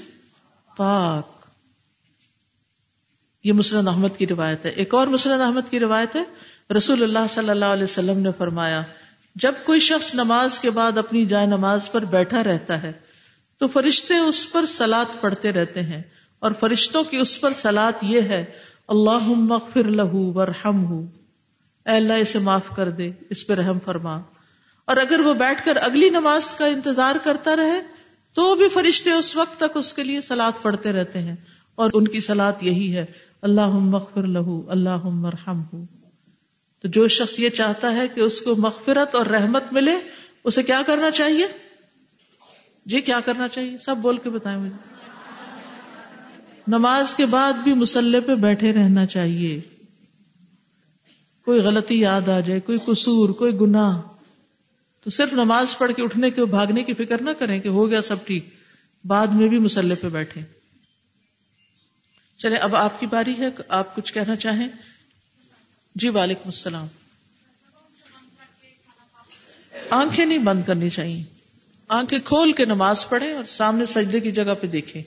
پاک. 0.77 1.47
یہ 3.45 3.53
مسلم 3.53 3.89
احمد 3.89 4.09
کی 4.19 4.27
روایت 4.27 4.65
ہے۔ 4.65 4.71
ایک 4.71 4.95
اور 4.95 5.07
مسلم 5.07 5.41
احمد 5.41 5.71
کی 5.71 5.81
روایت 5.81 6.17
ہے۔ 6.17 6.23
رسول 6.75 7.03
اللہ 7.03 7.27
صلی 7.29 7.51
اللہ 7.51 7.65
علیہ 7.65 7.85
وسلم 7.85 8.19
نے 8.19 8.29
فرمایا، 8.39 8.83
جب 9.35 9.53
کوئی 9.65 9.81
شخص 9.81 10.15
نماز 10.15 10.59
کے 10.59 10.71
بعد 10.71 10.99
اپنی 10.99 11.27
جائے 11.27 11.47
نماز 11.47 11.93
پر 11.93 12.05
بیٹھا 12.05 12.45
رہتا 12.45 12.83
ہے، 12.83 12.93
تو 13.59 13.69
فرشتے 13.69 14.15
اس 14.15 14.53
پر 14.53 14.67
سلاد 14.67 15.21
پڑھتے 15.21 15.53
رہتے 15.53 15.83
ہیں۔ 15.83 16.03
اور 16.39 16.53
فرشتوں 16.61 17.05
کی 17.05 17.17
اس 17.17 17.41
پر 17.41 17.53
سلاد 17.53 17.93
یہ 18.03 18.21
ہے 18.21 18.45
اللہ 18.89 19.27
مغفر 19.27 19.85
لہو 19.85 20.33
ورحم 20.33 20.85
ہو 20.85 21.01
اے 21.87 21.97
اللہ، 21.97 22.13
اسے 22.13 22.39
معاف 22.39 22.77
کر 22.77 22.91
دے، 22.91 23.11
اس 23.31 23.47
پہ 23.47 23.55
رحم 23.55 23.79
فرما۔ 23.85 24.21
اور 24.85 24.97
اگر 24.97 25.21
وہ 25.21 25.35
بیٹھ 25.35 25.65
کر 25.65 25.77
اگلی 25.77 26.09
نماز 26.09 26.51
کا 26.51 26.67
انتظار 26.67 27.15
کرتا 27.25 27.57
رہے 27.57 27.81
تو 28.35 28.55
بھی 28.55 28.69
فرشتے 28.69 29.11
اس 29.11 29.37
وقت 29.37 29.57
تک 29.57 29.77
اس 29.77 29.93
کے 29.93 30.05
لیے 30.05 30.21
سلاد 30.21 30.53
پڑھتے 30.63 30.93
رہتے 30.93 31.19
ہیں 31.19 31.37
اور 31.75 31.91
ان 31.95 32.09
کی 32.09 32.21
سلاد 32.21 32.53
یہی 32.61 32.97
ہے 32.97 33.05
اللہ 33.43 33.67
مغفر 33.67 34.23
لہو 34.23 34.71
اللہ 34.71 35.05
مرحم 35.05 35.63
ہو 35.73 35.85
تو 36.83 36.89
جو 36.89 37.09
شخص 37.09 37.39
یہ 37.39 37.49
چاہتا 37.49 37.93
ہے 37.93 38.09
کہ 38.09 38.21
اس 38.21 38.41
کو 38.41 38.57
مغفرت 38.57 39.15
اور 39.15 39.27
رحمت 39.27 39.63
ملے، 39.73 39.97
اسے 40.45 40.63
کیا 40.63 40.83
کرنا 40.87 41.11
چاہیے؟ 41.11 41.47
جی 42.87 43.01
کیا 43.01 43.21
کرنا 43.21 43.49
چاہیے؟ 43.49 43.79
سب 43.79 43.97
بول 43.97 44.17
کے 44.17 44.31
بتائیں 44.31 44.59
مجھے۔ 44.59 44.77
نماز 46.69 47.15
کے 47.15 47.27
بعد 47.27 47.53
بھی 47.53 47.73
مسلح 47.73 48.19
پہ 48.27 48.35
بیٹھے 48.35 48.73
رہنا 48.73 49.07
چاہیے۔ 49.07 49.61
کوئی 51.45 51.61
غلطی 51.61 52.01
یاد 52.01 52.29
آ 52.29 52.41
جائے، 52.41 52.61
کوئی 52.61 52.79
قصور، 52.85 53.29
کوئی 53.29 53.61
گناہ۔ 53.61 54.01
تو 55.05 55.11
صرف 55.11 55.33
نماز 55.33 55.79
پڑھ 55.79 55.93
کے 55.97 56.03
اٹھنے 56.03 56.31
کے 56.31 56.45
بھاگنے 56.45 56.83
کی 56.83 56.95
فکر 56.95 57.23
نہ 57.23 57.31
کریں 57.39 57.61
کہ 57.61 57.69
ہو 57.69 57.91
گیا 57.91 58.03
سب 58.03 58.17
ٹھیک، 58.27 58.49
بعد 59.05 59.27
میں 59.27 59.49
بھی 59.49 59.59
مسلح 59.59 59.95
پہ 60.01 60.09
بیٹھے 60.09 60.41
چلے 62.39 62.57
اب 62.57 62.77
آپ 62.77 63.01
کی 63.01 63.07
باری 63.07 63.35
ہے، 63.39 63.49
آپ 63.69 63.97
کچھ 63.97 64.13
کہنا 64.13 64.37
چاہیں؟ 64.37 64.69
جی 65.95 66.09
وعلیکم 66.09 66.47
السلام۔ 66.47 66.87
آنکھیں 69.91 70.27
نہیں 70.27 70.39
بند 70.39 70.63
کرنی 70.67 70.91
چاہیے۔ 70.91 71.23
آنکھیں 71.89 72.19
کھول 72.25 72.53
کے 72.53 72.65
نماز 72.65 73.09
پڑھیں 73.09 73.33
اور 73.33 73.45
سامنے 73.45 73.87
سجدے 73.87 74.21
کی 74.21 74.33
جگہ 74.33 74.55
پہ 74.61 74.67
دیکھیں۔ 74.67 75.03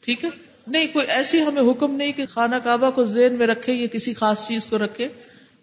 ٹھیک 0.00 0.24
ہے؟ 0.24 0.30
نہیں، 0.66 0.86
کوئی 0.92 1.06
ایسی 1.06 1.40
ہمیں 1.40 1.62
حکم 1.62 1.94
نہیں 1.94 2.12
کہ 2.12 2.26
خانہ 2.26 2.56
کعبہ 2.56 2.90
کو 2.90 3.04
ذہن 3.04 3.34
میں 3.34 3.46
رکھے، 3.46 3.72
یا 3.72 3.86
کسی 3.86 4.14
خاص 4.14 4.48
چیز 4.48 4.66
کو 4.66 4.78
رکھے۔ 4.78 5.08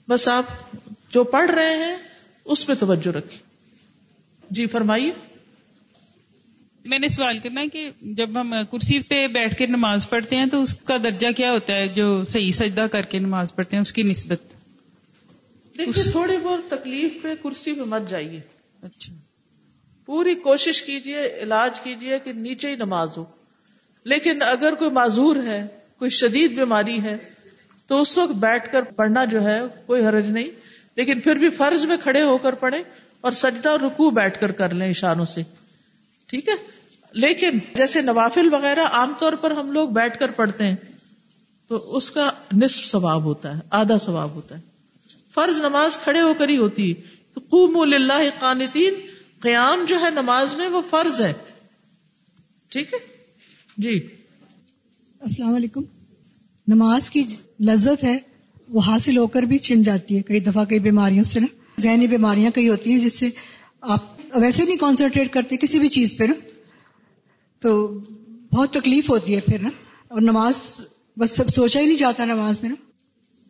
بس 0.08 0.28
آپ 0.28 0.46
جو 1.10 1.24
پڑھ 1.24 1.52
رہے 1.52 1.76
ہیں، 1.76 1.98
اس 2.46 2.68
پہ 2.68 2.74
توجہ 2.80 3.12
رکھیں۔ 3.12 3.49
جی 4.50 4.66
فرمائیے۔ 4.66 5.12
میں 6.86 7.00
نے 7.00 7.08
سوال 7.08 7.40
کرنا 7.40 7.62
ہے 7.62 7.68
کہ 7.68 7.90
جب 8.02 8.42
ہم 8.42 8.54
کرسی 8.72 9.00
پہ 9.00 9.28
بیٹھ 9.28 9.56
کے 9.56 9.66
نماز 9.68 10.10
پڑھتے 10.10 10.36
ہیں 10.36 10.46
تو 10.46 10.62
اس 10.62 10.80
کا 10.80 10.98
درجہ 11.04 11.28
کیا 11.38 11.52
ہوتا 11.52 11.74
ہے 11.74 11.88
جو 11.88 12.24
صحیح 12.24 12.52
سجدہ 12.52 12.86
کر 12.92 13.02
کے 13.02 13.20
نماز 13.20 13.56
پڑھتے 13.56 13.76
ہیں 13.78 13.82
اس 13.82 13.94
کی 13.94 14.04
نسبت؟ 14.04 14.54
دیکھیے 15.78 16.12
تھوڑی 16.12 16.38
بہت 16.38 16.70
تکلیف 16.70 17.22
پہ 17.22 17.34
کرسی 17.44 17.74
پہ 17.74 17.82
مت 17.82 18.10
جائیے۔ 18.10 18.40
اچھا۔ 18.84 19.14
پوری 20.06 20.36
کوشش 20.36 20.84
کیجیے 20.84 21.30
علاج 21.42 21.80
کیجیے 21.80 22.20
کہ 22.24 22.34
نیچے 22.34 22.70
ہی 22.70 22.76
نماز 22.76 23.10
ہو۔ 23.18 23.26
لیکن 24.04 24.42
اگر 24.42 24.74
کوئی 24.76 24.92
معذور 24.92 25.36
ہے 25.36 25.68
کوئی 25.98 26.10
شدید 26.10 26.52
بیماری 26.52 27.02
ہے 27.02 27.18
تو 27.88 28.02
اس 28.02 28.18
وقت 28.18 28.32
بیٹھ 28.32 28.72
کر 28.72 28.82
پڑھنا 28.82 29.26
جو 29.26 29.42
ہے 29.44 29.60
کوئی 29.86 30.06
حرج 30.06 30.30
نہیں۔ 30.30 30.50
لیکن 30.96 31.20
پھر 31.20 31.36
بھی 31.36 31.50
فرض 31.50 31.86
میں 31.86 31.98
کھڑے 32.04 32.22
ہو 32.22 32.38
کر 32.38 32.54
پڑھے 32.54 32.84
اور 33.22 33.32
سجدہ 33.32 33.70
اور 33.70 33.80
رکوع 33.80 34.12
بیٹھ 34.12 34.40
کر 34.40 34.52
کر 34.52 34.74
لیں 34.74 34.90
اشاروں 34.90 35.26
سے۔ 35.26 35.42
ٹھیک 36.28 36.50
ہے؟ 36.50 36.54
لیکن 37.12 37.50
جیسے 37.76 38.02
نوافل 38.02 38.54
وغیرہ 38.54 38.80
عام 38.80 39.14
طور 39.20 39.34
پر 39.34 39.52
ہم 39.52 39.72
لوگ 39.72 39.90
بیٹھ 39.90 40.20
کر 40.20 40.32
پڑھتے 40.32 40.68
ہیں، 40.68 40.76
تو 41.68 41.96
اس 41.98 42.12
کا 42.12 42.32
نصف 42.54 42.86
ثواب 42.86 43.24
ہوتا 43.24 43.56
ہے، 43.56 43.62
آدھا 43.70 43.98
ثواب 43.98 44.30
ہوتا 44.30 44.56
ہے۔ 44.56 44.62
فرض 45.32 45.60
نماز 45.60 46.00
کھڑے 46.00 46.22
ہو 46.22 46.34
کر 46.34 46.50
ہی 46.50 46.58
ہوتی 46.58 46.92
ہے۔ 46.92 47.02
قوم 47.34 47.94
اللہ 47.94 48.30
قانتین، 48.40 48.94
قیام 49.40 49.86
جو 49.88 50.00
ہے 50.00 50.10
نماز 50.10 50.54
میں 50.54 50.68
وہ 50.68 50.82
فرض 50.90 51.22
ہے۔ 51.22 51.34
ٹھیک 52.70 52.94
ہے؟ 52.94 53.00
جی۔ 53.78 54.08
السلام 55.20 55.56
علیکم۔ 55.56 55.82
نماز 56.68 57.10
کی 57.10 57.24
لذت 57.60 58.04
ہے، 58.04 58.20
وہ 58.70 58.82
حاصل 58.88 59.18
ہو 59.18 59.28
کر 59.28 59.44
بھی 59.44 59.58
چھن 59.58 59.84
جاتی 59.84 60.18
ہے، 60.18 60.22
کئی 60.22 60.40
دفعہ 60.40 60.66
کئی 60.66 60.80
بیماریوں 60.80 61.24
سے 61.24 61.40
نا۔ 61.40 61.48
ذہنی 61.80 62.08
بیماریاں 62.08 62.52
کئی 62.52 62.70
ہوتی 62.70 62.92
ہیں 62.92 63.00
جس 63.00 63.20
سے 63.20 63.30
آپ 63.82 64.00
ویسے 64.36 64.66
نہیں 64.66 64.78
کانسنٹریٹ 64.78 65.34
کرتے 65.34 65.58
کسی 65.58 65.80
بھی 65.80 65.88
چیز 65.88 66.18
پہ 66.18 66.24
نا 66.24 66.34
تو 67.62 67.88
بہت 68.52 68.74
تکلیف 68.74 69.10
ہوتی 69.10 69.36
ہے 69.36 69.42
پھر 69.42 69.60
نا 69.60 69.70
اور 70.08 70.22
نماز 70.22 70.82
بس 71.18 71.32
سب 71.32 71.50
سوچا 71.50 71.80
ہی 71.80 71.86
نہیں 71.86 71.98
جاتا 71.98 72.26
نماز 72.26 72.62
میں 72.62 72.70
نا۔ 72.70 72.76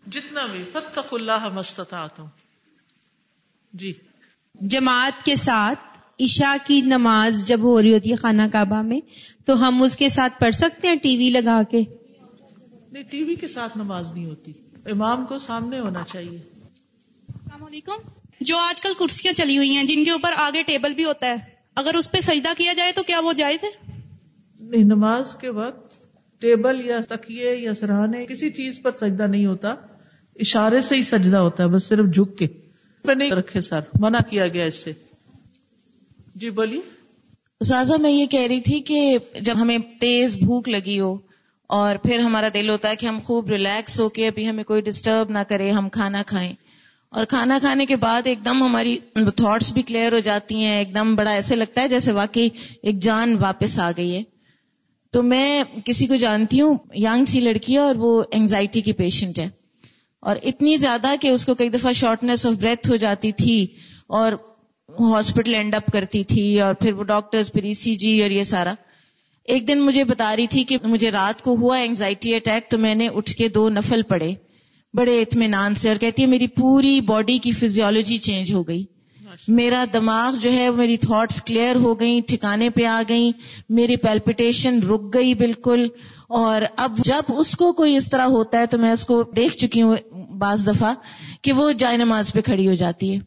جتنا 0.09 0.45
بھی 0.45 0.63
فتق 0.73 1.13
اللہ 1.13 2.25
جی۔ 3.73 3.93
جماعت 4.61 5.25
کے 5.25 5.35
ساتھ 5.35 5.79
عشاء 6.19 6.55
کی 6.67 6.81
نماز 6.81 7.47
جب 7.47 7.59
ہو 7.63 7.81
رہی 7.81 7.93
ہوتی 7.93 8.11
ہے 8.11 8.15
خانہ 8.15 8.41
کعبہ 8.51 8.81
میں 8.81 8.99
تو 9.45 9.67
ہم 9.67 9.83
اس 9.83 9.97
کے 9.97 10.09
ساتھ 10.09 10.39
پڑھ 10.39 10.55
سکتے 10.55 10.87
ہیں 10.87 10.95
ٹی 10.95 11.17
وی 11.17 11.29
لگا 11.29 11.61
کے؟ 11.71 11.83
نہیں 12.91 13.03
ٹی 13.03 13.23
وی 13.23 13.35
کے 13.35 13.47
ساتھ 13.47 13.77
نماز 13.77 14.11
نہیں 14.11 14.25
ہوتی۔ 14.25 14.51
امام 14.85 15.25
کو 15.25 15.37
سامنے 15.37 15.79
ہونا 15.79 16.03
چاہیے۔ 16.07 16.37
السلام 16.37 17.63
علیکم۔ 17.63 18.18
جو 18.41 18.57
آج 18.57 18.81
کل 18.81 18.93
کرسیاں 18.99 19.33
چلی 19.33 19.57
ہوئی 19.57 19.75
ہیں 19.75 19.83
جن 19.83 20.03
کے 20.03 20.11
اوپر 20.11 20.33
آگے 20.37 20.61
ٹیبل 20.63 20.93
بھی 20.93 21.05
ہوتا 21.05 21.27
ہے 21.27 21.35
اگر 21.75 21.95
اس 21.95 22.11
پہ 22.11 22.21
سجدہ 22.21 22.49
کیا 22.57 22.73
جائے 22.73 22.91
تو 22.91 23.03
کیا 23.03 23.19
وہ 23.19 23.33
جائز 23.33 23.63
ہے؟ 23.63 23.69
نہیں 24.59 24.83
نماز 24.83 25.35
کے 25.35 25.49
وقت 25.49 25.93
ٹیبل 26.41 26.85
یا 26.85 26.99
تکیے 27.09 27.55
یا 27.55 27.73
سرہانے 27.73 28.25
کسی 28.25 28.49
چیز 28.49 28.79
پر 28.81 28.91
سجدہ 28.91 29.27
نہیں 29.27 29.45
ہوتا 29.45 29.75
اشارے 30.35 30.81
سے 30.81 30.95
ہی 30.95 31.03
سجدہ 31.03 31.37
ہوتا 31.37 31.63
ہے 31.63 31.67
بس 31.67 31.83
صرف 31.83 32.05
جھک 32.05 32.37
کے۔ 32.37 32.47
نہیں 33.05 33.31
رکھے 33.31 33.61
سر 33.61 33.79
منع 33.99 34.19
کیا 34.29 34.47
گیا 34.47 34.65
اس 34.65 34.83
سے۔ 34.83 34.91
جی 36.35 36.49
بولیے۔ 36.49 36.81
سازا 37.63 37.97
میں 37.97 38.11
یہ 38.11 38.25
کہہ 38.25 38.47
رہی 38.47 38.61
تھی 38.61 38.79
کہ 38.81 39.17
جب 39.41 39.61
ہمیں 39.61 39.77
تیز 39.99 40.37
بھوک 40.37 40.69
لگی 40.69 40.99
ہو 40.99 41.17
اور 41.67 41.95
پھر 41.95 42.19
ہمارا 42.19 42.47
دل 42.53 42.69
ہوتا 42.69 42.89
ہے 42.89 42.95
کہ 42.95 43.05
ہم 43.05 43.19
خوب 43.23 43.49
ریلیکس 43.49 43.99
ہو 43.99 44.09
کے 44.09 44.27
ابھی 44.27 44.49
ہمیں 44.49 44.63
کوئی 44.63 44.81
ڈسٹرب 44.81 45.29
نہ 45.29 45.39
کرے 45.47 45.71
ہم 45.71 45.89
کھانا 45.89 46.23
کھائیں 46.27 46.53
اور 47.09 47.25
کھانا 47.25 47.57
کھانے 47.61 47.85
کے 47.85 47.95
بعد 47.95 48.21
ایک 48.25 48.45
دم 48.45 48.63
ہماری 48.63 48.97
تھاٹس 49.35 49.71
بھی 49.71 49.81
کلیئر 49.81 50.13
ہو 50.13 50.19
جاتی 50.19 50.55
ہیں، 50.55 50.77
ایک 50.77 50.93
دم 50.95 51.15
بڑا 51.15 51.31
ایسے 51.31 51.55
لگتا 51.55 51.81
ہے 51.81 51.87
جیسے 51.87 52.11
واقعی 52.11 52.49
ایک 52.83 52.99
جان 52.99 53.35
واپس 53.39 53.79
آ 53.79 53.91
گئی 53.97 54.15
ہے۔ 54.15 54.23
تو 55.11 55.23
میں 55.23 55.63
کسی 55.85 56.07
کو 56.07 56.15
جانتی 56.15 56.61
ہوں 56.61 56.77
یانگ 56.93 57.25
سی 57.25 57.39
لڑکی 57.39 57.73
ہے 57.73 57.77
اور 57.77 57.95
وہ 57.95 58.23
اینگزائٹی 58.31 58.81
کی 58.81 58.93
پیشنٹ 58.93 59.39
ہے۔ 59.39 59.49
اور 60.19 60.35
اتنی 60.43 60.77
زیادہ 60.77 61.13
کہ 61.21 61.27
اس 61.27 61.45
کو 61.45 61.55
کئی 61.55 61.69
دفعہ 61.69 61.93
شارٹنیس 61.93 62.45
آف 62.45 62.53
بریتھ 62.53 62.89
ہو 62.89 62.95
جاتی 62.95 63.31
تھی 63.31 63.67
اور 64.07 64.31
ہاسپٹل 64.99 65.53
اینڈ 65.53 65.75
اپ 65.75 65.91
کرتی 65.93 66.23
تھی 66.23 66.61
اور 66.61 66.73
پھر 66.73 66.93
وہ 66.93 67.03
ڈاکٹرز 67.03 67.51
پھر 67.51 67.63
ای 67.63 67.73
سی 67.73 67.95
جی 67.95 68.21
اور 68.21 68.31
یہ 68.31 68.43
سارا۔ 68.43 68.73
ایک 69.43 69.67
دن 69.67 69.81
مجھے 69.81 70.03
بتا 70.03 70.35
رہی 70.35 70.47
تھی 70.47 70.63
کہ 70.63 70.77
مجھے 70.83 71.11
رات 71.11 71.41
کو 71.41 71.55
ہوا 71.55 71.77
اینگزائٹی 71.77 72.35
اٹیک 72.35 72.71
تو 72.71 72.77
میں 72.77 72.95
نے 72.95 73.07
اٹھ 73.07 73.31
کے 73.31 73.47
دو 73.47 73.69
نفل 73.69 74.01
پڑے 74.01 74.33
بڑے 74.93 75.21
اطمینان 75.21 75.75
سے 75.75 75.89
اور 75.89 75.97
کہتی 75.97 76.21
ہے 76.21 76.27
میری 76.27 76.47
پوری 76.47 77.01
باڈی 77.01 77.37
کی 77.37 77.51
فزیولوجی 77.51 78.17
چینج 78.17 78.53
ہو 78.53 78.67
گئی۔ 78.67 78.85
میرا 79.47 79.85
دماغ 79.93 80.33
جو 80.33 80.53
ہے 80.53 80.69
میری 80.69 80.97
تھاٹس 80.97 81.41
کلیئر 81.43 81.75
ہو 81.75 81.99
گئی 81.99 82.21
ٹھکانے 82.21 82.69
پہ 82.69 82.85
آ 82.85 83.01
گئی 83.09 83.31
میری 83.69 83.95
پیلپٹیشن 83.95 84.79
رک 84.83 85.13
گئی 85.13 85.33
بالکل۔ 85.33 85.87
اور 86.27 86.61
اب 86.75 86.97
جب 86.97 87.31
اس 87.37 87.55
کو 87.55 87.73
کوئی 87.73 87.95
اس 87.95 88.09
طرح 88.09 88.25
ہوتا 88.25 88.59
ہے 88.59 88.65
تو 88.65 88.77
میں 88.77 88.91
اس 88.91 89.05
کو 89.05 89.23
دیکھ 89.35 89.57
چکی 89.57 89.81
ہوں 89.81 89.95
بعض 90.37 90.67
دفعہ 90.67 90.93
کہ 91.41 91.53
وہ 91.53 91.71
جائے 91.71 91.97
نماز 91.97 92.33
پہ 92.33 92.41
کھڑی 92.41 92.67
ہو 92.67 92.73
جاتی 92.73 93.13
ہے۔ 93.13 93.19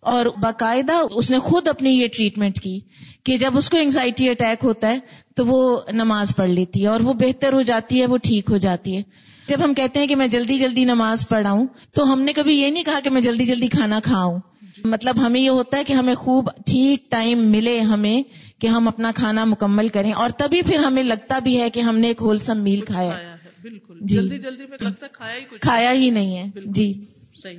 اور 0.00 0.26
باقاعدہ 0.26 0.92
اس 1.10 1.30
نے 1.30 1.38
خود 1.38 1.68
اپنی 1.68 1.90
یہ 1.90 2.06
ٹریٹمنٹ 2.16 2.60
کی 2.60 2.80
کہ 3.24 3.36
جب 3.36 3.56
اس 3.56 3.68
کو 3.70 3.76
انگزائٹی 3.76 4.28
اٹیک 4.28 4.64
ہوتا 4.64 4.88
ہے 4.88 4.98
تو 5.36 5.46
وہ 5.46 5.80
نماز 5.92 6.36
پڑھ 6.36 6.50
لیتی 6.50 6.82
ہے 6.82 6.86
اور 6.86 7.00
وہ 7.00 7.12
بہتر 7.12 7.52
ہو 7.52 7.62
جاتی 7.62 8.00
ہے 8.00 8.06
وہ 8.06 8.16
ٹھیک 8.16 8.50
ہو 8.50 8.56
جاتی 8.56 8.96
ہے۔ 8.96 9.02
جب 9.52 9.64
ہم 9.64 9.74
کہتے 9.74 10.00
ہیں 10.00 10.06
کہ 10.06 10.16
میں 10.16 10.26
جلدی 10.26 10.58
جلدی 10.58 10.84
نماز 10.84 11.28
پڑھاؤں 11.28 11.66
تو 11.94 12.12
ہم 12.12 12.22
نے 12.22 12.32
کبھی 12.32 12.60
یہ 12.60 12.70
نہیں 12.70 12.84
کہا 12.84 13.00
کہ 13.04 13.10
میں 13.10 13.20
جلدی 13.20 13.46
جلدی 13.46 13.68
کھانا 13.68 14.00
کھاؤں۔ 14.00 14.38
مطلب 14.84 15.26
ہمیں 15.26 15.40
یہ 15.40 15.50
ہوتا 15.50 15.78
ہے 15.78 15.84
کہ 15.84 15.92
ہمیں 15.92 16.14
خوب 16.14 16.50
ٹھیک 16.66 17.10
ٹائم 17.10 17.38
ملے 17.38 17.80
ہمیں 17.80 18.22
کہ 18.60 18.66
ہم 18.66 18.88
اپنا 18.88 19.10
کھانا 19.14 19.44
مکمل 19.44 19.88
کریں 19.88 20.12
اور 20.12 20.30
تبھی 20.30 20.62
پھر 20.62 20.78
ہمیں 20.78 21.02
لگتا 21.02 21.38
بھی 21.38 21.60
ہے 21.60 21.70
کہ 21.70 21.80
ہم 21.80 21.98
نے 21.98 22.08
ایک 22.08 22.16
ہولسم 22.20 22.62
میل 22.62 22.80
کھایا 22.80 23.36
بالکل۔ 23.62 23.98
جی۔ 24.00 24.16
جلدی 24.16 24.38
جلدی 24.38 24.66
میں 24.70 24.78
لگتا 24.80 25.06
کھایا 25.12 25.36
ہی 25.36 25.44
کچھ 25.50 25.60
کھایا 25.60 25.92
ہی 25.92 26.10
نہیں 26.10 26.36
ہے۔ 26.38 26.44
جی۔ 26.66 26.92
صحیح۔ 27.42 27.58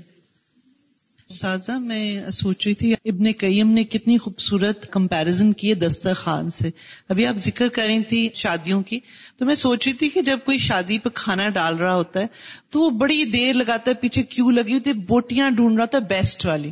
سازا، 1.30 1.78
میں 1.78 2.32
سوچ 2.32 2.67
رہی 2.67 2.76
تھی، 2.76 2.93
ابن 2.93 3.24
قیم 3.38 3.71
نے 3.71 3.84
کتنی 3.84 4.17
خوبصورت 4.17 4.91
کمپیرزن 4.91 5.53
کی 5.53 5.69
ہے 5.69 5.76
دسترخوان 5.76 6.49
سے۔ 6.49 6.69
ابھی 7.09 7.26
آپ 7.26 7.36
ذکر 7.36 7.67
کر 7.67 7.86
رہی 7.88 8.03
تھی 8.03 8.30
شادیوں 8.36 8.82
کی، 8.82 8.99
تو 9.38 9.45
میں 9.45 9.55
سوچ 9.55 9.88
رہی 9.88 9.93
تھی 9.93 10.09
کہ 10.09 10.21
جب 10.21 10.39
کوئی 10.45 10.57
شادی 10.57 10.99
پہ 10.99 11.09
کھانا 11.09 11.49
ڈال 11.49 11.76
رہا 11.76 11.95
ہوتا 11.95 12.19
ہے، 12.19 12.28
تو 12.69 12.80
وہ 12.80 12.89
بڑی 12.89 13.26
دیر 13.26 13.53
لگاتا 13.53 13.91
ہے، 13.91 13.95
پیچھے 13.95 14.24
کیوں 14.24 14.51
لگی 14.51 14.74
ہوتی 14.74 14.89
ہے، 14.89 14.95
بوٹیاں 14.95 15.51
ڈھونڈ 15.51 15.78
رہا 15.78 15.86
تھا 15.86 15.99
بیسٹ 15.99 16.45
والی۔ 16.45 16.71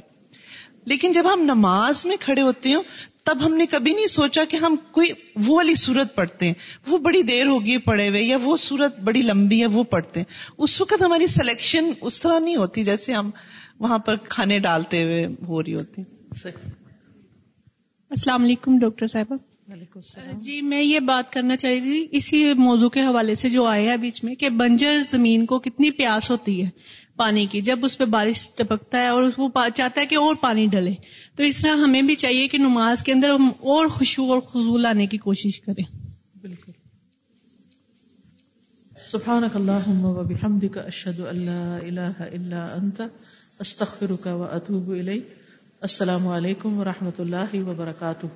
لیکن 0.85 1.11
جب 1.11 1.33
ہم 1.33 1.41
نماز 1.43 2.05
میں 2.05 2.17
کھڑے 2.19 2.41
ہوتے 2.41 2.69
ہیں، 2.69 2.77
تب 3.23 3.37
ہم 3.45 3.53
نے 3.53 3.65
کبھی 3.65 3.93
نہیں 3.93 4.07
سوچا 4.07 4.43
کہ 4.49 4.57
ہم 4.57 4.75
کوئی 4.91 5.07
وہ 5.35 5.55
والی 5.55 5.75
صورت 5.75 6.15
پڑھتے 6.15 6.45
ہیں۔ 6.45 6.53
وہ 6.87 6.97
بڑی 6.97 7.21
دیر 7.21 7.45
ہوگی 7.45 7.77
پڑے 7.77 8.09
ہوئے، 8.09 8.21
یا 8.21 8.37
وہ 8.43 8.57
صورت 8.57 8.99
بڑی 8.99 9.21
لمبی 9.21 9.61
ہے، 9.61 9.65
وہ 9.65 9.83
پڑھتے 9.83 10.19
ہیں۔ 10.19 10.51
اس 10.57 10.81
وقت 10.81 11.01
ہماری 11.01 11.27
سلیکشن 11.27 11.91
اس 12.01 12.21
طرح 12.21 12.39
نہیں 12.39 12.55
ہوتی 12.55 12.83
جیسے 12.83 13.13
ہم 13.13 13.29
وہاں 13.81 13.97
پر 13.97 14.15
کھانے 14.15 14.59
ڈالتے 14.59 15.03
ہوئے 15.03 15.27
ہو 15.47 15.63
رہی 15.63 15.75
ہوتی۔ 15.75 16.01
السلام 18.09 18.43
علیکم 18.43 18.79
ڈاکٹر 18.79 19.07
صاحبہ۔ 19.07 19.35
جی 20.41 20.61
میں 20.61 20.83
یہ 20.83 20.99
بات 20.99 21.33
کرنا 21.33 21.57
چاہیے 21.57 21.79
تھی 21.79 22.07
اسی 22.11 22.53
موضوع 22.53 22.89
کے 22.89 23.01
حوالے 23.01 23.35
سے 23.35 23.49
جو 23.49 23.65
آیا 23.65 23.91
ہے 23.91 23.97
بیچ 23.97 24.23
میں 24.23 24.35
کہ 24.35 24.49
بنجر 24.49 24.97
زمین 25.09 25.45
کو 25.45 25.59
کتنی 25.59 25.91
پیاس 25.91 26.31
ہوتی 26.31 26.65
ہے 26.65 26.69
پانی 27.15 27.45
کی 27.45 27.61
جب 27.61 27.85
اس 27.85 27.97
پہ 27.97 28.05
بارش 28.05 28.51
ٹپکتا 28.55 28.97
ہے 28.97 29.07
اور 29.07 29.23
وہ 29.37 29.49
چاہتا 29.75 30.01
ہے 30.01 30.05
کہ 30.05 30.15
اور 30.15 30.35
پانی 30.41 30.67
ڈلے۔ 30.67 30.93
تو 31.35 31.43
اس 31.43 31.61
طرح 31.61 31.75
ہمیں 31.75 32.01
بھی 32.01 32.15
چاہیے 32.15 32.47
کہ 32.47 32.57
نماز 32.57 33.03
کے 33.03 33.11
اندر 33.11 33.29
ہم 33.29 33.49
اور 33.59 33.87
خوشبو 33.87 34.33
اور 34.33 34.41
خزو 34.41 34.77
لانے 34.77 35.07
کی 35.07 35.17
کوشش 35.17 35.61
کریں۔ 35.61 35.97
بالکل۔ 36.41 36.71
سبحانك 39.07 39.55
اللهم 39.55 40.05
وبحمدك 40.05 40.77
اشهد 40.77 41.19
ان 41.19 41.45
لا 41.45 41.77
اله 41.77 42.23
الا 42.31 42.63
انت 42.63 43.01
استغفرك 43.61 44.25
واتوب 44.25 44.89
اليك 44.91 45.27
السلام 45.81 46.27
علیکم 46.27 46.79
و 46.79 46.83
رحمۃ 46.83 47.19
اللہ 47.19 47.55
وبرکاتہ. 47.67 48.27